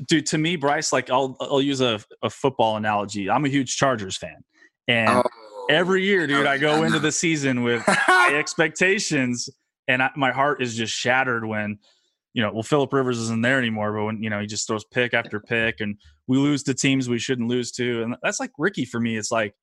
dude 0.07 0.25
to 0.25 0.37
me 0.37 0.55
bryce 0.55 0.91
like 0.91 1.09
i'll 1.09 1.37
i'll 1.39 1.61
use 1.61 1.81
a, 1.81 1.99
a 2.23 2.29
football 2.29 2.77
analogy. 2.77 3.29
I'm 3.29 3.45
a 3.45 3.49
huge 3.49 3.77
chargers 3.77 4.17
fan. 4.17 4.43
And 4.87 5.09
oh, 5.09 5.23
every 5.69 6.03
year 6.03 6.27
dude 6.27 6.45
i 6.45 6.57
go 6.57 6.83
into 6.83 6.99
the 6.99 7.11
season 7.11 7.63
with 7.63 7.81
high 7.85 8.35
expectations 8.39 9.49
and 9.87 10.03
I, 10.03 10.09
my 10.15 10.31
heart 10.31 10.61
is 10.61 10.75
just 10.75 10.93
shattered 10.93 11.45
when 11.45 11.77
you 12.33 12.41
know 12.41 12.51
well 12.51 12.63
philip 12.63 12.91
rivers 12.91 13.19
isn't 13.19 13.41
there 13.41 13.59
anymore 13.59 13.93
but 13.93 14.05
when 14.05 14.23
you 14.23 14.29
know 14.29 14.39
he 14.39 14.47
just 14.47 14.67
throws 14.67 14.83
pick 14.83 15.13
after 15.13 15.39
pick 15.39 15.79
and 15.79 15.97
we 16.27 16.37
lose 16.37 16.63
to 16.63 16.73
teams 16.73 17.07
we 17.09 17.19
shouldn't 17.19 17.49
lose 17.49 17.71
to 17.73 18.03
and 18.03 18.15
that's 18.23 18.39
like 18.39 18.51
Rickie 18.57 18.85
for 18.85 18.99
me. 18.99 19.17
It's 19.17 19.31
like 19.31 19.53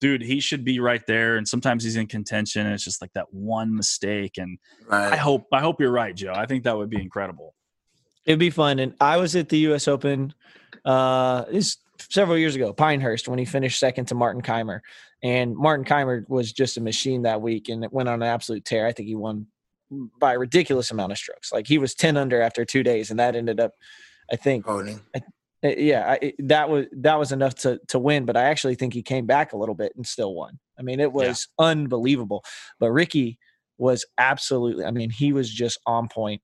dude 0.00 0.20
he 0.20 0.40
should 0.40 0.64
be 0.64 0.80
right 0.80 1.06
there 1.06 1.36
and 1.36 1.46
sometimes 1.46 1.84
he's 1.84 1.96
in 1.96 2.06
contention 2.06 2.66
and 2.66 2.74
it's 2.74 2.84
just 2.84 3.00
like 3.00 3.12
that 3.14 3.32
one 3.32 3.74
mistake 3.74 4.32
and 4.36 4.58
right. 4.88 5.12
i 5.12 5.16
hope 5.16 5.44
i 5.52 5.60
hope 5.60 5.80
you're 5.80 5.92
right 5.92 6.16
joe. 6.16 6.32
I 6.34 6.44
think 6.46 6.64
that 6.64 6.76
would 6.76 6.90
be 6.90 7.00
incredible 7.00 7.54
It'd 8.24 8.38
be 8.38 8.50
fun. 8.50 8.78
And 8.78 8.94
I 9.00 9.16
was 9.16 9.34
at 9.36 9.48
the 9.48 9.58
U.S. 9.58 9.88
Open 9.88 10.34
uh, 10.84 11.44
this 11.50 11.78
several 12.10 12.38
years 12.38 12.56
ago, 12.56 12.72
Pinehurst, 12.72 13.28
when 13.28 13.38
he 13.38 13.44
finished 13.44 13.78
second 13.78 14.06
to 14.06 14.14
Martin 14.14 14.42
Kaymer. 14.42 14.80
And 15.22 15.56
Martin 15.56 15.84
Kaymer 15.84 16.28
was 16.28 16.52
just 16.52 16.76
a 16.76 16.80
machine 16.80 17.22
that 17.22 17.40
week, 17.40 17.68
and 17.68 17.84
it 17.84 17.92
went 17.92 18.08
on 18.08 18.22
an 18.22 18.28
absolute 18.28 18.64
tear. 18.64 18.86
I 18.86 18.92
think 18.92 19.08
he 19.08 19.14
won 19.14 19.46
by 20.18 20.34
a 20.34 20.38
ridiculous 20.38 20.90
amount 20.90 21.12
of 21.12 21.18
strokes. 21.18 21.52
Like 21.52 21.66
he 21.66 21.78
was 21.78 21.94
ten 21.94 22.16
under 22.16 22.40
after 22.40 22.64
two 22.64 22.82
days, 22.82 23.10
and 23.10 23.20
that 23.20 23.36
ended 23.36 23.60
up, 23.60 23.72
I 24.30 24.36
think, 24.36 24.64
I, 25.14 25.22
yeah, 25.62 26.16
I, 26.20 26.32
that 26.40 26.68
was 26.68 26.86
that 26.92 27.18
was 27.18 27.30
enough 27.30 27.54
to 27.56 27.80
to 27.88 27.98
win. 27.98 28.24
But 28.24 28.36
I 28.36 28.44
actually 28.44 28.74
think 28.74 28.94
he 28.94 29.02
came 29.02 29.26
back 29.26 29.52
a 29.52 29.56
little 29.56 29.76
bit 29.76 29.92
and 29.94 30.06
still 30.06 30.34
won. 30.34 30.58
I 30.78 30.82
mean, 30.82 30.98
it 30.98 31.12
was 31.12 31.48
yeah. 31.58 31.66
unbelievable. 31.66 32.44
But 32.80 32.90
Rickie 32.90 33.38
was 33.78 34.04
absolutely. 34.18 34.84
I 34.84 34.90
mean, 34.90 35.10
he 35.10 35.32
was 35.32 35.52
just 35.52 35.78
on 35.86 36.08
point 36.08 36.42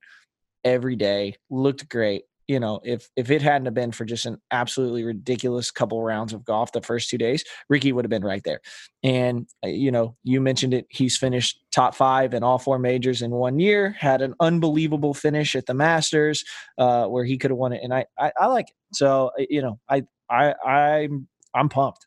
every 0.64 0.96
day, 0.96 1.36
looked 1.50 1.88
great. 1.88 2.24
You 2.46 2.58
know, 2.58 2.80
if 2.82 3.10
if 3.14 3.30
it 3.30 3.42
hadn't 3.42 3.66
have 3.66 3.74
been 3.74 3.92
for 3.92 4.06
just 4.06 4.24
an 4.24 4.40
absolutely 4.50 5.04
ridiculous 5.04 5.70
couple 5.70 6.02
rounds 6.02 6.32
of 6.32 6.46
golf 6.46 6.72
the 6.72 6.80
first 6.80 7.10
two 7.10 7.18
days, 7.18 7.44
Rickie 7.68 7.92
would 7.92 8.06
have 8.06 8.10
been 8.10 8.24
right 8.24 8.40
there. 8.42 8.60
And 9.02 9.46
uh, 9.62 9.68
you 9.68 9.90
know, 9.90 10.16
you 10.24 10.40
mentioned 10.40 10.72
it. 10.72 10.86
He's 10.88 11.18
finished 11.18 11.60
top 11.74 11.94
five 11.94 12.32
in 12.32 12.42
all 12.42 12.58
four 12.58 12.78
majors 12.78 13.20
in 13.20 13.32
one 13.32 13.58
year. 13.58 13.94
Had 13.98 14.22
an 14.22 14.34
unbelievable 14.40 15.12
finish 15.12 15.54
at 15.56 15.66
the 15.66 15.74
Masters, 15.74 16.42
uh, 16.78 17.04
where 17.06 17.24
he 17.24 17.36
could 17.36 17.50
have 17.50 17.58
won 17.58 17.74
it. 17.74 17.82
And 17.82 17.92
I, 17.92 18.06
I, 18.18 18.32
I 18.40 18.46
like 18.46 18.70
it. 18.70 18.76
So 18.94 19.30
you 19.38 19.60
know, 19.60 19.78
I, 19.86 20.04
I, 20.30 20.54
I'm, 20.64 21.28
I'm 21.54 21.68
pumped. 21.68 22.06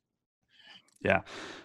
Yeah, 1.03 1.21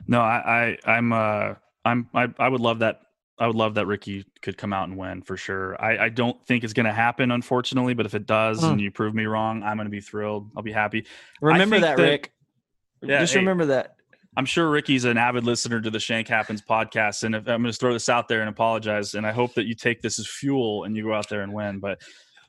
no, 0.07 0.21
I, 0.21 0.77
I 0.85 0.93
I'm, 0.97 1.13
uh, 1.15 1.55
I'm, 1.85 2.11
I, 2.15 2.29
I 2.39 2.49
would 2.49 2.61
love 2.61 2.81
that 2.81 3.01
I 3.39 3.47
would 3.47 3.57
love 3.57 3.75
that 3.75 3.87
Rickie 3.87 4.25
could 4.41 4.57
come 4.57 4.73
out 4.73 4.89
and 4.89 4.97
win 4.97 5.23
for 5.23 5.37
sure. 5.37 5.81
I, 5.83 6.07
I 6.07 6.09
don't 6.09 6.43
think 6.47 6.65
it's 6.65 6.73
going 6.73 6.87
to 6.87 6.93
happen, 6.93 7.31
unfortunately, 7.31 7.93
but 7.93 8.07
if 8.07 8.15
it 8.15 8.27
does 8.27 8.63
and 8.65 8.81
you 8.81 8.91
prove 8.91 9.15
me 9.15 9.27
wrong, 9.27 9.63
I'm 9.63 9.77
going 9.77 9.87
to 9.87 9.91
be 9.91 10.01
thrilled. 10.01 10.51
I'll 10.57 10.63
be 10.63 10.73
happy. 10.73 11.07
Remember 11.43 11.79
that, 11.81 11.99
that, 11.99 12.03
Rick. 12.03 12.33
Yeah, 13.03 13.21
just 13.21 13.35
hey, 13.35 13.41
remember 13.41 13.67
that. 13.67 13.97
I'm 14.39 14.47
sure 14.47 14.71
Rickie's 14.71 15.05
an 15.05 15.19
avid 15.19 15.45
listener 15.45 15.81
to 15.81 15.91
the 15.91 16.01
Shank 16.01 16.29
Happens 16.29 16.61
podcast, 16.63 17.25
and 17.25 17.35
if, 17.35 17.49
I'm 17.49 17.63
going 17.63 17.73
to 17.73 17.79
throw 17.79 17.93
this 17.93 18.09
out 18.09 18.29
there 18.29 18.41
and 18.41 18.49
apologize. 18.49 19.15
And 19.15 19.27
I 19.27 19.33
hope 19.33 19.55
that 19.55 19.67
you 19.67 19.75
take 19.75 20.03
this 20.03 20.19
as 20.19 20.27
fuel 20.27 20.85
and 20.85 20.97
you 20.97 21.05
go 21.05 21.15
out 21.15 21.29
there 21.29 21.43
and 21.43 21.53
win. 21.53 21.79
But 21.79 22.01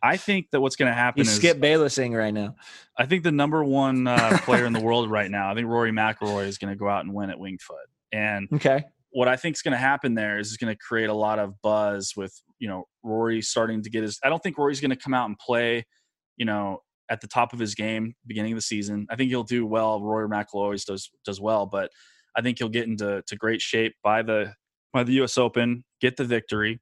I 0.02 0.17
think 0.17 0.52
that 0.52 0.62
what's 0.62 0.76
going 0.76 0.91
to 0.91 0.95
happen 0.95 1.23
you 1.23 1.30
is 1.30 1.36
Skip 1.36 1.60
Baylessing 1.60 2.17
right 2.17 2.34
now. 2.34 2.56
I 2.97 3.06
think 3.06 3.23
the 3.23 3.32
number 3.32 3.63
one 3.63 4.08
uh, 4.08 4.38
player 4.43 4.65
in 4.65 4.73
the 4.73 4.80
world 4.84 5.10
right 5.10 5.30
now, 5.30 5.52
I 5.52 5.56
think 5.56 5.67
Rory 5.67 5.91
McIlroy 5.91 6.47
is 6.47 6.58
going 6.58 6.73
to 6.73 6.78
go 6.78 6.89
out 6.89 7.06
and 7.06 7.13
win 7.13 7.30
at 7.30 7.39
Winged 7.39 7.62
Foot. 7.62 7.78
And 8.12 8.47
okay, 8.54 8.86
what 9.18 9.28
I 9.28 9.36
think 9.36 9.56
is 9.56 9.64
going 9.64 9.72
to 9.72 9.80
happen 9.80 10.14
there 10.14 10.38
is 10.38 10.58
going 10.58 10.72
to 10.72 10.78
create 10.78 11.10
a 11.10 11.14
lot 11.14 11.40
of 11.40 11.60
buzz 11.64 12.14
with 12.16 12.40
you 12.60 12.68
know 12.68 12.84
Rory 13.02 13.42
starting 13.42 13.82
to 13.82 13.90
get 13.90 14.04
his. 14.04 14.20
I 14.24 14.30
don't 14.30 14.44
think 14.44 14.60
Rory's 14.60 14.80
going 14.80 14.92
to 14.92 14.96
come 14.96 15.16
out 15.16 15.26
and 15.26 15.36
play, 15.40 15.88
you 16.36 16.46
know, 16.46 16.82
at 17.10 17.20
the 17.20 17.28
top 17.28 17.52
of 17.52 17.58
his 17.58 17.74
game 17.74 18.14
beginning 18.28 18.52
of 18.52 18.58
the 18.58 18.62
season. 18.62 19.08
I 19.10 19.16
think 19.16 19.32
he'll 19.32 19.42
do 19.42 19.66
well. 19.66 20.04
Rory 20.04 20.30
McIlroy 20.30 20.46
always 20.54 20.86
does 20.86 21.10
does 21.26 21.42
well, 21.42 21.66
but 21.66 21.90
I 22.36 22.44
think 22.44 22.60
he'll 22.60 22.70
get 22.70 22.86
into 22.86 23.24
to 23.26 23.36
great 23.36 23.60
shape 23.60 23.96
by 24.04 24.22
the 24.22 24.54
by 24.94 25.04
the 25.04 25.14
U.S. 25.14 25.36
Open, 25.40 25.84
get 26.00 26.16
the 26.16 26.24
victory, 26.24 26.80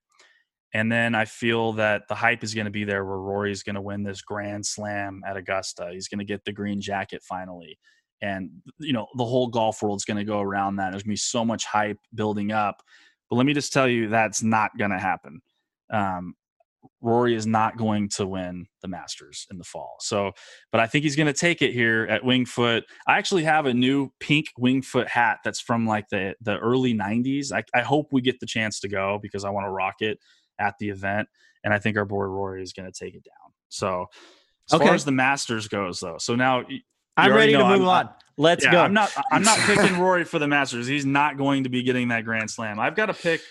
and 0.73 0.91
then 0.91 1.15
I 1.15 1.23
feel 1.23 1.71
that 1.73 2.09
the 2.09 2.15
hype 2.15 2.43
is 2.43 2.53
going 2.53 2.65
to 2.65 2.71
be 2.71 2.83
there 2.83 3.05
where 3.05 3.17
Rory's 3.17 3.63
going 3.63 3.75
to 3.75 3.81
win 3.81 4.03
this 4.03 4.21
Grand 4.21 4.65
Slam 4.65 5.21
at 5.25 5.37
Augusta. 5.37 5.91
He's 5.93 6.09
going 6.09 6.19
to 6.19 6.25
get 6.25 6.43
the 6.43 6.51
green 6.51 6.81
jacket 6.81 7.23
finally 7.23 7.79
and 8.25 8.49
you 8.79 8.93
know 8.93 9.07
the 9.15 9.25
whole 9.25 9.47
golf 9.47 9.81
world's 9.81 10.05
going 10.05 10.17
to 10.17 10.23
go 10.23 10.41
around 10.41 10.77
that. 10.77 10.91
There's 10.91 11.03
going 11.03 11.11
to 11.11 11.13
be 11.13 11.17
so 11.17 11.45
much 11.45 11.65
hype 11.65 11.99
building 12.13 12.51
up. 12.51 12.81
But 13.29 13.37
let 13.37 13.45
me 13.45 13.53
just 13.53 13.73
tell 13.73 13.87
you 13.87 14.09
that's 14.09 14.41
not 14.41 14.77
going 14.77 14.91
to 14.91 14.99
happen. 14.99 15.41
Um, 15.91 16.35
rory 17.01 17.35
is 17.35 17.47
not 17.47 17.77
going 17.77 18.09
to 18.09 18.25
win 18.25 18.67
the 18.81 18.87
masters 18.87 19.45
in 19.51 19.57
the 19.57 19.63
fall. 19.63 19.97
So 19.99 20.31
but 20.71 20.81
i 20.81 20.87
think 20.87 21.03
he's 21.03 21.15
going 21.15 21.27
to 21.27 21.33
take 21.33 21.61
it 21.61 21.73
here 21.73 22.07
at 22.09 22.23
Winged 22.25 22.49
Foot. 22.49 22.85
I 23.07 23.17
actually 23.17 23.43
have 23.43 23.65
a 23.65 23.73
new 23.73 24.11
pink 24.19 24.47
Winged 24.57 24.85
Foot 24.85 25.07
hat 25.07 25.39
that's 25.43 25.61
from 25.61 25.85
like 25.85 26.09
the 26.09 26.35
the 26.41 26.57
early 26.57 26.93
90s 26.93 27.51
i, 27.51 27.63
I 27.77 27.81
hope 27.81 28.07
we 28.11 28.21
get 28.21 28.39
the 28.39 28.45
chance 28.45 28.79
to 28.81 28.87
go 28.87 29.19
because 29.21 29.45
i 29.45 29.49
want 29.49 29.65
to 29.65 29.71
rock 29.71 29.95
it 29.99 30.19
at 30.59 30.75
the 30.79 30.89
event 30.89 31.27
and 31.63 31.73
i 31.73 31.79
think 31.79 31.97
our 31.97 32.05
boy 32.05 32.23
rory 32.23 32.63
is 32.63 32.73
going 32.73 32.91
to 32.91 32.97
take 32.97 33.15
it 33.15 33.23
down. 33.23 33.51
So 33.69 34.07
as 34.69 34.75
okay. 34.75 34.85
far 34.85 34.95
as 34.95 35.05
the 35.05 35.11
Masters 35.11 35.67
goes, 35.67 35.99
though, 35.99 36.17
so 36.17 36.35
now 36.35 36.63
I'm 37.17 37.33
ready 37.33 37.53
to 37.53 37.59
move 37.59 37.81
I'm, 37.81 37.87
on. 37.87 38.09
Let's 38.37 38.65
yeah, 38.65 38.71
go. 38.71 38.81
I'm 38.81 38.93
not. 38.93 39.11
I'm 39.31 39.43
not 39.43 39.57
picking 39.65 39.99
Rory 39.99 40.25
for 40.25 40.39
the 40.39 40.47
Masters. 40.47 40.87
He's 40.87 41.05
not 41.05 41.37
going 41.37 41.63
to 41.63 41.69
be 41.69 41.83
getting 41.83 42.09
that 42.09 42.25
Grand 42.25 42.49
Slam. 42.49 42.79
I've 42.79 42.95
got 42.95 43.07
to 43.07 43.13
pick 43.13 43.41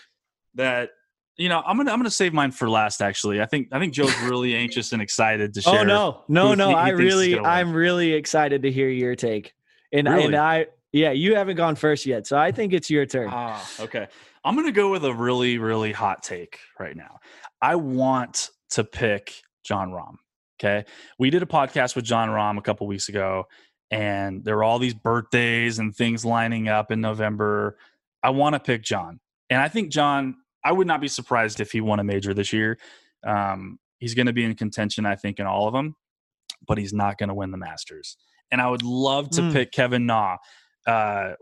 that. 0.55 0.90
You 1.37 1.48
know, 1.48 1.62
I'm 1.66 1.77
gonna 1.77 1.90
I'm 1.90 1.98
gonna 1.98 2.11
save 2.11 2.33
mine 2.33 2.53
for 2.53 2.70
last. 2.70 3.03
Actually, 3.03 3.40
I 3.40 3.46
think 3.46 3.68
I 3.72 3.81
think 3.81 3.92
Joe's 3.92 4.16
really 4.20 4.55
anxious 4.57 4.92
and 4.92 5.03
excited 5.03 5.53
to 5.55 5.62
oh, 5.66 5.72
share. 5.72 5.81
Oh 5.81 5.85
no, 5.85 6.22
no, 6.29 6.55
no! 6.55 6.68
He, 6.68 6.74
he 6.74 6.77
I 6.77 6.88
really, 6.90 7.38
I'm 7.38 7.72
really 7.72 8.12
excited 8.12 8.62
to 8.62 8.70
hear 8.70 8.88
your 8.88 9.16
take. 9.16 9.53
And 9.92 10.07
really? 10.07 10.27
and 10.27 10.37
I, 10.37 10.66
yeah, 10.92 11.11
you 11.11 11.35
haven't 11.35 11.57
gone 11.57 11.74
first 11.74 12.07
yet, 12.07 12.27
so 12.29 12.38
I 12.38 12.53
think 12.53 12.72
it's 12.72 12.88
your 12.88 13.05
turn. 13.05 13.31
Ah, 13.33 13.68
okay. 13.81 14.07
I'm 14.44 14.55
gonna 14.55 14.70
go 14.70 14.90
with 14.90 15.05
a 15.05 15.12
really, 15.12 15.59
really 15.59 15.90
hot 15.90 16.22
take 16.22 16.59
right 16.79 16.96
now. 16.96 17.18
I 17.61 17.77
want 17.77 18.50
to 18.70 18.85
pick 18.85 19.35
Jon 19.64 19.90
Rahm. 19.90 20.16
Okay. 20.64 20.85
We 21.18 21.29
did 21.29 21.42
a 21.42 21.46
podcast 21.46 21.94
with 21.94 22.07
Jon 22.07 22.31
Rahm 22.31 22.57
a 22.57 22.62
couple 22.62 22.87
weeks 22.87 23.11
ago, 23.11 23.44
and 23.90 24.42
there 24.44 24.57
were 24.57 24.64
all 24.64 24.79
these 24.79 24.94
birthdays 24.94 25.79
and 25.79 25.94
things 25.94 26.24
lining 26.24 26.68
up 26.68 26.90
in 26.90 27.03
November. 27.03 27.77
I 28.22 28.31
want 28.31 28.55
to 28.55 28.61
pick 28.61 28.83
Jon. 28.83 29.20
And 29.50 29.61
I 29.61 29.68
think 29.68 29.90
Jon, 29.90 30.37
I 30.64 30.72
would 30.72 30.87
not 30.87 31.03
be 31.03 31.09
surprised 31.09 31.61
if 31.61 31.72
he 31.72 31.83
won 31.83 32.00
a 32.00 32.05
major 32.05 32.33
this 32.33 32.50
year. 32.50 32.79
Um, 33.27 33.79
he's 33.99 34.14
going 34.14 34.26
to 34.26 34.32
be 34.32 34.43
in 34.43 34.55
contention, 34.55 35.05
I 35.05 35.16
think, 35.16 35.38
in 35.38 35.47
all 35.47 35.68
of 35.68 35.74
them, 35.74 35.97
but 36.66 36.78
he's 36.78 36.95
not 36.95 37.18
going 37.18 37.28
to 37.28 37.34
win 37.34 37.51
the 37.51 37.59
Masters. 37.59 38.16
And 38.51 38.61
I 38.61 38.70
would 38.70 38.82
love 38.82 39.28
to 39.30 39.43
mm. 39.43 39.53
pick 39.53 39.70
Kevin 39.70 40.07
Na. 40.07 40.38
Uh, 40.86 41.32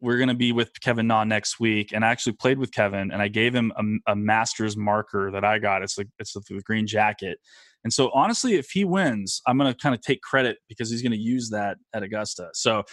we're 0.00 0.16
going 0.16 0.28
to 0.28 0.34
be 0.34 0.50
with 0.50 0.72
Kevin 0.80 1.06
Na 1.06 1.22
next 1.22 1.60
week, 1.60 1.92
and 1.92 2.04
I 2.04 2.10
actually 2.10 2.32
played 2.32 2.58
with 2.58 2.72
Kevin, 2.72 3.12
and 3.12 3.22
I 3.22 3.28
gave 3.28 3.54
him 3.54 3.72
a, 3.76 4.12
a 4.12 4.16
Masters 4.16 4.76
marker 4.76 5.30
that 5.30 5.44
I 5.44 5.60
got. 5.60 5.82
It's 5.82 5.96
like 5.96 6.08
it's 6.18 6.32
the 6.32 6.60
green 6.64 6.88
jacket, 6.88 7.38
and 7.84 7.92
so, 7.92 8.10
honestly, 8.14 8.54
if 8.54 8.70
he 8.70 8.84
wins, 8.84 9.42
I'm 9.46 9.58
going 9.58 9.72
to 9.72 9.76
kind 9.76 9.94
of 9.94 10.00
take 10.00 10.22
credit 10.22 10.58
because 10.68 10.90
he's 10.90 11.02
going 11.02 11.12
to 11.12 11.18
use 11.18 11.50
that 11.50 11.78
at 11.92 12.02
Augusta. 12.02 12.48
So, 12.54 12.84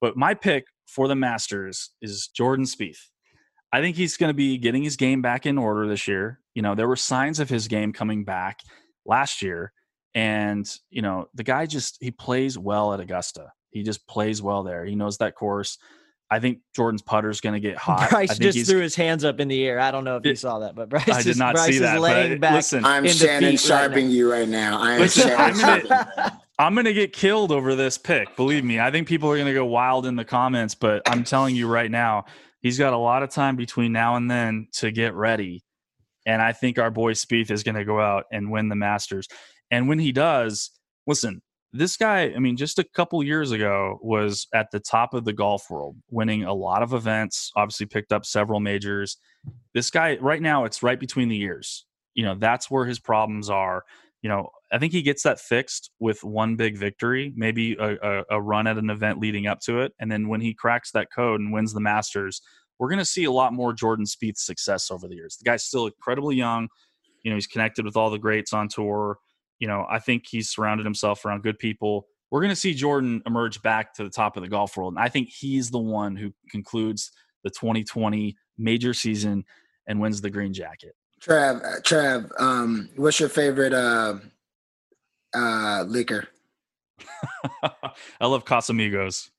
but 0.00 0.16
my 0.16 0.34
pick 0.34 0.64
for 0.86 1.06
the 1.06 1.14
Masters 1.14 1.90
is 2.02 2.28
Jordan 2.34 2.64
Spieth. 2.64 2.98
I 3.72 3.80
think 3.80 3.96
he's 3.96 4.16
going 4.16 4.30
to 4.30 4.34
be 4.34 4.58
getting 4.58 4.82
his 4.82 4.96
game 4.96 5.22
back 5.22 5.46
in 5.46 5.56
order 5.58 5.88
this 5.88 6.06
year. 6.08 6.40
You 6.54 6.62
know, 6.62 6.74
there 6.74 6.88
were 6.88 6.96
signs 6.96 7.40
of 7.40 7.48
his 7.48 7.68
game 7.68 7.92
coming 7.92 8.24
back 8.24 8.58
last 9.06 9.40
year, 9.40 9.72
And, 10.14 10.68
you 10.90 11.02
know, 11.02 11.28
the 11.34 11.42
guy 11.42 11.66
just, 11.66 11.96
he 12.00 12.10
plays 12.10 12.58
well 12.58 12.92
at 12.92 13.00
Augusta. 13.00 13.52
He 13.70 13.82
just 13.82 14.06
plays 14.06 14.42
well 14.42 14.62
there. 14.62 14.84
He 14.84 14.94
knows 14.94 15.18
that 15.18 15.34
course. 15.34 15.78
I 16.32 16.40
think 16.40 16.60
Jordan's 16.74 17.02
putter 17.02 17.28
is 17.28 17.40
going 17.40 17.52
to 17.54 17.60
get 17.60 17.76
hot. 17.78 18.08
Bryce 18.10 18.38
just 18.38 18.66
threw 18.68 18.80
his 18.80 18.94
hands 18.94 19.24
up 19.24 19.38
in 19.38 19.48
the 19.48 19.62
air. 19.64 19.78
I 19.78 19.90
don't 19.90 20.04
know 20.04 20.16
if 20.16 20.24
you 20.24 20.34
saw 20.34 20.60
that, 20.60 20.74
but 20.74 20.88
Bryce, 20.90 21.08
I 21.08 21.22
did 21.22 21.36
not 21.36 21.54
Bryce 21.54 21.72
see 21.72 21.78
that. 21.80 22.00
laying 22.00 22.40
back. 22.40 22.54
Listen, 22.54 22.84
I'm 22.84 23.06
Shannon 23.06 23.56
sharpening 23.58 24.06
right 24.06 24.14
you 24.14 24.32
right 24.32 24.48
now. 24.48 24.80
I 24.80 24.94
am 24.94 25.00
listen, 25.00 25.28
Shannon 25.28 25.64
I'm 25.64 25.82
gonna, 25.86 26.40
I'm 26.58 26.74
gonna 26.74 26.92
get 26.94 27.12
killed 27.12 27.52
over 27.52 27.74
this 27.74 27.98
pick. 27.98 28.34
Believe 28.36 28.64
me. 28.64 28.80
I 28.80 28.90
think 28.90 29.06
people 29.06 29.30
are 29.30 29.36
gonna 29.36 29.52
go 29.52 29.66
wild 29.66 30.06
in 30.06 30.16
the 30.16 30.24
comments, 30.24 30.74
but 30.74 31.02
I'm 31.06 31.22
telling 31.22 31.54
you 31.54 31.68
right 31.68 31.90
now, 31.90 32.24
he's 32.62 32.78
got 32.78 32.94
a 32.94 32.98
lot 32.98 33.22
of 33.22 33.30
time 33.30 33.56
between 33.56 33.92
now 33.92 34.16
and 34.16 34.30
then 34.30 34.68
to 34.74 34.90
get 34.90 35.14
ready. 35.14 35.62
And 36.24 36.40
I 36.40 36.52
think 36.52 36.78
our 36.78 36.90
boy 36.90 37.12
Spieth 37.12 37.50
is 37.50 37.62
going 37.62 37.74
to 37.74 37.84
go 37.84 38.00
out 38.00 38.26
and 38.32 38.50
win 38.50 38.68
the 38.68 38.76
Masters. 38.76 39.26
And 39.70 39.88
when 39.88 39.98
he 39.98 40.12
does, 40.12 40.70
listen, 41.06 41.42
this 41.72 41.96
guy, 41.96 42.32
I 42.34 42.38
mean, 42.38 42.56
just 42.56 42.78
a 42.78 42.84
couple 42.84 43.22
years 43.22 43.50
ago 43.50 43.98
was 44.02 44.46
at 44.52 44.70
the 44.70 44.80
top 44.80 45.14
of 45.14 45.24
the 45.24 45.32
golf 45.32 45.70
world, 45.70 45.96
winning 46.10 46.44
a 46.44 46.52
lot 46.52 46.82
of 46.82 46.92
events, 46.92 47.50
obviously 47.56 47.86
picked 47.86 48.12
up 48.12 48.26
several 48.26 48.60
majors. 48.60 49.16
This 49.72 49.90
guy, 49.90 50.18
right 50.20 50.42
now, 50.42 50.64
it's 50.64 50.82
right 50.82 51.00
between 51.00 51.28
the 51.28 51.40
ears. 51.40 51.86
You 52.14 52.24
know, 52.24 52.34
that's 52.34 52.70
where 52.70 52.84
his 52.84 52.98
problems 52.98 53.48
are. 53.48 53.84
You 54.20 54.28
know, 54.28 54.50
I 54.70 54.78
think 54.78 54.92
he 54.92 55.02
gets 55.02 55.22
that 55.22 55.40
fixed 55.40 55.90
with 55.98 56.22
one 56.22 56.56
big 56.56 56.76
victory, 56.76 57.32
maybe 57.34 57.74
a, 57.80 57.96
a, 57.96 58.24
a 58.32 58.40
run 58.40 58.66
at 58.66 58.76
an 58.76 58.90
event 58.90 59.18
leading 59.18 59.46
up 59.46 59.60
to 59.60 59.80
it. 59.80 59.92
And 59.98 60.12
then 60.12 60.28
when 60.28 60.42
he 60.42 60.52
cracks 60.52 60.92
that 60.92 61.08
code 61.14 61.40
and 61.40 61.52
wins 61.52 61.72
the 61.72 61.80
Masters, 61.80 62.42
we're 62.78 62.88
going 62.88 62.98
to 62.98 63.04
see 63.04 63.24
a 63.24 63.32
lot 63.32 63.54
more 63.54 63.72
Jordan 63.72 64.04
Spieth 64.04 64.36
success 64.36 64.90
over 64.90 65.08
the 65.08 65.14
years. 65.14 65.38
The 65.38 65.44
guy's 65.44 65.64
still 65.64 65.86
incredibly 65.86 66.36
young. 66.36 66.68
You 67.22 67.30
know, 67.30 67.36
he's 67.36 67.46
connected 67.46 67.84
with 67.86 67.96
all 67.96 68.10
the 68.10 68.18
greats 68.18 68.52
on 68.52 68.68
tour 68.68 69.18
you 69.58 69.68
know, 69.68 69.86
I 69.88 69.98
think 69.98 70.24
he's 70.28 70.50
surrounded 70.50 70.84
himself 70.84 71.24
around 71.24 71.42
good 71.42 71.58
people. 71.58 72.06
We're 72.30 72.40
going 72.40 72.50
to 72.50 72.56
see 72.56 72.74
Jordan 72.74 73.22
emerge 73.26 73.62
back 73.62 73.94
to 73.94 74.04
the 74.04 74.10
top 74.10 74.36
of 74.36 74.42
the 74.42 74.48
golf 74.48 74.76
world. 74.76 74.94
And 74.94 75.02
I 75.02 75.08
think 75.08 75.28
he's 75.28 75.70
the 75.70 75.78
one 75.78 76.16
who 76.16 76.32
concludes 76.50 77.12
the 77.44 77.50
2020 77.50 78.36
major 78.58 78.94
season 78.94 79.44
and 79.86 80.00
wins 80.00 80.20
the 80.20 80.30
green 80.30 80.52
jacket. 80.52 80.94
Trav, 81.20 81.62
uh, 81.62 81.80
Trav, 81.80 82.30
um, 82.40 82.88
what's 82.96 83.20
your 83.20 83.28
favorite 83.28 83.72
uh, 83.72 84.16
uh, 85.34 85.84
liquor? 85.86 86.28
I 87.62 88.26
love 88.26 88.44
Casamigos. 88.44 89.30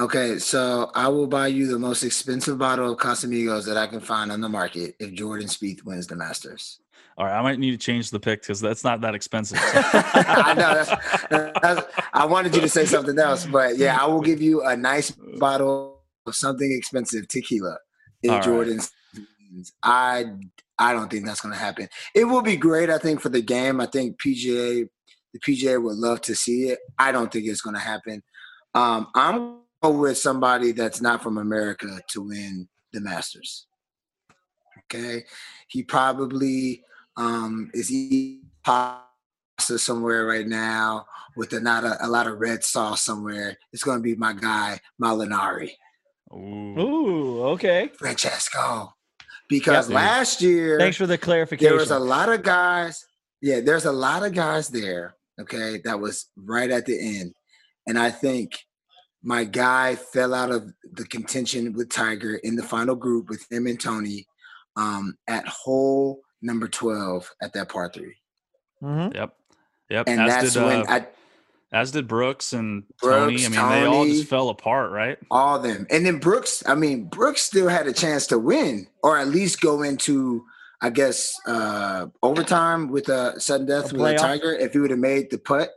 Okay, 0.00 0.38
so 0.38 0.90
I 0.94 1.08
will 1.08 1.26
buy 1.26 1.48
you 1.48 1.66
the 1.66 1.78
most 1.78 2.02
expensive 2.04 2.56
bottle 2.56 2.92
of 2.92 2.98
Casamigos 2.98 3.66
that 3.66 3.76
I 3.76 3.86
can 3.86 4.00
find 4.00 4.32
on 4.32 4.40
the 4.40 4.48
market 4.48 4.94
if 4.98 5.12
Jordan 5.12 5.46
Spieth 5.46 5.84
wins 5.84 6.06
the 6.06 6.16
Masters. 6.16 6.80
All 7.18 7.26
right, 7.26 7.38
I 7.38 7.42
might 7.42 7.58
need 7.58 7.72
to 7.72 7.76
change 7.76 8.10
the 8.10 8.18
pick 8.18 8.40
because 8.40 8.62
that's 8.62 8.82
not 8.82 9.02
that 9.02 9.14
expensive. 9.14 9.58
I 9.62 10.54
know. 10.54 10.72
That's, 10.72 11.60
that's, 11.60 11.98
I 12.14 12.24
wanted 12.24 12.54
you 12.54 12.62
to 12.62 12.68
say 12.68 12.86
something 12.86 13.18
else, 13.18 13.44
but 13.44 13.76
yeah, 13.76 13.98
I 14.00 14.06
will 14.06 14.22
give 14.22 14.40
you 14.40 14.62
a 14.62 14.74
nice 14.74 15.10
bottle 15.10 16.00
of 16.26 16.34
something 16.34 16.72
expensive 16.72 17.28
tequila 17.28 17.76
in 18.22 18.40
Jordan's. 18.40 18.90
Right. 19.14 19.26
I 19.82 20.24
I 20.78 20.94
don't 20.94 21.10
think 21.10 21.26
that's 21.26 21.42
going 21.42 21.52
to 21.52 21.60
happen. 21.60 21.90
It 22.14 22.24
will 22.24 22.40
be 22.40 22.56
great, 22.56 22.88
I 22.88 22.96
think, 22.96 23.20
for 23.20 23.28
the 23.28 23.42
game. 23.42 23.82
I 23.82 23.86
think 23.86 24.18
PGA, 24.18 24.88
the 25.34 25.40
PGA 25.40 25.82
would 25.82 25.96
love 25.96 26.22
to 26.22 26.34
see 26.34 26.70
it. 26.70 26.78
I 26.98 27.12
don't 27.12 27.30
think 27.30 27.46
it's 27.46 27.60
going 27.60 27.76
to 27.76 27.82
happen. 27.82 28.22
Um, 28.74 29.08
I'm 29.14 29.60
with 29.82 30.18
somebody 30.18 30.72
that's 30.72 31.00
not 31.00 31.22
from 31.22 31.38
America 31.38 32.00
to 32.10 32.22
win 32.22 32.68
the 32.92 33.00
Masters. 33.00 33.66
Okay, 34.84 35.24
he 35.68 35.82
probably 35.82 36.82
um, 37.16 37.70
is 37.72 37.90
eating 37.90 38.42
pasta 38.64 39.04
somewhere 39.76 40.26
right 40.26 40.46
now 40.46 41.06
with 41.36 41.52
a, 41.52 41.60
not 41.60 41.84
a, 41.84 42.04
a 42.04 42.08
lot 42.08 42.26
of 42.26 42.40
red 42.40 42.64
sauce 42.64 43.02
somewhere. 43.02 43.56
It's 43.72 43.84
going 43.84 43.98
to 43.98 44.02
be 44.02 44.16
my 44.16 44.32
guy 44.32 44.80
Molinari. 45.00 45.70
Ooh. 46.32 46.78
Ooh, 46.78 47.42
okay. 47.50 47.90
Francesco. 47.98 48.92
Because 49.48 49.88
yep, 49.88 49.96
last 49.96 50.42
year, 50.42 50.78
thanks 50.78 50.96
for 50.96 51.06
the 51.06 51.18
clarification. 51.18 51.70
There 51.70 51.80
was 51.80 51.90
a 51.90 51.98
lot 51.98 52.28
of 52.28 52.42
guys. 52.42 53.04
Yeah, 53.42 53.60
there's 53.60 53.84
a 53.84 53.92
lot 53.92 54.24
of 54.24 54.32
guys 54.32 54.68
there. 54.68 55.16
Okay, 55.40 55.80
that 55.84 55.98
was 55.98 56.26
right 56.36 56.70
at 56.70 56.86
the 56.86 57.18
end, 57.18 57.32
and 57.88 57.98
I 57.98 58.10
think 58.10 58.52
my 59.22 59.44
guy 59.44 59.96
fell 59.96 60.34
out 60.34 60.50
of 60.50 60.72
the 60.92 61.04
contention 61.04 61.72
with 61.72 61.90
Tiger 61.90 62.36
in 62.36 62.56
the 62.56 62.62
final 62.62 62.94
group 62.94 63.28
with 63.28 63.44
him 63.50 63.66
and 63.66 63.78
Tony 63.78 64.26
um, 64.76 65.16
at 65.28 65.46
hole 65.46 66.20
number 66.42 66.68
12 66.68 67.30
at 67.42 67.52
that 67.52 67.68
par 67.68 67.90
3. 67.92 68.14
Mm-hmm. 68.82 69.16
Yep. 69.16 69.36
Yep. 69.90 70.08
And 70.08 70.20
as 70.20 70.28
that's 70.28 70.54
did, 70.54 70.62
when 70.64 70.80
uh, 70.80 70.84
I, 70.88 71.06
as 71.72 71.90
did 71.92 72.08
Brooks 72.08 72.52
and 72.52 72.84
Brooks, 73.00 73.42
Tony. 73.42 73.46
I 73.46 73.48
mean, 73.48 73.58
Tony, 73.58 73.80
they 73.80 73.86
all 73.86 74.04
just 74.06 74.28
fell 74.28 74.48
apart, 74.48 74.90
right? 74.90 75.18
All 75.30 75.56
of 75.56 75.62
them. 75.62 75.86
And 75.90 76.06
then 76.06 76.18
Brooks, 76.18 76.62
I 76.66 76.74
mean, 76.74 77.04
Brooks 77.04 77.42
still 77.42 77.68
had 77.68 77.86
a 77.86 77.92
chance 77.92 78.26
to 78.28 78.38
win 78.38 78.86
or 79.02 79.18
at 79.18 79.28
least 79.28 79.60
go 79.60 79.82
into, 79.82 80.44
I 80.80 80.90
guess, 80.90 81.32
uh, 81.46 82.06
overtime 82.22 82.88
with 82.88 83.08
a 83.08 83.38
sudden 83.38 83.66
death 83.66 83.92
a 83.92 83.96
with 83.96 84.14
a 84.14 84.18
Tiger 84.18 84.52
if 84.52 84.72
he 84.72 84.78
would 84.78 84.90
have 84.90 84.98
made 84.98 85.30
the 85.30 85.38
putt 85.38 85.70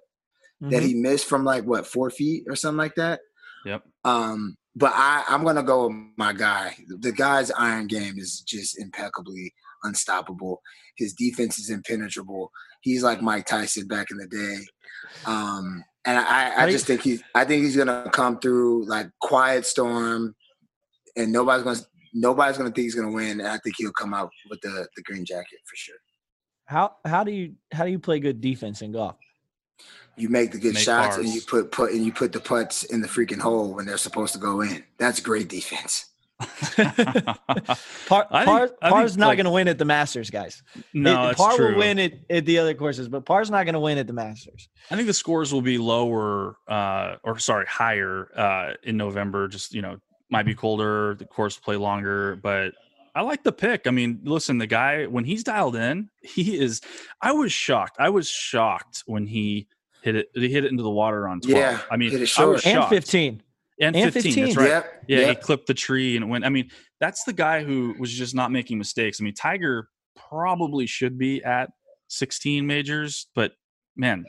mm-hmm. 0.62 0.70
that 0.70 0.84
he 0.84 0.94
missed 0.94 1.26
from 1.26 1.44
like 1.44 1.66
what, 1.66 1.86
four 1.86 2.10
feet 2.10 2.46
or 2.48 2.56
something 2.56 2.78
like 2.78 2.96
that. 2.96 3.20
Yep. 3.66 3.84
Um, 4.04 4.56
but 4.76 4.92
I, 4.94 5.24
I'm 5.28 5.44
gonna 5.44 5.64
go 5.64 5.88
with 5.88 5.98
my 6.18 6.34
guy. 6.34 6.76
The 6.88 7.12
guy's 7.12 7.52
iron 7.52 7.88
game 7.88 8.18
is 8.18 8.42
just 8.42 8.80
impeccably 8.80 9.54
unstoppable. 9.84 10.62
His 10.98 11.14
defense 11.14 11.60
is 11.60 11.70
impenetrable. 11.70 12.52
He's 12.82 13.04
like 13.04 13.22
Mike 13.22 13.46
Tyson 13.46 13.88
back 13.88 14.08
in 14.12 14.18
the 14.18 14.28
day. 14.28 14.66
Um, 15.26 15.84
and 16.06 16.18
I, 16.18 16.64
I 16.64 16.72
just 16.72 16.86
think 16.86 17.02
he's 17.02 17.24
I 17.34 17.46
think 17.46 17.64
he's 17.64 17.78
gonna 17.78 18.10
come 18.12 18.40
through 18.40 18.88
like 18.88 19.08
quiet 19.22 19.66
storm 19.66 20.36
and 21.16 21.32
nobody's 21.32 21.64
gonna 21.64 21.80
nobody's 22.14 22.58
gonna 22.58 22.72
think 22.72 22.86
he's 22.86 22.96
gonna 22.96 23.12
win. 23.12 23.40
And 23.40 23.48
I 23.48 23.58
think 23.60 23.76
he'll 23.78 23.92
come 23.94 24.14
out 24.14 24.30
with 24.50 24.60
the, 24.62 24.88
the 24.96 25.04
green 25.04 25.26
jacket 25.26 25.60
for 25.66 25.76
sure. 25.76 25.96
How 26.66 26.96
how 27.06 27.24
do 27.24 27.32
you 27.32 27.54
how 27.72 27.86
do 27.86 27.92
you 27.92 28.00
play 28.00 28.20
good 28.20 28.42
defense 28.42 28.82
in 28.82 28.92
golf? 28.92 29.18
You 30.16 30.30
make 30.30 30.52
the 30.52 30.60
good 30.60 30.76
make 30.76 30.84
shots 30.84 31.18
and 31.18 31.28
you 31.28 31.42
put 31.42 31.72
put 31.72 31.92
and 31.92 32.06
you 32.06 32.14
put 32.14 32.32
the 32.32 32.40
putts 32.40 32.84
in 32.84 33.02
the 33.02 33.08
freaking 33.08 33.40
hole 33.40 33.74
when 33.74 33.86
they're 33.86 33.98
supposed 33.98 34.34
to 34.34 34.40
go 34.40 34.62
in. 34.62 34.84
That's 34.98 35.20
great 35.20 35.50
defense. 35.50 36.06
Par, 38.08 38.28
Par, 38.30 38.70
Par's 38.82 39.18
not 39.18 39.28
like, 39.28 39.38
going 39.38 39.46
to 39.46 39.52
win 39.52 39.68
at 39.68 39.78
the 39.78 39.86
Masters, 39.86 40.30
guys. 40.30 40.62
No, 40.94 41.30
it, 41.30 41.38
Par 41.38 41.56
true. 41.56 41.72
will 41.72 41.80
win 41.80 42.00
it 42.00 42.20
at 42.30 42.46
the 42.46 42.60
other 42.60 42.74
courses, 42.74 43.08
but 43.08 43.26
Par's 43.26 43.50
not 43.50 43.64
going 43.64 43.74
to 43.74 43.80
win 43.80 43.98
at 43.98 44.08
the 44.08 44.14
Masters. 44.14 44.70
I 44.92 44.96
think 44.96 45.08
the 45.08 45.14
scores 45.14 45.54
will 45.54 45.62
be 45.62 45.78
lower, 45.78 46.58
uh, 46.68 47.16
or 47.24 47.40
sorry, 47.40 47.66
higher 47.66 48.30
uh, 48.36 48.74
in 48.84 48.98
November. 48.98 49.48
Just 49.48 49.74
you 49.74 49.82
know, 49.82 49.98
might 50.30 50.46
be 50.46 50.54
colder. 50.54 51.16
The 51.16 51.26
course 51.26 51.58
will 51.58 51.64
play 51.64 51.78
longer, 51.78 52.36
but 52.36 52.74
I 53.16 53.22
like 53.22 53.44
the 53.44 53.52
pick. 53.52 53.86
I 53.86 53.92
mean, 53.92 54.22
listen, 54.24 54.58
the 54.58 54.68
guy 54.68 55.06
when 55.06 55.24
he's 55.26 55.44
dialed 55.44 55.76
in, 55.76 56.10
he 56.22 56.60
is. 56.60 56.82
I 57.22 57.32
was 57.32 57.52
shocked. 57.52 57.98
I 58.00 58.10
was 58.10 58.30
shocked 58.30 59.04
when 59.06 59.28
he 59.28 59.68
hit 60.02 60.16
it. 60.16 60.30
He 60.34 60.50
hit 60.50 60.66
it 60.66 60.72
into 60.72 60.84
the 60.84 60.90
water 60.90 61.28
on 61.28 61.40
twelve. 61.40 61.58
Yeah, 61.58 61.80
I 61.92 61.98
mean, 61.98 62.16
I 62.16 62.46
was 62.46 62.62
shocked. 62.62 62.66
and 62.66 62.86
fifteen 62.90 63.44
and, 63.80 63.96
and 63.96 64.14
15, 64.14 64.34
15, 64.34 64.46
That's 64.46 64.58
right. 64.58 64.68
Yep, 64.68 65.04
yeah, 65.08 65.20
yep. 65.20 65.30
he 65.30 65.36
clipped 65.36 65.68
the 65.68 65.74
tree 65.74 66.16
and 66.16 66.30
went. 66.30 66.46
I 66.46 66.50
mean, 66.50 66.70
that's 67.00 67.24
the 67.24 67.34
guy 67.34 67.64
who 67.64 67.96
was 68.00 68.12
just 68.12 68.36
not 68.36 68.52
making 68.52 68.78
mistakes. 68.78 69.20
I 69.20 69.24
mean, 69.24 69.34
Tiger 69.34 69.90
probably 70.30 70.86
should 70.86 71.18
be 71.18 71.44
at 71.44 71.70
16 72.10 72.66
majors, 72.66 73.28
but 73.36 73.54
man, 73.96 74.26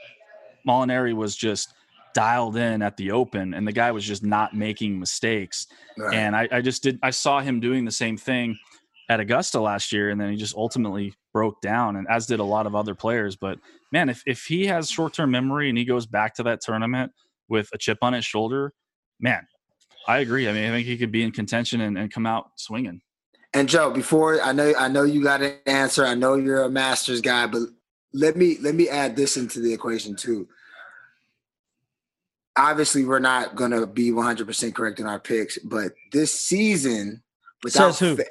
Molinari 0.67 1.15
was 1.15 1.37
just 1.37 1.73
dialed 2.15 2.57
in 2.57 2.81
at 2.81 2.97
the 2.97 3.11
open 3.11 3.55
and 3.55 3.67
the 3.67 3.73
guy 3.73 3.91
was 3.91 4.05
just 4.05 4.23
not 4.23 4.55
making 4.55 4.99
mistakes. 4.99 5.67
Right. 5.99 6.15
And 6.15 6.37
I, 6.37 6.49
I 6.51 6.61
just 6.61 6.83
did 6.83 6.99
I 7.03 7.11
saw 7.11 7.41
him 7.41 7.61
doing 7.61 7.85
the 7.85 7.91
same 7.91 8.17
thing 8.17 8.57
at 9.09 9.21
Augusta 9.21 9.61
last 9.61 9.93
year, 9.93 10.11
and 10.11 10.21
then 10.21 10.31
he 10.31 10.37
just 10.37 10.57
ultimately 10.57 11.15
broke 11.33 11.61
down, 11.61 11.97
and 11.97 12.07
as 12.09 12.27
did 12.27 12.41
a 12.41 12.45
lot 12.45 12.67
of 12.67 12.75
other 12.75 12.95
players. 12.95 13.37
But 13.37 13.59
man, 13.93 14.09
if 14.09 14.23
if 14.27 14.45
he 14.45 14.67
has 14.67 14.91
short 14.91 15.13
term 15.13 15.31
memory 15.31 15.69
and 15.69 15.77
he 15.77 15.85
goes 15.85 16.07
back 16.07 16.35
to 16.37 16.43
that 16.45 16.61
tournament 16.61 17.13
with 17.49 17.69
a 17.73 17.79
chip 17.79 17.99
on 18.03 18.13
his 18.13 18.25
shoulder, 18.25 18.73
man, 19.21 19.47
I 20.07 20.19
agree. 20.19 20.49
I 20.49 20.53
mean, 20.53 20.65
I 20.65 20.71
think 20.71 20.87
he 20.87 20.97
could 20.97 21.13
be 21.13 21.23
in 21.23 21.33
contention 21.33 21.81
and, 21.81 21.99
and 21.99 22.13
come 22.13 22.27
out 22.27 22.51
swinging. 22.57 23.01
And 23.53 23.69
Joe, 23.69 23.91
before 23.91 24.41
I 24.43 24.53
know, 24.53 24.73
I 24.79 24.89
know 24.89 25.05
you 25.05 25.23
got 25.23 25.43
an 25.43 25.55
answer. 25.67 26.05
I 26.05 26.15
know 26.15 26.35
you're 26.35 26.63
a 26.63 26.71
Masters 26.71 27.21
guy, 27.21 27.47
but 27.47 27.63
let 28.13 28.37
me 28.37 28.59
let 28.61 28.75
me 28.75 28.89
add 28.89 29.17
this 29.17 29.37
into 29.37 29.61
the 29.61 29.73
equation 29.73 30.17
too. 30.17 30.49
Obviously, 32.57 33.05
we're 33.05 33.19
not 33.19 33.57
going 33.57 33.73
to 33.73 33.85
be 33.85 34.13
100% 34.13 34.75
correct 34.75 35.01
in 35.01 35.07
our 35.07 35.19
picks, 35.19 35.59
but 35.59 35.93
this 36.13 36.33
season, 36.33 37.21
without 37.65 37.97
fa- 37.97 38.25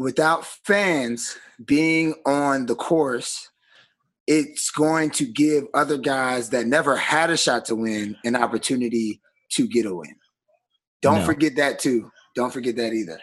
without 0.00 0.46
fans 0.46 1.36
being 1.62 2.14
on 2.24 2.64
the 2.64 2.74
course, 2.74 3.50
it's 4.26 4.70
going 4.70 5.10
to 5.10 5.26
give 5.26 5.64
other 5.74 5.98
guys 5.98 6.48
that 6.50 6.66
never 6.66 6.96
had 6.96 7.28
a 7.28 7.36
shot 7.36 7.66
to 7.66 7.74
win 7.74 8.16
an 8.24 8.34
opportunity 8.34 9.20
to 9.50 9.68
get 9.68 9.84
a 9.84 9.94
win. 9.94 10.16
Don't 11.02 11.20
no. 11.20 11.26
forget 11.26 11.56
that 11.56 11.78
too. 11.78 12.10
Don't 12.34 12.50
forget 12.50 12.76
that 12.76 12.94
either. 12.94 13.20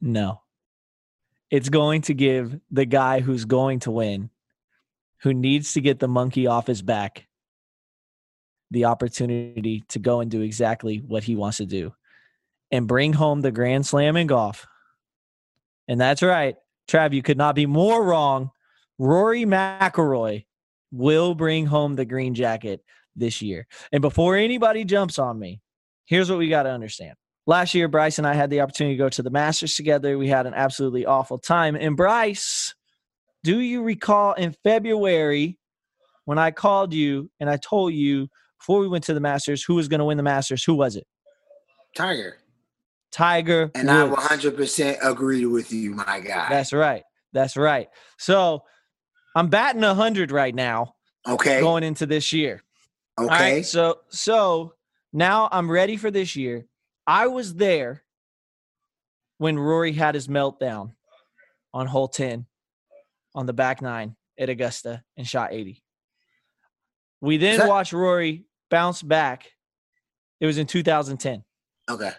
No. 0.00 0.40
It's 1.52 1.68
going 1.68 2.02
to 2.02 2.14
give 2.14 2.58
the 2.72 2.84
guy 2.84 3.20
who's 3.20 3.44
going 3.44 3.78
to 3.80 3.92
win 3.92 4.30
who 5.22 5.32
needs 5.32 5.72
to 5.74 5.80
get 5.80 6.00
the 6.00 6.08
monkey 6.08 6.48
off 6.48 6.66
his 6.66 6.82
back 6.82 7.28
the 8.72 8.86
opportunity 8.86 9.84
to 9.88 10.00
go 10.00 10.20
and 10.20 10.30
do 10.30 10.40
exactly 10.40 10.98
what 10.98 11.22
he 11.22 11.36
wants 11.36 11.58
to 11.58 11.66
do 11.66 11.94
and 12.72 12.88
bring 12.88 13.12
home 13.12 13.40
the 13.40 13.52
Grand 13.52 13.86
Slam 13.86 14.16
in 14.16 14.26
golf. 14.26 14.66
And 15.88 16.00
that's 16.00 16.22
right. 16.22 16.56
Trav, 16.88 17.12
you 17.12 17.22
could 17.22 17.38
not 17.38 17.54
be 17.54 17.66
more 17.66 18.04
wrong. 18.04 18.50
Rory 18.98 19.44
McIlroy 19.44 20.44
will 20.90 21.34
bring 21.34 21.66
home 21.66 21.96
the 21.96 22.04
green 22.04 22.34
jacket 22.34 22.82
this 23.16 23.42
year. 23.42 23.66
And 23.92 24.00
before 24.00 24.36
anybody 24.36 24.84
jumps 24.84 25.18
on 25.18 25.38
me, 25.38 25.60
here's 26.06 26.30
what 26.30 26.38
we 26.38 26.48
got 26.48 26.64
to 26.64 26.70
understand. 26.70 27.14
Last 27.46 27.74
year, 27.74 27.88
Bryce 27.88 28.18
and 28.18 28.26
I 28.26 28.34
had 28.34 28.50
the 28.50 28.60
opportunity 28.60 28.94
to 28.94 29.02
go 29.02 29.08
to 29.08 29.22
the 29.22 29.30
Masters 29.30 29.74
together. 29.74 30.18
We 30.18 30.28
had 30.28 30.46
an 30.46 30.54
absolutely 30.54 31.06
awful 31.06 31.38
time. 31.38 31.76
And 31.76 31.96
Bryce, 31.96 32.74
do 33.42 33.60
you 33.60 33.82
recall 33.82 34.34
in 34.34 34.54
February 34.64 35.58
when 36.26 36.38
I 36.38 36.50
called 36.50 36.92
you 36.92 37.30
and 37.40 37.48
I 37.48 37.56
told 37.56 37.94
you 37.94 38.28
before 38.58 38.80
we 38.80 38.88
went 38.88 39.04
to 39.04 39.14
the 39.14 39.20
Masters 39.20 39.62
who 39.62 39.74
was 39.76 39.88
going 39.88 40.00
to 40.00 40.04
win 40.04 40.18
the 40.18 40.22
Masters? 40.22 40.62
Who 40.64 40.74
was 40.74 40.96
it? 40.96 41.06
Tiger. 41.96 42.38
Tiger. 43.10 43.70
And 43.74 43.88
Woods. 43.88 44.26
I 44.30 44.36
100% 44.36 44.98
agree 45.02 45.46
with 45.46 45.72
you, 45.72 45.92
my 45.94 46.20
guy. 46.20 46.48
That's 46.48 46.72
right. 46.72 47.02
That's 47.32 47.56
right. 47.56 47.88
So 48.18 48.62
I'm 49.34 49.48
batting 49.48 49.82
100 49.82 50.30
right 50.30 50.54
now. 50.54 50.94
Okay. 51.26 51.60
Going 51.60 51.82
into 51.84 52.06
this 52.06 52.32
year. 52.32 52.62
Okay. 53.18 53.62
so 53.62 53.98
so 54.10 54.74
now 55.12 55.48
I'm 55.50 55.70
ready 55.70 55.96
for 55.96 56.10
this 56.10 56.36
year. 56.36 56.66
I 57.06 57.26
was 57.26 57.54
there 57.54 58.04
when 59.38 59.58
Rory 59.58 59.92
had 59.92 60.14
his 60.14 60.28
meltdown 60.28 60.92
on 61.74 61.86
hole 61.86 62.08
10 62.08 62.46
on 63.34 63.46
the 63.46 63.52
back 63.52 63.82
nine 63.82 64.16
at 64.38 64.48
Augusta 64.48 65.02
and 65.16 65.26
shot 65.26 65.52
80. 65.52 65.82
We 67.20 67.36
then 67.36 67.58
that- 67.58 67.68
watched 67.68 67.92
Rory 67.92 68.44
bounce 68.70 69.02
back. 69.02 69.50
It 70.40 70.46
was 70.46 70.58
in 70.58 70.66
2010. 70.66 71.42
Okay. 71.90 72.12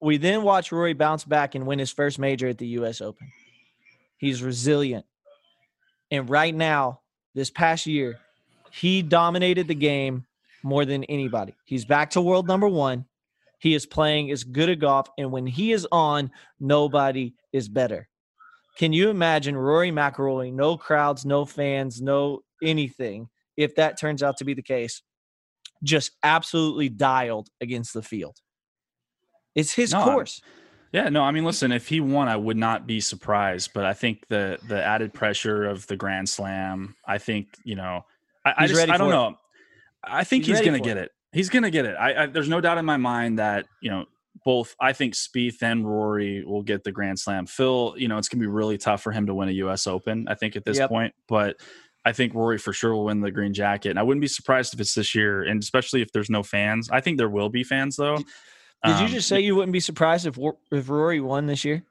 We 0.00 0.16
then 0.16 0.42
watch 0.42 0.72
Rory 0.72 0.94
bounce 0.94 1.24
back 1.24 1.54
and 1.54 1.66
win 1.66 1.78
his 1.78 1.92
first 1.92 2.18
major 2.18 2.48
at 2.48 2.58
the 2.58 2.68
US 2.68 3.00
Open. 3.00 3.30
He's 4.16 4.42
resilient. 4.42 5.06
And 6.10 6.28
right 6.28 6.54
now, 6.54 7.00
this 7.34 7.50
past 7.50 7.86
year, 7.86 8.18
he 8.70 9.02
dominated 9.02 9.68
the 9.68 9.74
game 9.74 10.26
more 10.62 10.84
than 10.84 11.04
anybody. 11.04 11.54
He's 11.64 11.84
back 11.84 12.10
to 12.10 12.20
world 12.20 12.46
number 12.46 12.68
one. 12.68 13.06
He 13.58 13.74
is 13.74 13.86
playing 13.86 14.30
as 14.30 14.42
good 14.42 14.68
a 14.68 14.76
golf. 14.76 15.08
And 15.18 15.30
when 15.30 15.46
he 15.46 15.72
is 15.72 15.86
on, 15.92 16.30
nobody 16.58 17.34
is 17.52 17.68
better. 17.68 18.08
Can 18.76 18.92
you 18.92 19.10
imagine 19.10 19.56
Rory 19.56 19.90
McIlroy, 19.90 20.52
no 20.52 20.76
crowds, 20.76 21.26
no 21.26 21.44
fans, 21.44 22.00
no 22.00 22.40
anything, 22.62 23.28
if 23.56 23.74
that 23.76 23.98
turns 23.98 24.22
out 24.22 24.38
to 24.38 24.44
be 24.44 24.54
the 24.54 24.62
case, 24.62 25.02
just 25.82 26.12
absolutely 26.22 26.88
dialed 26.88 27.48
against 27.60 27.92
the 27.92 28.02
field? 28.02 28.36
It's 29.54 29.72
his 29.72 29.92
no, 29.92 30.04
course. 30.04 30.40
Yeah, 30.92 31.08
no, 31.08 31.22
I 31.22 31.30
mean, 31.30 31.44
listen, 31.44 31.70
if 31.70 31.86
he 31.86 32.00
won, 32.00 32.28
I 32.28 32.36
would 32.36 32.56
not 32.56 32.86
be 32.86 33.00
surprised. 33.00 33.70
But 33.74 33.84
I 33.84 33.92
think 33.92 34.26
the 34.28 34.58
the 34.66 34.82
added 34.82 35.12
pressure 35.14 35.64
of 35.64 35.86
the 35.86 35.96
Grand 35.96 36.28
Slam, 36.28 36.96
I 37.06 37.18
think, 37.18 37.48
you 37.64 37.76
know, 37.76 38.04
I, 38.44 38.54
I 38.58 38.66
just 38.66 38.88
I 38.88 38.96
don't 38.96 39.10
know. 39.10 39.36
I 40.02 40.24
think 40.24 40.44
he's, 40.44 40.58
he's 40.58 40.66
going 40.66 40.80
to 40.80 40.86
get 40.86 40.96
it. 40.96 41.04
it. 41.04 41.12
He's 41.32 41.50
going 41.50 41.62
to 41.62 41.70
get 41.70 41.84
it. 41.84 41.94
I, 41.94 42.24
I, 42.24 42.26
there's 42.26 42.48
no 42.48 42.60
doubt 42.60 42.78
in 42.78 42.84
my 42.84 42.96
mind 42.96 43.38
that 43.38 43.66
you 43.80 43.90
know 43.90 44.06
both. 44.44 44.74
I 44.80 44.92
think 44.92 45.14
Spieth 45.14 45.62
and 45.62 45.86
Rory 45.86 46.44
will 46.44 46.62
get 46.62 46.82
the 46.82 46.92
Grand 46.92 47.18
Slam. 47.18 47.46
Phil, 47.46 47.94
you 47.96 48.08
know, 48.08 48.18
it's 48.18 48.28
going 48.28 48.40
to 48.40 48.44
be 48.44 48.50
really 48.50 48.78
tough 48.78 49.02
for 49.02 49.12
him 49.12 49.26
to 49.26 49.34
win 49.34 49.48
a 49.48 49.52
U.S. 49.52 49.86
Open. 49.86 50.26
I 50.28 50.34
think 50.34 50.56
at 50.56 50.64
this 50.64 50.78
yep. 50.78 50.88
point, 50.88 51.14
but 51.28 51.56
I 52.04 52.12
think 52.12 52.34
Rory 52.34 52.58
for 52.58 52.72
sure 52.72 52.94
will 52.94 53.04
win 53.04 53.20
the 53.20 53.30
green 53.30 53.52
jacket. 53.52 53.90
And 53.90 53.98
I 53.98 54.02
wouldn't 54.02 54.22
be 54.22 54.28
surprised 54.28 54.74
if 54.74 54.80
it's 54.80 54.94
this 54.94 55.14
year, 55.14 55.42
and 55.42 55.62
especially 55.62 56.02
if 56.02 56.10
there's 56.12 56.30
no 56.30 56.42
fans. 56.42 56.88
I 56.90 57.00
think 57.00 57.18
there 57.18 57.28
will 57.28 57.50
be 57.50 57.62
fans 57.62 57.96
though. 57.96 58.18
Did 58.84 58.96
um, 58.96 59.02
you 59.02 59.08
just 59.08 59.28
say 59.28 59.40
you 59.40 59.54
wouldn't 59.56 59.72
be 59.72 59.80
surprised 59.80 60.26
if 60.26 60.38
if 60.70 60.88
Rory 60.88 61.20
won 61.20 61.46
this 61.46 61.64
year? 61.64 61.84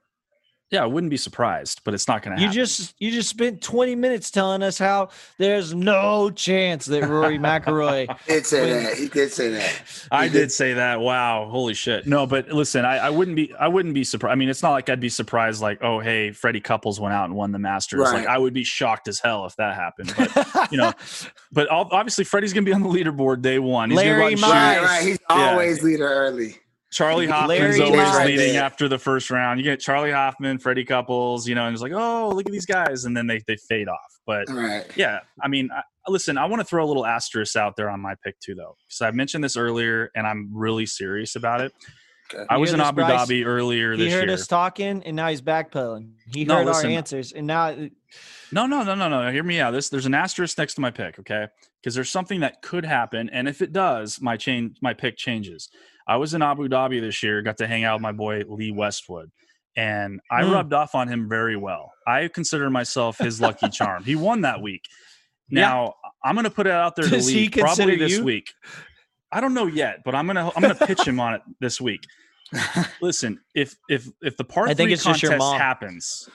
Yeah, 0.72 0.84
I 0.84 0.86
wouldn't 0.86 1.10
be 1.10 1.18
surprised, 1.18 1.82
but 1.84 1.96
it's 1.96 2.08
not 2.08 2.22
going 2.22 2.38
to 2.38 2.42
happen. 2.42 2.56
You 2.56 2.62
just 2.62 2.94
you 3.00 3.10
just 3.10 3.28
spent 3.28 3.60
20 3.60 3.96
minutes 3.96 4.30
telling 4.30 4.62
us 4.62 4.78
how 4.78 5.10
there's 5.40 5.74
no 5.74 6.30
chance 6.30 6.86
that 6.86 7.08
Rory 7.08 7.40
McIlroy 7.40 8.16
did 8.28 8.46
say 8.46 8.84
that. 8.84 8.96
He 8.96 9.08
did 9.08 9.32
say 9.32 9.50
that. 9.50 9.70
He 9.90 10.08
I 10.12 10.28
did. 10.28 10.34
did. 10.34 10.52
say 10.52 10.74
that. 10.74 11.02
Wow, 11.02 11.48
holy 11.50 11.74
shit. 11.74 12.06
No, 12.06 12.28
but 12.28 12.50
listen, 12.50 12.86
I, 12.86 12.98
I 12.98 13.10
wouldn't 13.10 13.36
be 13.36 13.54
I 13.60 13.68
wouldn't 13.68 13.96
be 13.96 14.04
surprised. 14.04 14.32
I 14.32 14.36
mean, 14.36 14.50
it's 14.50 14.62
not 14.62 14.72
like 14.72 14.90
I'd 14.90 15.00
be 15.00 15.10
surprised 15.10 15.62
like, 15.62 15.80
oh, 15.84 16.00
hey, 16.00 16.32
Freddie 16.32 16.62
Couples 16.62 17.00
went 17.00 17.14
out 17.14 17.26
and 17.26 17.36
won 17.36 17.52
the 17.52 17.60
Masters. 17.60 18.02
Right. 18.02 18.14
Like 18.14 18.28
I 18.28 18.38
would 18.38 18.54
be 18.54 18.64
shocked 18.64 19.08
as 19.08 19.20
hell 19.20 19.46
if 19.48 19.56
that 19.56 19.76
happened. 19.76 20.14
But 20.16 20.68
you 20.72 20.78
know, 20.78 20.94
but 21.52 21.68
obviously 21.70 22.26
Freddie's 22.26 22.54
going 22.54 22.64
to 22.64 22.70
be 22.70 22.74
on 22.74 22.84
the 22.84 22.90
leaderboard 22.90 23.42
day 23.42 23.58
one. 23.58 23.90
He's 23.90 23.98
Larry 23.98 24.36
Mize. 24.36 24.44
Right, 24.44 24.82
right. 24.82 25.08
He's 25.08 25.20
always 25.30 25.80
yeah. 25.80 25.84
leader 25.84 26.08
early. 26.08 26.58
Charley 26.92 27.28
Hoffman's 27.28 27.78
Larry 27.78 27.82
always 27.82 28.26
leading 28.26 28.56
after 28.56 28.88
the 28.88 28.98
first 28.98 29.30
round. 29.30 29.60
You 29.60 29.64
get 29.64 29.80
Charley 29.80 30.12
Hoffman, 30.12 30.58
Freddie 30.58 30.86
Couples, 30.86 31.48
you 31.48 31.54
know, 31.54 31.66
and 31.66 31.74
it's 31.74 31.84
like, 31.84 31.92
oh, 31.94 32.30
look 32.34 32.48
at 32.48 32.52
these 32.52 32.66
guys, 32.66 33.06
and 33.06 33.16
then 33.16 33.28
they 33.28 33.42
they 33.48 33.58
fade 33.68 33.88
off. 33.88 34.20
But 34.26 34.50
right. 34.50 34.86
yeah, 34.96 35.20
I 35.42 35.48
mean, 35.48 35.70
I, 35.72 35.84
listen, 36.08 36.38
I 36.38 36.46
want 36.46 36.62
to 36.62 36.64
throw 36.64 36.84
a 36.84 36.88
little 36.88 37.06
asterisk 37.06 37.56
out 37.56 37.76
there 37.76 37.90
on 37.90 38.00
my 38.00 38.16
pick 38.24 38.40
too, 38.40 38.56
though, 38.56 38.76
because 38.88 39.02
I 39.02 39.12
mentioned 39.12 39.44
this 39.44 39.56
earlier, 39.56 40.10
and 40.16 40.26
I'm 40.26 40.50
really 40.52 40.86
serious 40.86 41.36
about 41.36 41.62
it. 41.62 41.74
Okay. 42.34 42.46
I 42.50 42.58
was 42.58 42.74
in 42.74 42.82
Abu 42.82 42.98
Bryce? 42.98 43.28
Dhabi 43.28 43.46
earlier 43.46 43.98
this 43.98 44.08
year. 44.08 44.10
He 44.10 44.16
heard 44.16 44.30
us 44.30 44.46
talking, 44.46 45.04
and 45.04 45.16
now 45.16 45.30
he's 45.30 45.42
backpedaling. 45.42 46.12
He 46.32 46.46
no, 46.46 46.58
heard 46.58 46.68
listen, 46.68 46.86
our 46.88 46.92
answers, 46.92 47.32
and 47.32 47.48
now. 47.48 47.76
No, 48.52 48.66
no, 48.68 48.84
no, 48.84 48.96
no, 48.96 49.10
no. 49.10 49.32
Hear 49.32 49.44
me 49.44 49.60
out. 49.60 49.72
This 49.72 49.90
there's 49.90 50.06
an 50.06 50.14
asterisk 50.14 50.58
next 50.58 50.76
to 50.76 50.82
my 50.82 50.92
pick, 50.92 51.20
okay? 51.20 51.48
Because 51.82 51.96
there's 51.96 52.10
something 52.10 52.42
that 52.42 52.62
could 52.62 52.86
happen, 52.86 53.30
and 53.30 53.48
if 53.48 53.62
it 53.62 53.72
does, 53.72 54.22
my 54.22 54.38
chain, 54.38 54.76
my 54.82 54.94
pick 54.94 55.18
changes. 55.18 55.70
I 56.10 56.18
was 56.18 56.34
in 56.34 56.42
Abu 56.42 56.68
Dhabi 56.68 57.00
this 57.00 57.22
year, 57.22 57.44
got 57.44 57.58
to 57.58 57.68
hang 57.68 57.84
out 57.84 57.98
with 57.98 58.02
my 58.02 58.12
boy 58.12 58.42
Lee 58.48 58.72
Westwood, 58.72 59.30
and 59.78 60.20
I 60.32 60.42
mm. 60.42 60.52
rubbed 60.52 60.74
off 60.74 60.96
on 60.96 61.08
him 61.08 61.30
very 61.30 61.56
well. 61.56 61.94
I 62.08 62.30
consider 62.30 62.72
myself 62.72 63.20
his 63.20 63.40
lucky 63.40 63.70
charm. 63.72 64.04
He 64.04 64.16
won 64.16 64.42
that 64.42 64.60
week. 64.60 64.82
Now 65.52 65.84
yeah. 65.84 66.10
I'm 66.24 66.34
going 66.34 66.46
to 66.46 66.50
put 66.50 66.66
it 66.66 66.74
out 66.74 66.96
there 66.96 67.08
Does 67.08 67.28
to 67.28 67.34
Lee 67.34 67.50
probably 67.50 67.96
this 67.96 68.18
you? 68.18 68.24
week. 68.24 68.52
I 69.32 69.40
don't 69.40 69.54
know 69.54 69.68
yet, 69.68 70.00
but 70.04 70.16
I'm 70.16 70.26
gonna 70.26 70.52
I'm 70.56 70.62
gonna 70.64 70.74
pitch 70.74 71.08
him 71.08 71.20
on 71.20 71.36
it 71.36 71.42
this 71.60 71.80
week. 71.80 72.02
Listen, 73.02 73.40
if 73.54 73.76
if 73.88 74.08
if 74.24 74.36
the 74.38 74.44
part 74.44 74.70
I 74.70 74.74
three 74.74 74.98
contest 74.98 75.54
happens, 75.54 76.28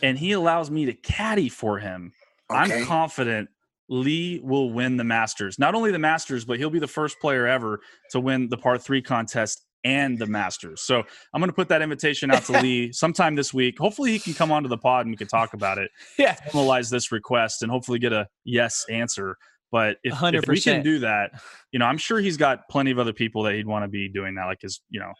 and 0.00 0.16
he 0.16 0.30
allows 0.30 0.70
me 0.70 0.86
to 0.86 0.92
caddy 0.92 1.48
for 1.48 1.80
him, 1.80 2.12
okay. 2.48 2.80
I'm 2.80 2.86
confident 2.86 3.48
Lee 3.88 4.40
will 4.42 4.70
win 4.70 4.96
the 4.96 5.04
Masters. 5.04 5.58
Not 5.58 5.74
only 5.74 5.90
the 5.90 5.98
Masters, 5.98 6.44
but 6.44 6.58
he'll 6.58 6.70
be 6.70 6.78
the 6.78 6.86
first 6.86 7.18
player 7.20 7.46
ever 7.46 7.80
to 8.10 8.20
win 8.20 8.48
the 8.48 8.56
par 8.56 8.78
three 8.78 9.02
contest 9.02 9.64
and 9.84 10.18
the 10.18 10.26
Masters. 10.26 10.82
So 10.82 11.02
I'm 11.32 11.40
going 11.40 11.50
to 11.50 11.54
put 11.54 11.68
that 11.68 11.82
invitation 11.82 12.30
out 12.30 12.44
to 12.44 12.52
Lee 12.62 12.92
sometime 12.92 13.34
this 13.34 13.54
week. 13.54 13.78
Hopefully, 13.78 14.12
he 14.12 14.18
can 14.18 14.34
come 14.34 14.52
onto 14.52 14.68
the 14.68 14.78
pod 14.78 15.06
and 15.06 15.12
we 15.12 15.16
can 15.16 15.28
talk 15.28 15.54
about 15.54 15.78
it. 15.78 15.90
Yeah, 16.18 16.34
formalize 16.50 16.90
this 16.90 17.12
request 17.12 17.62
and 17.62 17.70
hopefully 17.70 18.00
get 18.00 18.12
a 18.12 18.26
yes 18.44 18.84
answer. 18.90 19.36
But 19.70 19.98
if, 20.02 20.20
if, 20.20 20.48
we 20.48 20.60
can 20.60 20.82
do 20.82 21.00
that, 21.00 21.30
you 21.70 21.78
know, 21.78 21.84
I'm 21.84 21.98
sure 21.98 22.18
he's 22.18 22.36
got 22.38 22.68
plenty 22.68 22.90
of 22.90 22.98
other 22.98 23.12
people 23.12 23.42
that 23.44 23.54
he'd 23.54 23.66
want 23.66 23.84
to 23.84 23.88
be 23.88 24.08
doing 24.08 24.34
that, 24.34 24.46
like 24.46 24.62
his, 24.62 24.80
you 24.88 24.98
know, 24.98 25.12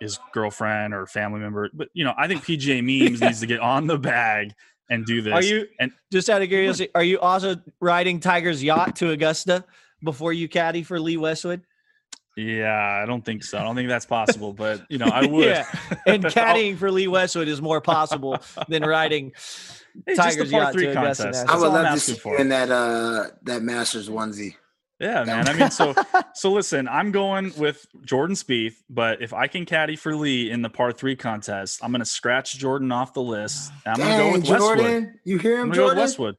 his 0.00 0.18
girlfriend 0.32 0.94
or 0.94 1.06
family 1.06 1.40
member. 1.40 1.70
But 1.72 1.88
you 1.94 2.04
know, 2.04 2.14
I 2.16 2.28
think 2.28 2.44
PGA 2.44 2.82
memes 2.82 3.20
needs 3.22 3.40
to 3.40 3.46
get 3.46 3.60
on 3.60 3.86
the 3.86 3.98
bag 3.98 4.52
and 4.90 5.04
do 5.04 5.22
this. 5.22 5.32
Are 5.32 5.42
you 5.42 5.66
and 5.80 5.92
just 6.12 6.30
out 6.30 6.42
of 6.42 6.48
curiosity? 6.48 6.90
Are 6.94 7.02
you 7.02 7.18
also 7.20 7.56
riding 7.80 8.20
Tiger's 8.20 8.62
yacht 8.62 8.96
to 8.96 9.10
Augusta 9.10 9.64
before 10.02 10.32
you 10.32 10.48
caddy 10.48 10.82
for 10.82 11.00
Lee 11.00 11.16
Westwood? 11.16 11.62
Yeah, 12.36 13.00
I 13.02 13.06
don't 13.06 13.24
think 13.24 13.42
so. 13.44 13.58
I 13.58 13.62
don't 13.62 13.74
think 13.76 13.88
that's 13.88 14.04
possible, 14.04 14.52
but 14.64 14.82
you 14.90 14.98
know, 14.98 15.06
I 15.06 15.26
would. 15.26 15.46
yeah, 15.46 15.66
and 16.06 16.24
caddying 16.24 16.76
for 16.76 16.90
Lee 16.90 17.08
Westwood 17.08 17.48
is 17.48 17.62
more 17.62 17.80
possible 17.80 18.38
than 18.68 18.82
riding 18.82 19.32
it's 20.06 20.18
Tiger's 20.18 20.50
yacht 20.50 20.74
to 20.74 20.90
Augusta. 20.90 21.24
Contest. 21.24 21.48
I 21.48 21.56
would 21.58 21.68
love 21.68 21.94
to 21.94 22.00
see 22.00 22.18
in 22.38 22.48
that 22.50 22.70
uh 22.70 23.30
that 23.42 23.62
Masters 23.62 24.08
onesie. 24.08 24.56
Yeah, 24.98 25.24
man. 25.24 25.48
I 25.48 25.52
mean, 25.52 25.70
so 25.70 25.94
so 26.34 26.52
listen, 26.52 26.88
I'm 26.88 27.12
going 27.12 27.52
with 27.56 27.86
Jordan 28.02 28.34
Spieth, 28.34 28.76
but 28.88 29.20
if 29.20 29.32
I 29.32 29.46
can 29.46 29.66
caddy 29.66 29.96
for 29.96 30.14
Lee 30.14 30.50
in 30.50 30.62
the 30.62 30.70
par 30.70 30.92
three 30.92 31.16
contest, 31.16 31.80
I'm 31.82 31.90
going 31.90 32.00
to 32.00 32.06
scratch 32.06 32.56
Jordan 32.58 32.90
off 32.92 33.12
the 33.12 33.22
list. 33.22 33.72
I'm 33.84 33.96
going 33.96 34.10
to 34.10 34.16
go 34.16 34.32
with 34.32 34.44
Jordan, 34.44 34.84
Westwood. 34.84 35.14
You 35.24 35.38
hear 35.38 35.60
him, 35.60 35.72
Jordan? 35.72 35.98
Westwood. 35.98 36.36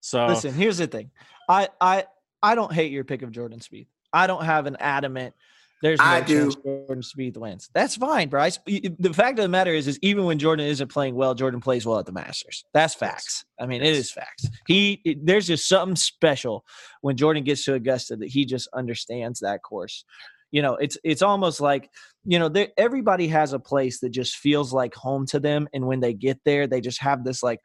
So 0.00 0.26
listen, 0.26 0.54
here's 0.54 0.78
the 0.78 0.86
thing. 0.86 1.10
I 1.48 1.68
I 1.80 2.04
I 2.42 2.54
don't 2.54 2.72
hate 2.72 2.92
your 2.92 3.04
pick 3.04 3.22
of 3.22 3.32
Jordan 3.32 3.58
Spieth. 3.58 3.88
I 4.12 4.28
don't 4.28 4.44
have 4.44 4.66
an 4.66 4.76
adamant 4.78 5.34
there's 5.82 5.98
no 5.98 6.04
I 6.04 6.20
chance 6.22 6.54
do. 6.54 6.62
Jordan 6.62 7.02
Spieth 7.02 7.36
wins. 7.36 7.68
That's 7.74 7.96
fine, 7.96 8.28
Bryce. 8.28 8.58
The 8.66 9.12
fact 9.12 9.38
of 9.38 9.42
the 9.42 9.48
matter 9.48 9.72
is, 9.72 9.86
is 9.86 9.98
even 10.00 10.24
when 10.24 10.38
Jordan 10.38 10.66
isn't 10.66 10.88
playing 10.88 11.14
well, 11.14 11.34
Jordan 11.34 11.60
plays 11.60 11.84
well 11.84 11.98
at 11.98 12.06
the 12.06 12.12
Masters. 12.12 12.64
That's 12.72 12.94
facts. 12.94 13.44
I 13.60 13.66
mean, 13.66 13.82
it 13.82 13.94
is 13.94 14.10
facts. 14.10 14.48
He 14.66 15.00
it, 15.04 15.24
there's 15.24 15.46
just 15.46 15.68
something 15.68 15.96
special 15.96 16.64
when 17.02 17.16
Jordan 17.16 17.44
gets 17.44 17.64
to 17.64 17.74
Augusta 17.74 18.16
that 18.16 18.28
he 18.28 18.46
just 18.46 18.68
understands 18.74 19.40
that 19.40 19.62
course. 19.62 20.04
You 20.50 20.62
know, 20.62 20.76
it's 20.76 20.96
it's 21.04 21.22
almost 21.22 21.60
like 21.60 21.90
you 22.24 22.38
know, 22.38 22.50
everybody 22.76 23.28
has 23.28 23.52
a 23.52 23.58
place 23.58 24.00
that 24.00 24.10
just 24.10 24.36
feels 24.36 24.72
like 24.72 24.94
home 24.94 25.26
to 25.26 25.40
them, 25.40 25.68
and 25.74 25.86
when 25.86 26.00
they 26.00 26.14
get 26.14 26.40
there, 26.44 26.66
they 26.66 26.80
just 26.80 27.00
have 27.02 27.22
this 27.22 27.42
like 27.42 27.60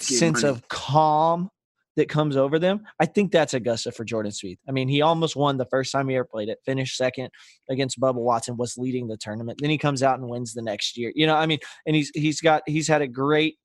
sense 0.00 0.42
of 0.42 0.66
calm 0.68 1.50
that 1.96 2.08
comes 2.08 2.36
over 2.36 2.58
them, 2.58 2.82
I 3.00 3.06
think 3.06 3.32
that's 3.32 3.54
Augusta 3.54 3.90
for 3.90 4.04
Jordan 4.04 4.32
Spieth. 4.32 4.58
I 4.68 4.72
mean, 4.72 4.88
he 4.88 5.02
almost 5.02 5.34
won 5.34 5.56
the 5.56 5.66
first 5.66 5.92
time 5.92 6.08
he 6.08 6.16
ever 6.16 6.24
played 6.24 6.48
it, 6.48 6.58
finished 6.64 6.96
second 6.96 7.30
against 7.70 8.00
Bubba 8.00 8.14
Watson, 8.14 8.56
was 8.56 8.76
leading 8.76 9.08
the 9.08 9.16
tournament. 9.16 9.58
Then 9.60 9.70
he 9.70 9.78
comes 9.78 10.02
out 10.02 10.18
and 10.18 10.28
wins 10.28 10.52
the 10.52 10.62
next 10.62 10.96
year. 10.96 11.12
You 11.14 11.26
know, 11.26 11.36
I 11.36 11.46
mean, 11.46 11.58
and 11.86 11.96
he's 11.96 12.10
he's 12.14 12.40
got 12.40 12.62
he's 12.66 12.88
had 12.88 13.02
a 13.02 13.08
great 13.08 13.56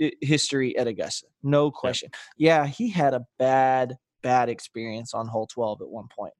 eh, 0.00 0.10
history 0.20 0.76
at 0.76 0.86
Augusta, 0.86 1.26
no 1.42 1.70
question. 1.70 2.10
Yeah, 2.36 2.66
he 2.66 2.90
had 2.90 3.14
a 3.14 3.24
bad 3.38 3.96
bad 4.22 4.48
experience 4.48 5.12
on 5.14 5.28
hole 5.28 5.46
12 5.46 5.82
at 5.82 5.88
one 5.88 6.08
point. 6.16 6.32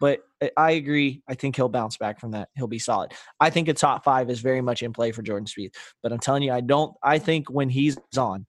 But 0.00 0.20
I 0.56 0.72
agree. 0.72 1.22
I 1.28 1.34
think 1.34 1.56
he'll 1.56 1.68
bounce 1.68 1.96
back 1.96 2.20
from 2.20 2.32
that. 2.32 2.48
He'll 2.54 2.66
be 2.66 2.78
solid. 2.78 3.12
I 3.40 3.48
think 3.50 3.68
a 3.68 3.74
top 3.74 4.04
five 4.04 4.28
is 4.28 4.40
very 4.40 4.60
much 4.60 4.82
in 4.82 4.92
play 4.92 5.12
for 5.12 5.22
Jordan 5.22 5.46
Spieth. 5.46 5.72
But 6.02 6.12
I'm 6.12 6.18
telling 6.18 6.42
you, 6.42 6.52
I 6.52 6.60
don't. 6.60 6.94
I 7.02 7.18
think 7.18 7.48
when 7.48 7.70
he's 7.70 7.96
on, 8.18 8.46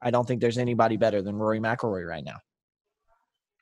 I 0.00 0.10
don't 0.10 0.26
think 0.26 0.40
there's 0.40 0.58
anybody 0.58 0.96
better 0.96 1.22
than 1.22 1.36
Rory 1.36 1.60
McIlroy 1.60 2.06
right 2.06 2.24
now. 2.24 2.38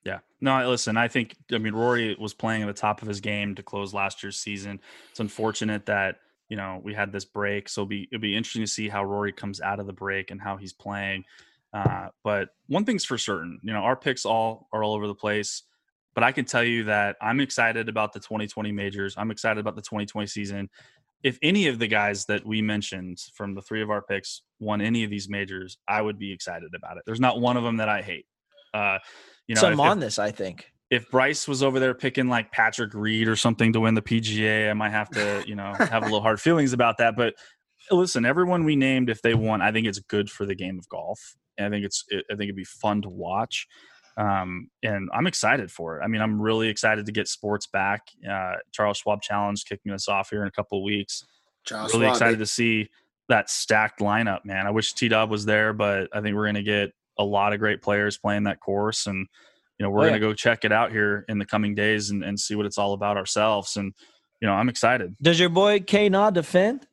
Yeah. 0.04 0.18
No, 0.40 0.68
listen, 0.68 0.96
I 0.96 1.08
think 1.08 1.34
I 1.52 1.58
mean 1.58 1.74
Rory 1.74 2.16
was 2.18 2.34
playing 2.34 2.62
at 2.62 2.66
the 2.66 2.74
top 2.74 3.00
of 3.00 3.08
his 3.08 3.20
game 3.20 3.54
to 3.54 3.62
close 3.62 3.94
last 3.94 4.22
year's 4.22 4.38
season. 4.38 4.80
It's 5.10 5.20
unfortunate 5.20 5.86
that, 5.86 6.16
you 6.48 6.56
know, 6.56 6.80
we 6.84 6.92
had 6.92 7.10
this 7.10 7.24
break. 7.24 7.68
So 7.68 7.82
it'll 7.82 7.88
be 7.88 8.08
it'll 8.12 8.20
be 8.20 8.36
interesting 8.36 8.62
to 8.62 8.70
see 8.70 8.88
how 8.88 9.04
Rory 9.04 9.32
comes 9.32 9.60
out 9.60 9.80
of 9.80 9.86
the 9.86 9.92
break 9.92 10.30
and 10.30 10.40
how 10.40 10.56
he's 10.56 10.74
playing. 10.74 11.24
Uh, 11.72 12.08
but 12.22 12.50
one 12.68 12.84
thing's 12.84 13.04
for 13.04 13.18
certain, 13.18 13.58
you 13.62 13.72
know, 13.72 13.80
our 13.80 13.96
picks 13.96 14.24
all 14.24 14.68
are 14.72 14.84
all 14.84 14.94
over 14.94 15.06
the 15.06 15.14
place. 15.14 15.62
But 16.14 16.22
I 16.22 16.30
can 16.30 16.44
tell 16.44 16.62
you 16.62 16.84
that 16.84 17.16
I'm 17.20 17.40
excited 17.40 17.88
about 17.88 18.12
the 18.12 18.20
2020 18.20 18.70
majors. 18.70 19.16
I'm 19.18 19.32
excited 19.32 19.58
about 19.58 19.74
the 19.74 19.82
2020 19.82 20.28
season. 20.28 20.70
If 21.24 21.38
any 21.42 21.66
of 21.66 21.80
the 21.80 21.88
guys 21.88 22.26
that 22.26 22.46
we 22.46 22.62
mentioned 22.62 23.18
from 23.34 23.54
the 23.54 23.62
three 23.62 23.82
of 23.82 23.90
our 23.90 24.02
picks 24.02 24.42
won 24.60 24.80
any 24.80 25.02
of 25.02 25.10
these 25.10 25.28
majors, 25.28 25.78
I 25.88 26.00
would 26.00 26.18
be 26.18 26.32
excited 26.32 26.74
about 26.76 26.98
it. 26.98 27.02
There's 27.06 27.20
not 27.20 27.40
one 27.40 27.56
of 27.56 27.64
them 27.64 27.78
that 27.78 27.88
I 27.88 28.02
hate. 28.02 28.26
Uh, 28.72 28.98
you 29.48 29.54
know, 29.54 29.62
so 29.62 29.68
I'm 29.68 29.80
on 29.80 30.00
this. 30.00 30.18
I 30.18 30.30
think 30.30 30.70
if 30.90 31.10
Bryce 31.10 31.48
was 31.48 31.62
over 31.62 31.80
there 31.80 31.94
picking 31.94 32.28
like 32.28 32.52
Patrick 32.52 32.94
Reed 32.94 33.26
or 33.26 33.36
something 33.36 33.72
to 33.72 33.80
win 33.80 33.94
the 33.94 34.02
PGA, 34.02 34.70
I 34.70 34.74
might 34.74 34.90
have 34.90 35.10
to, 35.10 35.42
you 35.46 35.54
know, 35.54 35.72
have 35.74 36.02
a 36.02 36.06
little 36.06 36.20
hard 36.20 36.40
feelings 36.40 36.72
about 36.72 36.98
that. 36.98 37.16
But 37.16 37.34
listen, 37.90 38.24
everyone 38.24 38.64
we 38.64 38.76
named, 38.76 39.10
if 39.10 39.22
they 39.22 39.34
won, 39.34 39.62
I 39.62 39.72
think 39.72 39.86
it's 39.86 39.98
good 39.98 40.30
for 40.30 40.46
the 40.46 40.54
game 40.54 40.78
of 40.78 40.88
golf. 40.88 41.36
I 41.58 41.68
think 41.68 41.84
it's, 41.84 42.04
it, 42.08 42.24
I 42.30 42.34
think 42.34 42.44
it'd 42.44 42.56
be 42.56 42.64
fun 42.64 43.02
to 43.02 43.08
watch. 43.08 43.66
Um, 44.16 44.70
and 44.82 45.08
I'm 45.12 45.26
excited 45.26 45.70
for 45.70 45.98
it. 45.98 46.04
I 46.04 46.06
mean, 46.06 46.20
I'm 46.20 46.40
really 46.40 46.68
excited 46.68 47.06
to 47.06 47.12
get 47.12 47.26
sports 47.26 47.66
back. 47.66 48.02
Uh, 48.28 48.54
Charles 48.72 48.98
Schwab 48.98 49.22
Challenge 49.22 49.64
kicking 49.64 49.92
us 49.92 50.08
off 50.08 50.30
here 50.30 50.42
in 50.42 50.48
a 50.48 50.52
couple 50.52 50.78
of 50.78 50.84
weeks. 50.84 51.24
Charles 51.64 51.92
really 51.92 52.06
Schwab, 52.06 52.14
excited 52.14 52.38
to 52.38 52.46
see 52.46 52.88
that 53.28 53.50
stacked 53.50 54.00
lineup, 54.00 54.44
man. 54.44 54.66
I 54.66 54.70
wish 54.70 54.92
T 54.92 55.08
Dub 55.08 55.30
was 55.30 55.44
there, 55.44 55.72
but 55.72 56.08
I 56.12 56.20
think 56.20 56.36
we're 56.36 56.44
going 56.44 56.54
to 56.56 56.62
get 56.62 56.92
a 57.18 57.24
lot 57.24 57.52
of 57.52 57.58
great 57.58 57.82
players 57.82 58.18
playing 58.18 58.44
that 58.44 58.60
course. 58.60 59.06
And, 59.06 59.26
you 59.78 59.84
know, 59.84 59.90
we're 59.90 60.00
oh, 60.00 60.04
yeah. 60.04 60.10
going 60.10 60.20
to 60.20 60.26
go 60.28 60.34
check 60.34 60.64
it 60.64 60.72
out 60.72 60.92
here 60.92 61.24
in 61.28 61.38
the 61.38 61.46
coming 61.46 61.74
days 61.74 62.10
and, 62.10 62.22
and 62.22 62.38
see 62.38 62.54
what 62.54 62.66
it's 62.66 62.78
all 62.78 62.92
about 62.92 63.16
ourselves. 63.16 63.76
And, 63.76 63.94
you 64.40 64.46
know, 64.46 64.54
I'm 64.54 64.68
excited. 64.68 65.16
Does 65.22 65.40
your 65.40 65.48
boy 65.48 65.80
K 65.80 66.08
Naw 66.08 66.30
defend? 66.30 66.86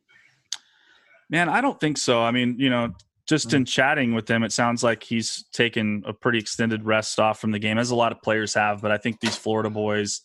Man, 1.28 1.48
I 1.48 1.60
don't 1.60 1.78
think 1.78 1.98
so. 1.98 2.22
I 2.22 2.30
mean, 2.30 2.56
you 2.58 2.70
know, 2.70 2.94
just 3.28 3.48
mm. 3.48 3.54
in 3.54 3.64
chatting 3.64 4.14
with 4.14 4.28
him, 4.28 4.42
it 4.42 4.52
sounds 4.52 4.82
like 4.82 5.02
he's 5.02 5.44
taken 5.52 6.02
a 6.06 6.12
pretty 6.12 6.38
extended 6.38 6.84
rest 6.84 7.18
off 7.20 7.40
from 7.40 7.52
the 7.52 7.58
game, 7.58 7.78
as 7.78 7.90
a 7.90 7.96
lot 7.96 8.12
of 8.12 8.20
players 8.22 8.54
have. 8.54 8.82
But 8.82 8.92
I 8.92 8.98
think 8.98 9.20
these 9.20 9.36
Florida 9.36 9.70
boys, 9.70 10.22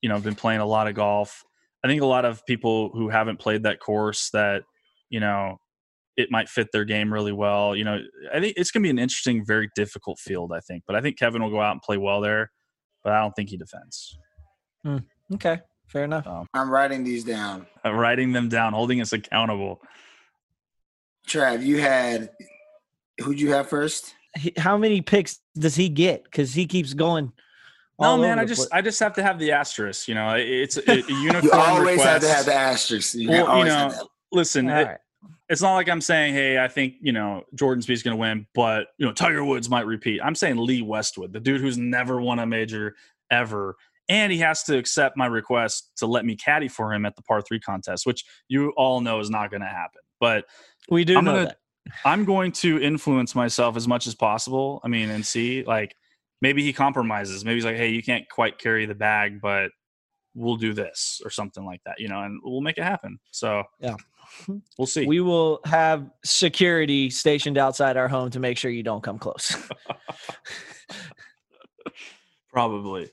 you 0.00 0.08
know, 0.08 0.14
have 0.14 0.24
been 0.24 0.34
playing 0.34 0.60
a 0.60 0.66
lot 0.66 0.88
of 0.88 0.94
golf. 0.94 1.44
I 1.84 1.88
think 1.88 2.02
a 2.02 2.06
lot 2.06 2.24
of 2.24 2.44
people 2.46 2.90
who 2.92 3.08
haven't 3.08 3.38
played 3.38 3.62
that 3.62 3.80
course 3.80 4.30
that, 4.30 4.62
you 5.10 5.20
know, 5.20 5.58
it 6.16 6.28
might 6.30 6.48
fit 6.48 6.68
their 6.72 6.84
game 6.84 7.12
really 7.12 7.32
well. 7.32 7.76
You 7.76 7.84
know, 7.84 7.98
I 8.34 8.40
think 8.40 8.54
it's 8.56 8.72
going 8.72 8.82
to 8.82 8.86
be 8.86 8.90
an 8.90 8.98
interesting, 8.98 9.44
very 9.46 9.68
difficult 9.76 10.18
field, 10.18 10.52
I 10.52 10.58
think. 10.60 10.82
But 10.86 10.96
I 10.96 11.00
think 11.00 11.16
Kevin 11.16 11.42
will 11.42 11.50
go 11.50 11.60
out 11.60 11.72
and 11.72 11.80
play 11.80 11.96
well 11.96 12.20
there, 12.20 12.50
but 13.04 13.12
I 13.12 13.20
don't 13.20 13.32
think 13.32 13.50
he 13.50 13.56
defends. 13.56 14.18
Mm, 14.84 15.04
okay, 15.34 15.60
fair 15.86 16.04
enough. 16.04 16.26
Um, 16.26 16.46
I'm 16.54 16.70
writing 16.70 17.04
these 17.04 17.22
down. 17.22 17.66
I'm 17.84 17.94
writing 17.94 18.32
them 18.32 18.48
down, 18.48 18.72
holding 18.72 19.00
us 19.00 19.12
accountable. 19.12 19.80
Trav, 21.28 21.64
you 21.64 21.78
had 21.78 22.30
who'd 23.20 23.40
you 23.40 23.52
have 23.52 23.68
first? 23.68 24.14
How 24.56 24.76
many 24.76 25.00
picks 25.00 25.40
does 25.56 25.74
he 25.74 25.88
get? 25.88 26.24
Because 26.24 26.54
he 26.54 26.66
keeps 26.66 26.94
going. 26.94 27.32
No, 28.00 28.16
man, 28.16 28.38
I 28.38 28.44
just 28.44 28.68
I 28.72 28.80
just 28.80 29.00
have 29.00 29.14
to 29.14 29.22
have 29.22 29.38
the 29.38 29.52
asterisk. 29.52 30.06
You 30.06 30.14
know, 30.14 30.34
it's 30.36 30.76
a, 30.76 30.82
a 30.90 30.96
uniform. 30.96 31.44
you 31.44 31.50
always 31.52 31.98
request. 31.98 32.06
have 32.06 32.22
to 32.22 32.28
have 32.28 32.46
the 32.46 32.54
asterisk. 32.54 33.14
You, 33.14 33.30
well, 33.30 33.58
you 33.58 33.64
know, 33.64 33.92
listen, 34.30 34.68
it, 34.68 34.84
right. 34.84 34.98
it's 35.48 35.60
not 35.60 35.74
like 35.74 35.88
I'm 35.88 36.00
saying, 36.00 36.34
hey, 36.34 36.62
I 36.62 36.68
think 36.68 36.94
you 37.00 37.12
know 37.12 37.42
Jordan 37.54 37.82
Spieth's 37.82 38.04
going 38.04 38.16
to 38.16 38.20
win, 38.20 38.46
but 38.54 38.88
you 38.98 39.06
know 39.06 39.12
Tiger 39.12 39.44
Woods 39.44 39.68
might 39.68 39.86
repeat. 39.86 40.20
I'm 40.22 40.36
saying 40.36 40.58
Lee 40.58 40.82
Westwood, 40.82 41.32
the 41.32 41.40
dude 41.40 41.60
who's 41.60 41.76
never 41.76 42.20
won 42.20 42.38
a 42.38 42.46
major 42.46 42.94
ever, 43.32 43.74
and 44.08 44.30
he 44.30 44.38
has 44.38 44.62
to 44.64 44.78
accept 44.78 45.16
my 45.16 45.26
request 45.26 45.90
to 45.96 46.06
let 46.06 46.24
me 46.24 46.36
caddy 46.36 46.68
for 46.68 46.94
him 46.94 47.04
at 47.04 47.16
the 47.16 47.22
par 47.22 47.42
three 47.42 47.58
contest, 47.58 48.06
which 48.06 48.24
you 48.46 48.72
all 48.76 49.00
know 49.00 49.18
is 49.18 49.28
not 49.28 49.50
going 49.50 49.62
to 49.62 49.66
happen. 49.66 50.00
But 50.20 50.44
we 50.90 51.04
do 51.04 51.18
I'm 51.18 51.24
know 51.24 51.32
gonna, 51.32 51.44
that. 51.46 51.58
I'm 52.04 52.24
going 52.24 52.52
to 52.52 52.80
influence 52.80 53.34
myself 53.34 53.76
as 53.76 53.88
much 53.88 54.06
as 54.06 54.14
possible. 54.14 54.80
I 54.84 54.88
mean, 54.88 55.10
and 55.10 55.24
see 55.24 55.64
like 55.64 55.94
maybe 56.40 56.62
he 56.62 56.72
compromises. 56.72 57.44
Maybe 57.44 57.56
he's 57.56 57.64
like, 57.64 57.76
hey, 57.76 57.88
you 57.88 58.02
can't 58.02 58.28
quite 58.28 58.58
carry 58.58 58.86
the 58.86 58.94
bag, 58.94 59.40
but 59.40 59.70
we'll 60.34 60.56
do 60.56 60.72
this 60.72 61.20
or 61.24 61.30
something 61.30 61.64
like 61.64 61.82
that, 61.84 61.98
you 61.98 62.08
know, 62.08 62.22
and 62.22 62.40
we'll 62.44 62.60
make 62.60 62.78
it 62.78 62.84
happen. 62.84 63.18
So 63.30 63.64
yeah. 63.80 63.96
We'll 64.76 64.86
see. 64.86 65.06
We 65.06 65.20
will 65.20 65.60
have 65.64 66.10
security 66.24 67.10
stationed 67.10 67.58
outside 67.58 67.96
our 67.96 68.08
home 68.08 68.30
to 68.30 68.40
make 68.40 68.58
sure 68.58 68.70
you 68.70 68.82
don't 68.82 69.02
come 69.02 69.18
close. 69.18 69.56
Probably. 72.52 73.10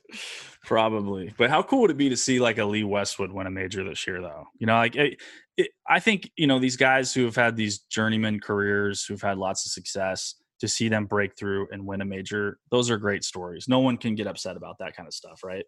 Probably. 0.63 1.33
But 1.37 1.49
how 1.49 1.63
cool 1.63 1.81
would 1.81 1.91
it 1.91 1.97
be 1.97 2.09
to 2.09 2.17
see 2.17 2.39
like 2.39 2.57
a 2.57 2.65
Lee 2.65 2.83
Westwood 2.83 3.31
win 3.31 3.47
a 3.47 3.51
major 3.51 3.83
this 3.83 4.05
year, 4.07 4.21
though? 4.21 4.47
You 4.57 4.67
know, 4.67 4.75
like 4.75 4.95
it, 4.95 5.19
it, 5.57 5.69
I 5.87 5.99
think, 5.99 6.31
you 6.35 6.47
know, 6.47 6.59
these 6.59 6.77
guys 6.77 7.13
who 7.13 7.25
have 7.25 7.35
had 7.35 7.55
these 7.55 7.79
journeyman 7.79 8.39
careers, 8.39 9.05
who've 9.05 9.21
had 9.21 9.37
lots 9.37 9.65
of 9.65 9.71
success, 9.71 10.35
to 10.59 10.67
see 10.67 10.87
them 10.87 11.05
break 11.05 11.37
through 11.37 11.67
and 11.71 11.85
win 11.85 12.01
a 12.01 12.05
major, 12.05 12.59
those 12.71 12.89
are 12.89 12.97
great 12.97 13.23
stories. 13.23 13.67
No 13.67 13.79
one 13.79 13.97
can 13.97 14.15
get 14.15 14.27
upset 14.27 14.55
about 14.55 14.77
that 14.79 14.95
kind 14.95 15.07
of 15.07 15.13
stuff, 15.13 15.43
right? 15.43 15.65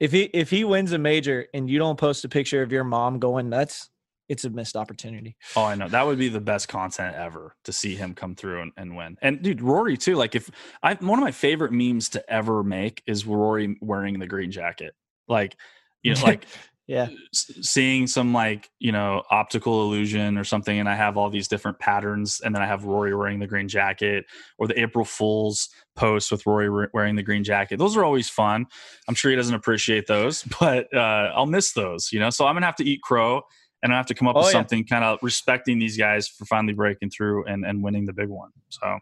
If 0.00 0.12
he 0.12 0.24
if 0.24 0.50
he 0.50 0.64
wins 0.64 0.92
a 0.92 0.98
major 0.98 1.46
and 1.54 1.70
you 1.70 1.78
don't 1.78 1.98
post 1.98 2.24
a 2.24 2.28
picture 2.28 2.62
of 2.62 2.72
your 2.72 2.84
mom 2.84 3.18
going 3.18 3.48
nuts, 3.48 3.90
it's 4.28 4.44
a 4.44 4.50
missed 4.50 4.76
opportunity. 4.76 5.36
Oh, 5.56 5.64
I 5.64 5.74
know. 5.74 5.88
That 5.88 6.06
would 6.06 6.18
be 6.18 6.28
the 6.28 6.40
best 6.40 6.68
content 6.68 7.14
ever 7.14 7.54
to 7.64 7.72
see 7.72 7.94
him 7.94 8.14
come 8.14 8.34
through 8.34 8.62
and, 8.62 8.72
and 8.76 8.96
win. 8.96 9.16
And 9.22 9.42
dude, 9.42 9.60
Rory 9.60 9.96
too. 9.96 10.16
Like 10.16 10.34
if 10.34 10.50
I 10.82 10.94
one 10.94 11.18
of 11.18 11.24
my 11.24 11.32
favorite 11.32 11.72
memes 11.72 12.08
to 12.10 12.32
ever 12.32 12.62
make 12.62 13.02
is 13.06 13.26
Rory 13.26 13.76
wearing 13.80 14.18
the 14.18 14.26
green 14.26 14.50
jacket. 14.50 14.94
Like, 15.28 15.56
you 16.02 16.14
know, 16.14 16.22
like 16.22 16.46
yeah 16.86 17.08
seeing 17.32 18.06
some 18.06 18.34
like 18.34 18.68
you 18.78 18.92
know 18.92 19.22
optical 19.30 19.82
illusion 19.84 20.36
or 20.36 20.44
something 20.44 20.78
and 20.78 20.88
i 20.88 20.94
have 20.94 21.16
all 21.16 21.30
these 21.30 21.48
different 21.48 21.78
patterns 21.78 22.40
and 22.44 22.54
then 22.54 22.62
i 22.62 22.66
have 22.66 22.84
rory 22.84 23.14
wearing 23.14 23.38
the 23.38 23.46
green 23.46 23.68
jacket 23.68 24.26
or 24.58 24.66
the 24.66 24.78
april 24.78 25.04
fools 25.04 25.70
post 25.96 26.30
with 26.30 26.44
rory 26.46 26.88
wearing 26.92 27.16
the 27.16 27.22
green 27.22 27.42
jacket 27.42 27.78
those 27.78 27.96
are 27.96 28.04
always 28.04 28.28
fun 28.28 28.66
i'm 29.08 29.14
sure 29.14 29.30
he 29.30 29.36
doesn't 29.36 29.54
appreciate 29.54 30.06
those 30.06 30.42
but 30.60 30.92
uh, 30.94 31.32
i'll 31.34 31.46
miss 31.46 31.72
those 31.72 32.12
you 32.12 32.20
know 32.20 32.28
so 32.28 32.46
i'm 32.46 32.54
gonna 32.54 32.66
have 32.66 32.76
to 32.76 32.84
eat 32.84 33.00
crow 33.00 33.42
and 33.84 33.92
I 33.92 33.98
have 33.98 34.06
to 34.06 34.14
come 34.14 34.26
up 34.26 34.34
oh, 34.34 34.38
with 34.38 34.46
yeah. 34.46 34.52
something 34.52 34.84
kind 34.86 35.04
of 35.04 35.18
respecting 35.20 35.78
these 35.78 35.98
guys 35.98 36.26
for 36.26 36.46
finally 36.46 36.72
breaking 36.72 37.10
through 37.10 37.44
and, 37.44 37.66
and 37.66 37.82
winning 37.82 38.06
the 38.06 38.14
big 38.14 38.30
one. 38.30 38.48
So, 38.70 38.98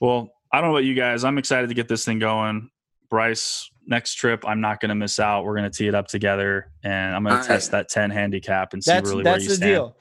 well, 0.00 0.32
I 0.50 0.60
don't 0.60 0.70
know 0.70 0.76
about 0.76 0.84
you 0.84 0.94
guys. 0.94 1.22
I'm 1.22 1.36
excited 1.36 1.68
to 1.68 1.74
get 1.74 1.88
this 1.88 2.06
thing 2.06 2.18
going. 2.18 2.70
Bryce, 3.10 3.70
next 3.90 4.14
trip, 4.14 4.44
I'm 4.46 4.60
not 4.60 4.80
going 4.80 4.88
to 4.88 4.94
miss 4.94 5.18
out. 5.20 5.44
We're 5.44 5.56
going 5.56 5.70
to 5.70 5.76
tee 5.76 5.88
it 5.88 5.94
up 5.94 6.08
together, 6.08 6.70
and 6.82 7.14
I'm 7.14 7.24
going 7.24 7.40
to 7.40 7.46
test 7.46 7.72
that 7.72 7.88
10 7.88 8.10
handicap 8.10 8.72
and 8.72 8.82
see 8.82 8.92
that's, 8.92 9.08
really 9.08 9.24
that's 9.24 9.38
where 9.38 9.42
you 9.42 9.48
the 9.48 9.54
stand. 9.56 9.70
deal. 9.70 9.96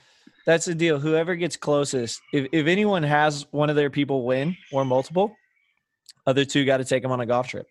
That's 0.46 0.66
the 0.66 0.76
deal. 0.76 1.00
Whoever 1.00 1.36
gets 1.36 1.58
closest, 1.58 2.22
if, 2.32 2.48
if 2.52 2.68
anyone 2.68 3.04
has 3.04 3.46
one 3.52 3.70
of 3.70 3.76
their 3.76 3.90
people 3.90 4.26
win 4.26 4.56
or 4.72 4.86
multiple, 4.86 5.36
other 6.26 6.46
two 6.46 6.66
got 6.66 6.78
to 6.78 6.86
take 6.86 7.04
them 7.04 7.12
on 7.12 7.20
a 7.20 7.26
golf 7.26 7.50
trip. 7.50 7.68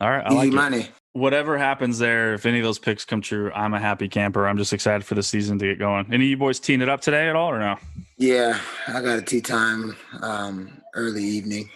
All 0.00 0.10
right, 0.10 0.24
I 0.24 0.28
Easy 0.28 0.36
like 0.36 0.52
money. 0.52 0.80
It 0.80 0.90
whatever 1.18 1.58
happens 1.58 1.98
there, 1.98 2.34
if 2.34 2.46
any 2.46 2.58
of 2.58 2.64
those 2.64 2.78
picks 2.78 3.04
come 3.04 3.20
true, 3.20 3.50
I'm 3.52 3.74
a 3.74 3.80
happy 3.80 4.08
camper. 4.08 4.46
I'm 4.46 4.56
just 4.56 4.72
excited 4.72 5.04
for 5.04 5.14
the 5.14 5.22
season 5.22 5.58
to 5.58 5.66
get 5.66 5.78
going. 5.78 6.06
Any 6.12 6.26
of 6.26 6.30
you 6.30 6.36
boys 6.36 6.60
teeing 6.60 6.80
it 6.80 6.88
up 6.88 7.00
today 7.00 7.28
at 7.28 7.36
all 7.36 7.50
or 7.50 7.58
no? 7.58 7.76
Yeah, 8.16 8.58
I 8.86 9.00
got 9.00 9.18
a 9.18 9.22
tee 9.22 9.40
time 9.40 9.96
um, 10.22 10.80
early 10.94 11.24
evening 11.24 11.70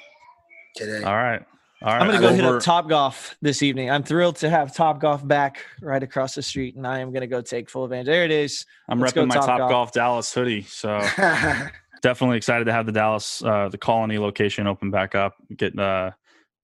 today. 0.77 1.03
All 1.03 1.15
right. 1.15 1.43
All 1.83 1.93
right. 1.93 2.01
I'm 2.01 2.07
going 2.07 2.21
to 2.21 2.29
go 2.29 2.35
hit 2.35 2.45
up 2.45 2.63
Top 2.63 2.89
Golf 2.89 3.37
this 3.43 3.61
evening. 3.61 3.91
I'm 3.91 4.05
thrilled 4.05 4.37
to 4.37 4.49
have 4.49 4.73
Top 4.73 5.01
Golf 5.01 5.27
back 5.27 5.65
right 5.81 6.03
across 6.03 6.37
the 6.37 6.43
street, 6.43 6.77
and 6.77 6.87
I 6.87 7.01
am 7.01 7.11
going 7.11 7.23
to 7.23 7.27
go 7.27 7.41
take 7.41 7.69
full 7.69 7.85
advantage. 7.85 8.07
There 8.07 8.25
it 8.25 8.31
is. 8.31 8.65
I'm 8.89 9.01
Let's 9.01 9.13
repping 9.15 9.27
my 9.27 9.35
Top, 9.35 9.59
Golf. 9.59 9.71
Golf 9.71 9.93
Dallas 9.93 10.33
hoodie. 10.33 10.63
So 10.63 11.01
definitely 12.03 12.37
excited 12.37 12.67
to 12.67 12.73
have 12.73 12.87
the 12.87 12.93
Dallas, 12.93 13.43
uh, 13.43 13.69
the 13.69 13.79
colony 13.79 14.17
location 14.19 14.69
open 14.69 14.93
back 14.93 15.17
up, 15.17 15.35
get 15.57 15.77
uh, 15.77 16.13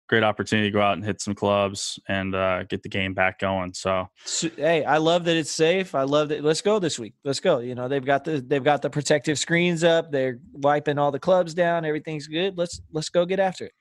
great 0.09 0.23
opportunity 0.23 0.69
to 0.69 0.73
go 0.73 0.81
out 0.81 0.95
and 0.95 1.05
hit 1.05 1.21
some 1.21 1.35
clubs 1.35 1.99
and 2.09 2.35
uh, 2.35 2.63
get 2.65 2.83
the 2.83 2.89
game 2.89 3.13
back 3.13 3.39
going. 3.39 3.75
So, 3.75 4.09
so, 4.25 4.49
hey, 4.57 4.83
I 4.83 4.97
love 4.97 5.25
that 5.25 5.37
it's 5.37 5.51
safe. 5.51 5.95
I 5.95 6.05
love 6.05 6.31
that. 6.31 6.43
Let's 6.43 6.63
go 6.63 6.79
this 6.79 6.99
week. 6.99 7.13
Let's 7.23 7.41
go. 7.41 7.59
You 7.59 7.75
know, 7.75 7.87
they've 7.87 8.05
got 8.05 8.25
the 8.25 8.41
they've 8.41 8.65
got 8.65 8.81
the 8.81 8.89
protective 8.89 9.39
screens 9.39 9.85
up. 9.85 10.11
They're 10.11 10.39
wiping 10.53 10.99
all 10.99 11.11
the 11.11 11.21
clubs 11.21 11.53
down. 11.53 11.85
Everything's 11.85 12.29
good. 12.29 12.57
Let's 12.57 12.81
let's 12.93 13.11
go 13.11 13.27
get 13.27 13.41
after 13.41 13.67
it. 13.67 13.73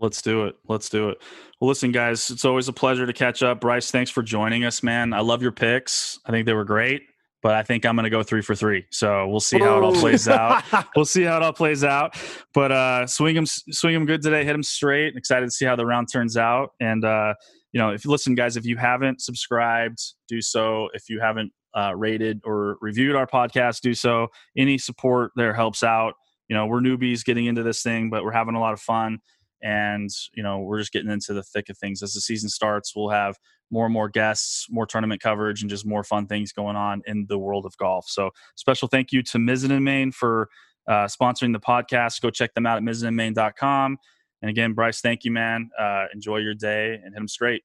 Let's 0.00 0.22
do 0.22 0.46
it. 0.46 0.56
Let's 0.66 0.88
do 0.88 1.10
it. 1.10 1.18
Well, 1.60 1.68
listen, 1.68 1.92
guys, 1.92 2.30
it's 2.30 2.44
always 2.44 2.68
a 2.68 2.72
pleasure 2.72 3.06
to 3.06 3.12
catch 3.12 3.42
up. 3.42 3.60
Bryce, 3.60 3.90
thanks 3.90 4.10
for 4.10 4.22
joining 4.22 4.64
us, 4.64 4.82
man. 4.82 5.12
I 5.12 5.20
love 5.20 5.42
your 5.42 5.52
picks. 5.52 6.18
I 6.24 6.30
think 6.30 6.46
they 6.46 6.54
were 6.54 6.64
great 6.64 7.02
but 7.42 7.54
I 7.54 7.62
think 7.62 7.86
I'm 7.86 7.96
going 7.96 8.04
to 8.04 8.10
go 8.10 8.22
three 8.22 8.42
for 8.42 8.54
three. 8.54 8.84
So 8.90 9.26
we'll 9.28 9.40
see 9.40 9.58
how 9.58 9.78
it 9.78 9.82
all 9.82 9.94
plays 9.94 10.28
out. 10.28 10.62
we'll 10.94 11.04
see 11.04 11.22
how 11.22 11.36
it 11.36 11.42
all 11.42 11.52
plays 11.54 11.84
out. 11.84 12.16
But 12.52 12.72
uh, 12.72 13.06
swing 13.06 13.36
him, 13.36 13.46
swing 13.46 13.94
him 13.94 14.06
good 14.06 14.22
today. 14.22 14.44
Hit 14.44 14.54
him 14.54 14.62
straight. 14.62 15.16
Excited 15.16 15.46
to 15.46 15.50
see 15.50 15.64
how 15.64 15.76
the 15.76 15.86
round 15.86 16.08
turns 16.12 16.36
out. 16.36 16.70
And 16.80 17.04
uh, 17.04 17.34
you 17.72 17.80
know, 17.80 17.90
if 17.90 18.04
you 18.04 18.10
listen, 18.10 18.34
guys, 18.34 18.56
if 18.56 18.66
you 18.66 18.76
haven't 18.76 19.22
subscribed, 19.22 19.98
do 20.28 20.42
so. 20.42 20.88
If 20.92 21.08
you 21.08 21.20
haven't 21.20 21.52
uh, 21.74 21.94
rated 21.96 22.40
or 22.44 22.76
reviewed 22.80 23.16
our 23.16 23.26
podcast, 23.26 23.80
do 23.80 23.94
so. 23.94 24.28
Any 24.56 24.76
support 24.76 25.32
there 25.36 25.54
helps 25.54 25.82
out. 25.82 26.14
You 26.48 26.56
know, 26.56 26.66
we're 26.66 26.80
newbies 26.80 27.24
getting 27.24 27.46
into 27.46 27.62
this 27.62 27.82
thing, 27.82 28.10
but 28.10 28.24
we're 28.24 28.32
having 28.32 28.56
a 28.56 28.60
lot 28.60 28.72
of 28.72 28.80
fun. 28.80 29.20
And 29.62 30.10
you 30.34 30.42
know, 30.42 30.60
we're 30.60 30.78
just 30.78 30.92
getting 30.92 31.10
into 31.10 31.32
the 31.32 31.42
thick 31.42 31.68
of 31.68 31.78
things. 31.78 32.02
As 32.02 32.14
the 32.14 32.20
season 32.20 32.48
starts, 32.48 32.94
we'll 32.94 33.10
have 33.10 33.36
more 33.70 33.86
and 33.86 33.92
more 33.92 34.08
guests, 34.08 34.66
more 34.70 34.86
tournament 34.86 35.20
coverage, 35.20 35.60
and 35.60 35.70
just 35.70 35.86
more 35.86 36.02
fun 36.02 36.26
things 36.26 36.52
going 36.52 36.76
on 36.76 37.02
in 37.06 37.26
the 37.28 37.38
world 37.38 37.66
of 37.66 37.76
golf. 37.76 38.06
So, 38.08 38.30
special 38.56 38.88
thank 38.88 39.12
you 39.12 39.22
to 39.24 39.38
Mizzen 39.38 39.70
and 39.70 39.84
Main 39.84 40.12
for 40.12 40.48
uh, 40.88 41.06
sponsoring 41.06 41.52
the 41.52 41.60
podcast. 41.60 42.20
Go 42.20 42.30
check 42.30 42.54
them 42.54 42.66
out 42.66 42.76
at 42.76 42.82
mizzenandmain.com. 42.82 43.98
And 44.42 44.50
again, 44.50 44.72
Bryce, 44.72 45.00
thank 45.00 45.24
you, 45.24 45.30
man. 45.30 45.70
Uh, 45.78 46.06
enjoy 46.14 46.38
your 46.38 46.54
day 46.54 46.94
and 46.94 47.04
hit 47.04 47.14
them 47.14 47.28
straight. 47.28 47.62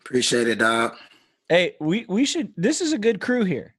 Appreciate 0.00 0.48
it, 0.48 0.58
Doc. 0.58 0.98
Hey, 1.48 1.74
we 1.80 2.06
we 2.08 2.24
should. 2.24 2.52
This 2.56 2.80
is 2.80 2.92
a 2.92 2.98
good 2.98 3.20
crew 3.20 3.44
here. 3.44 3.74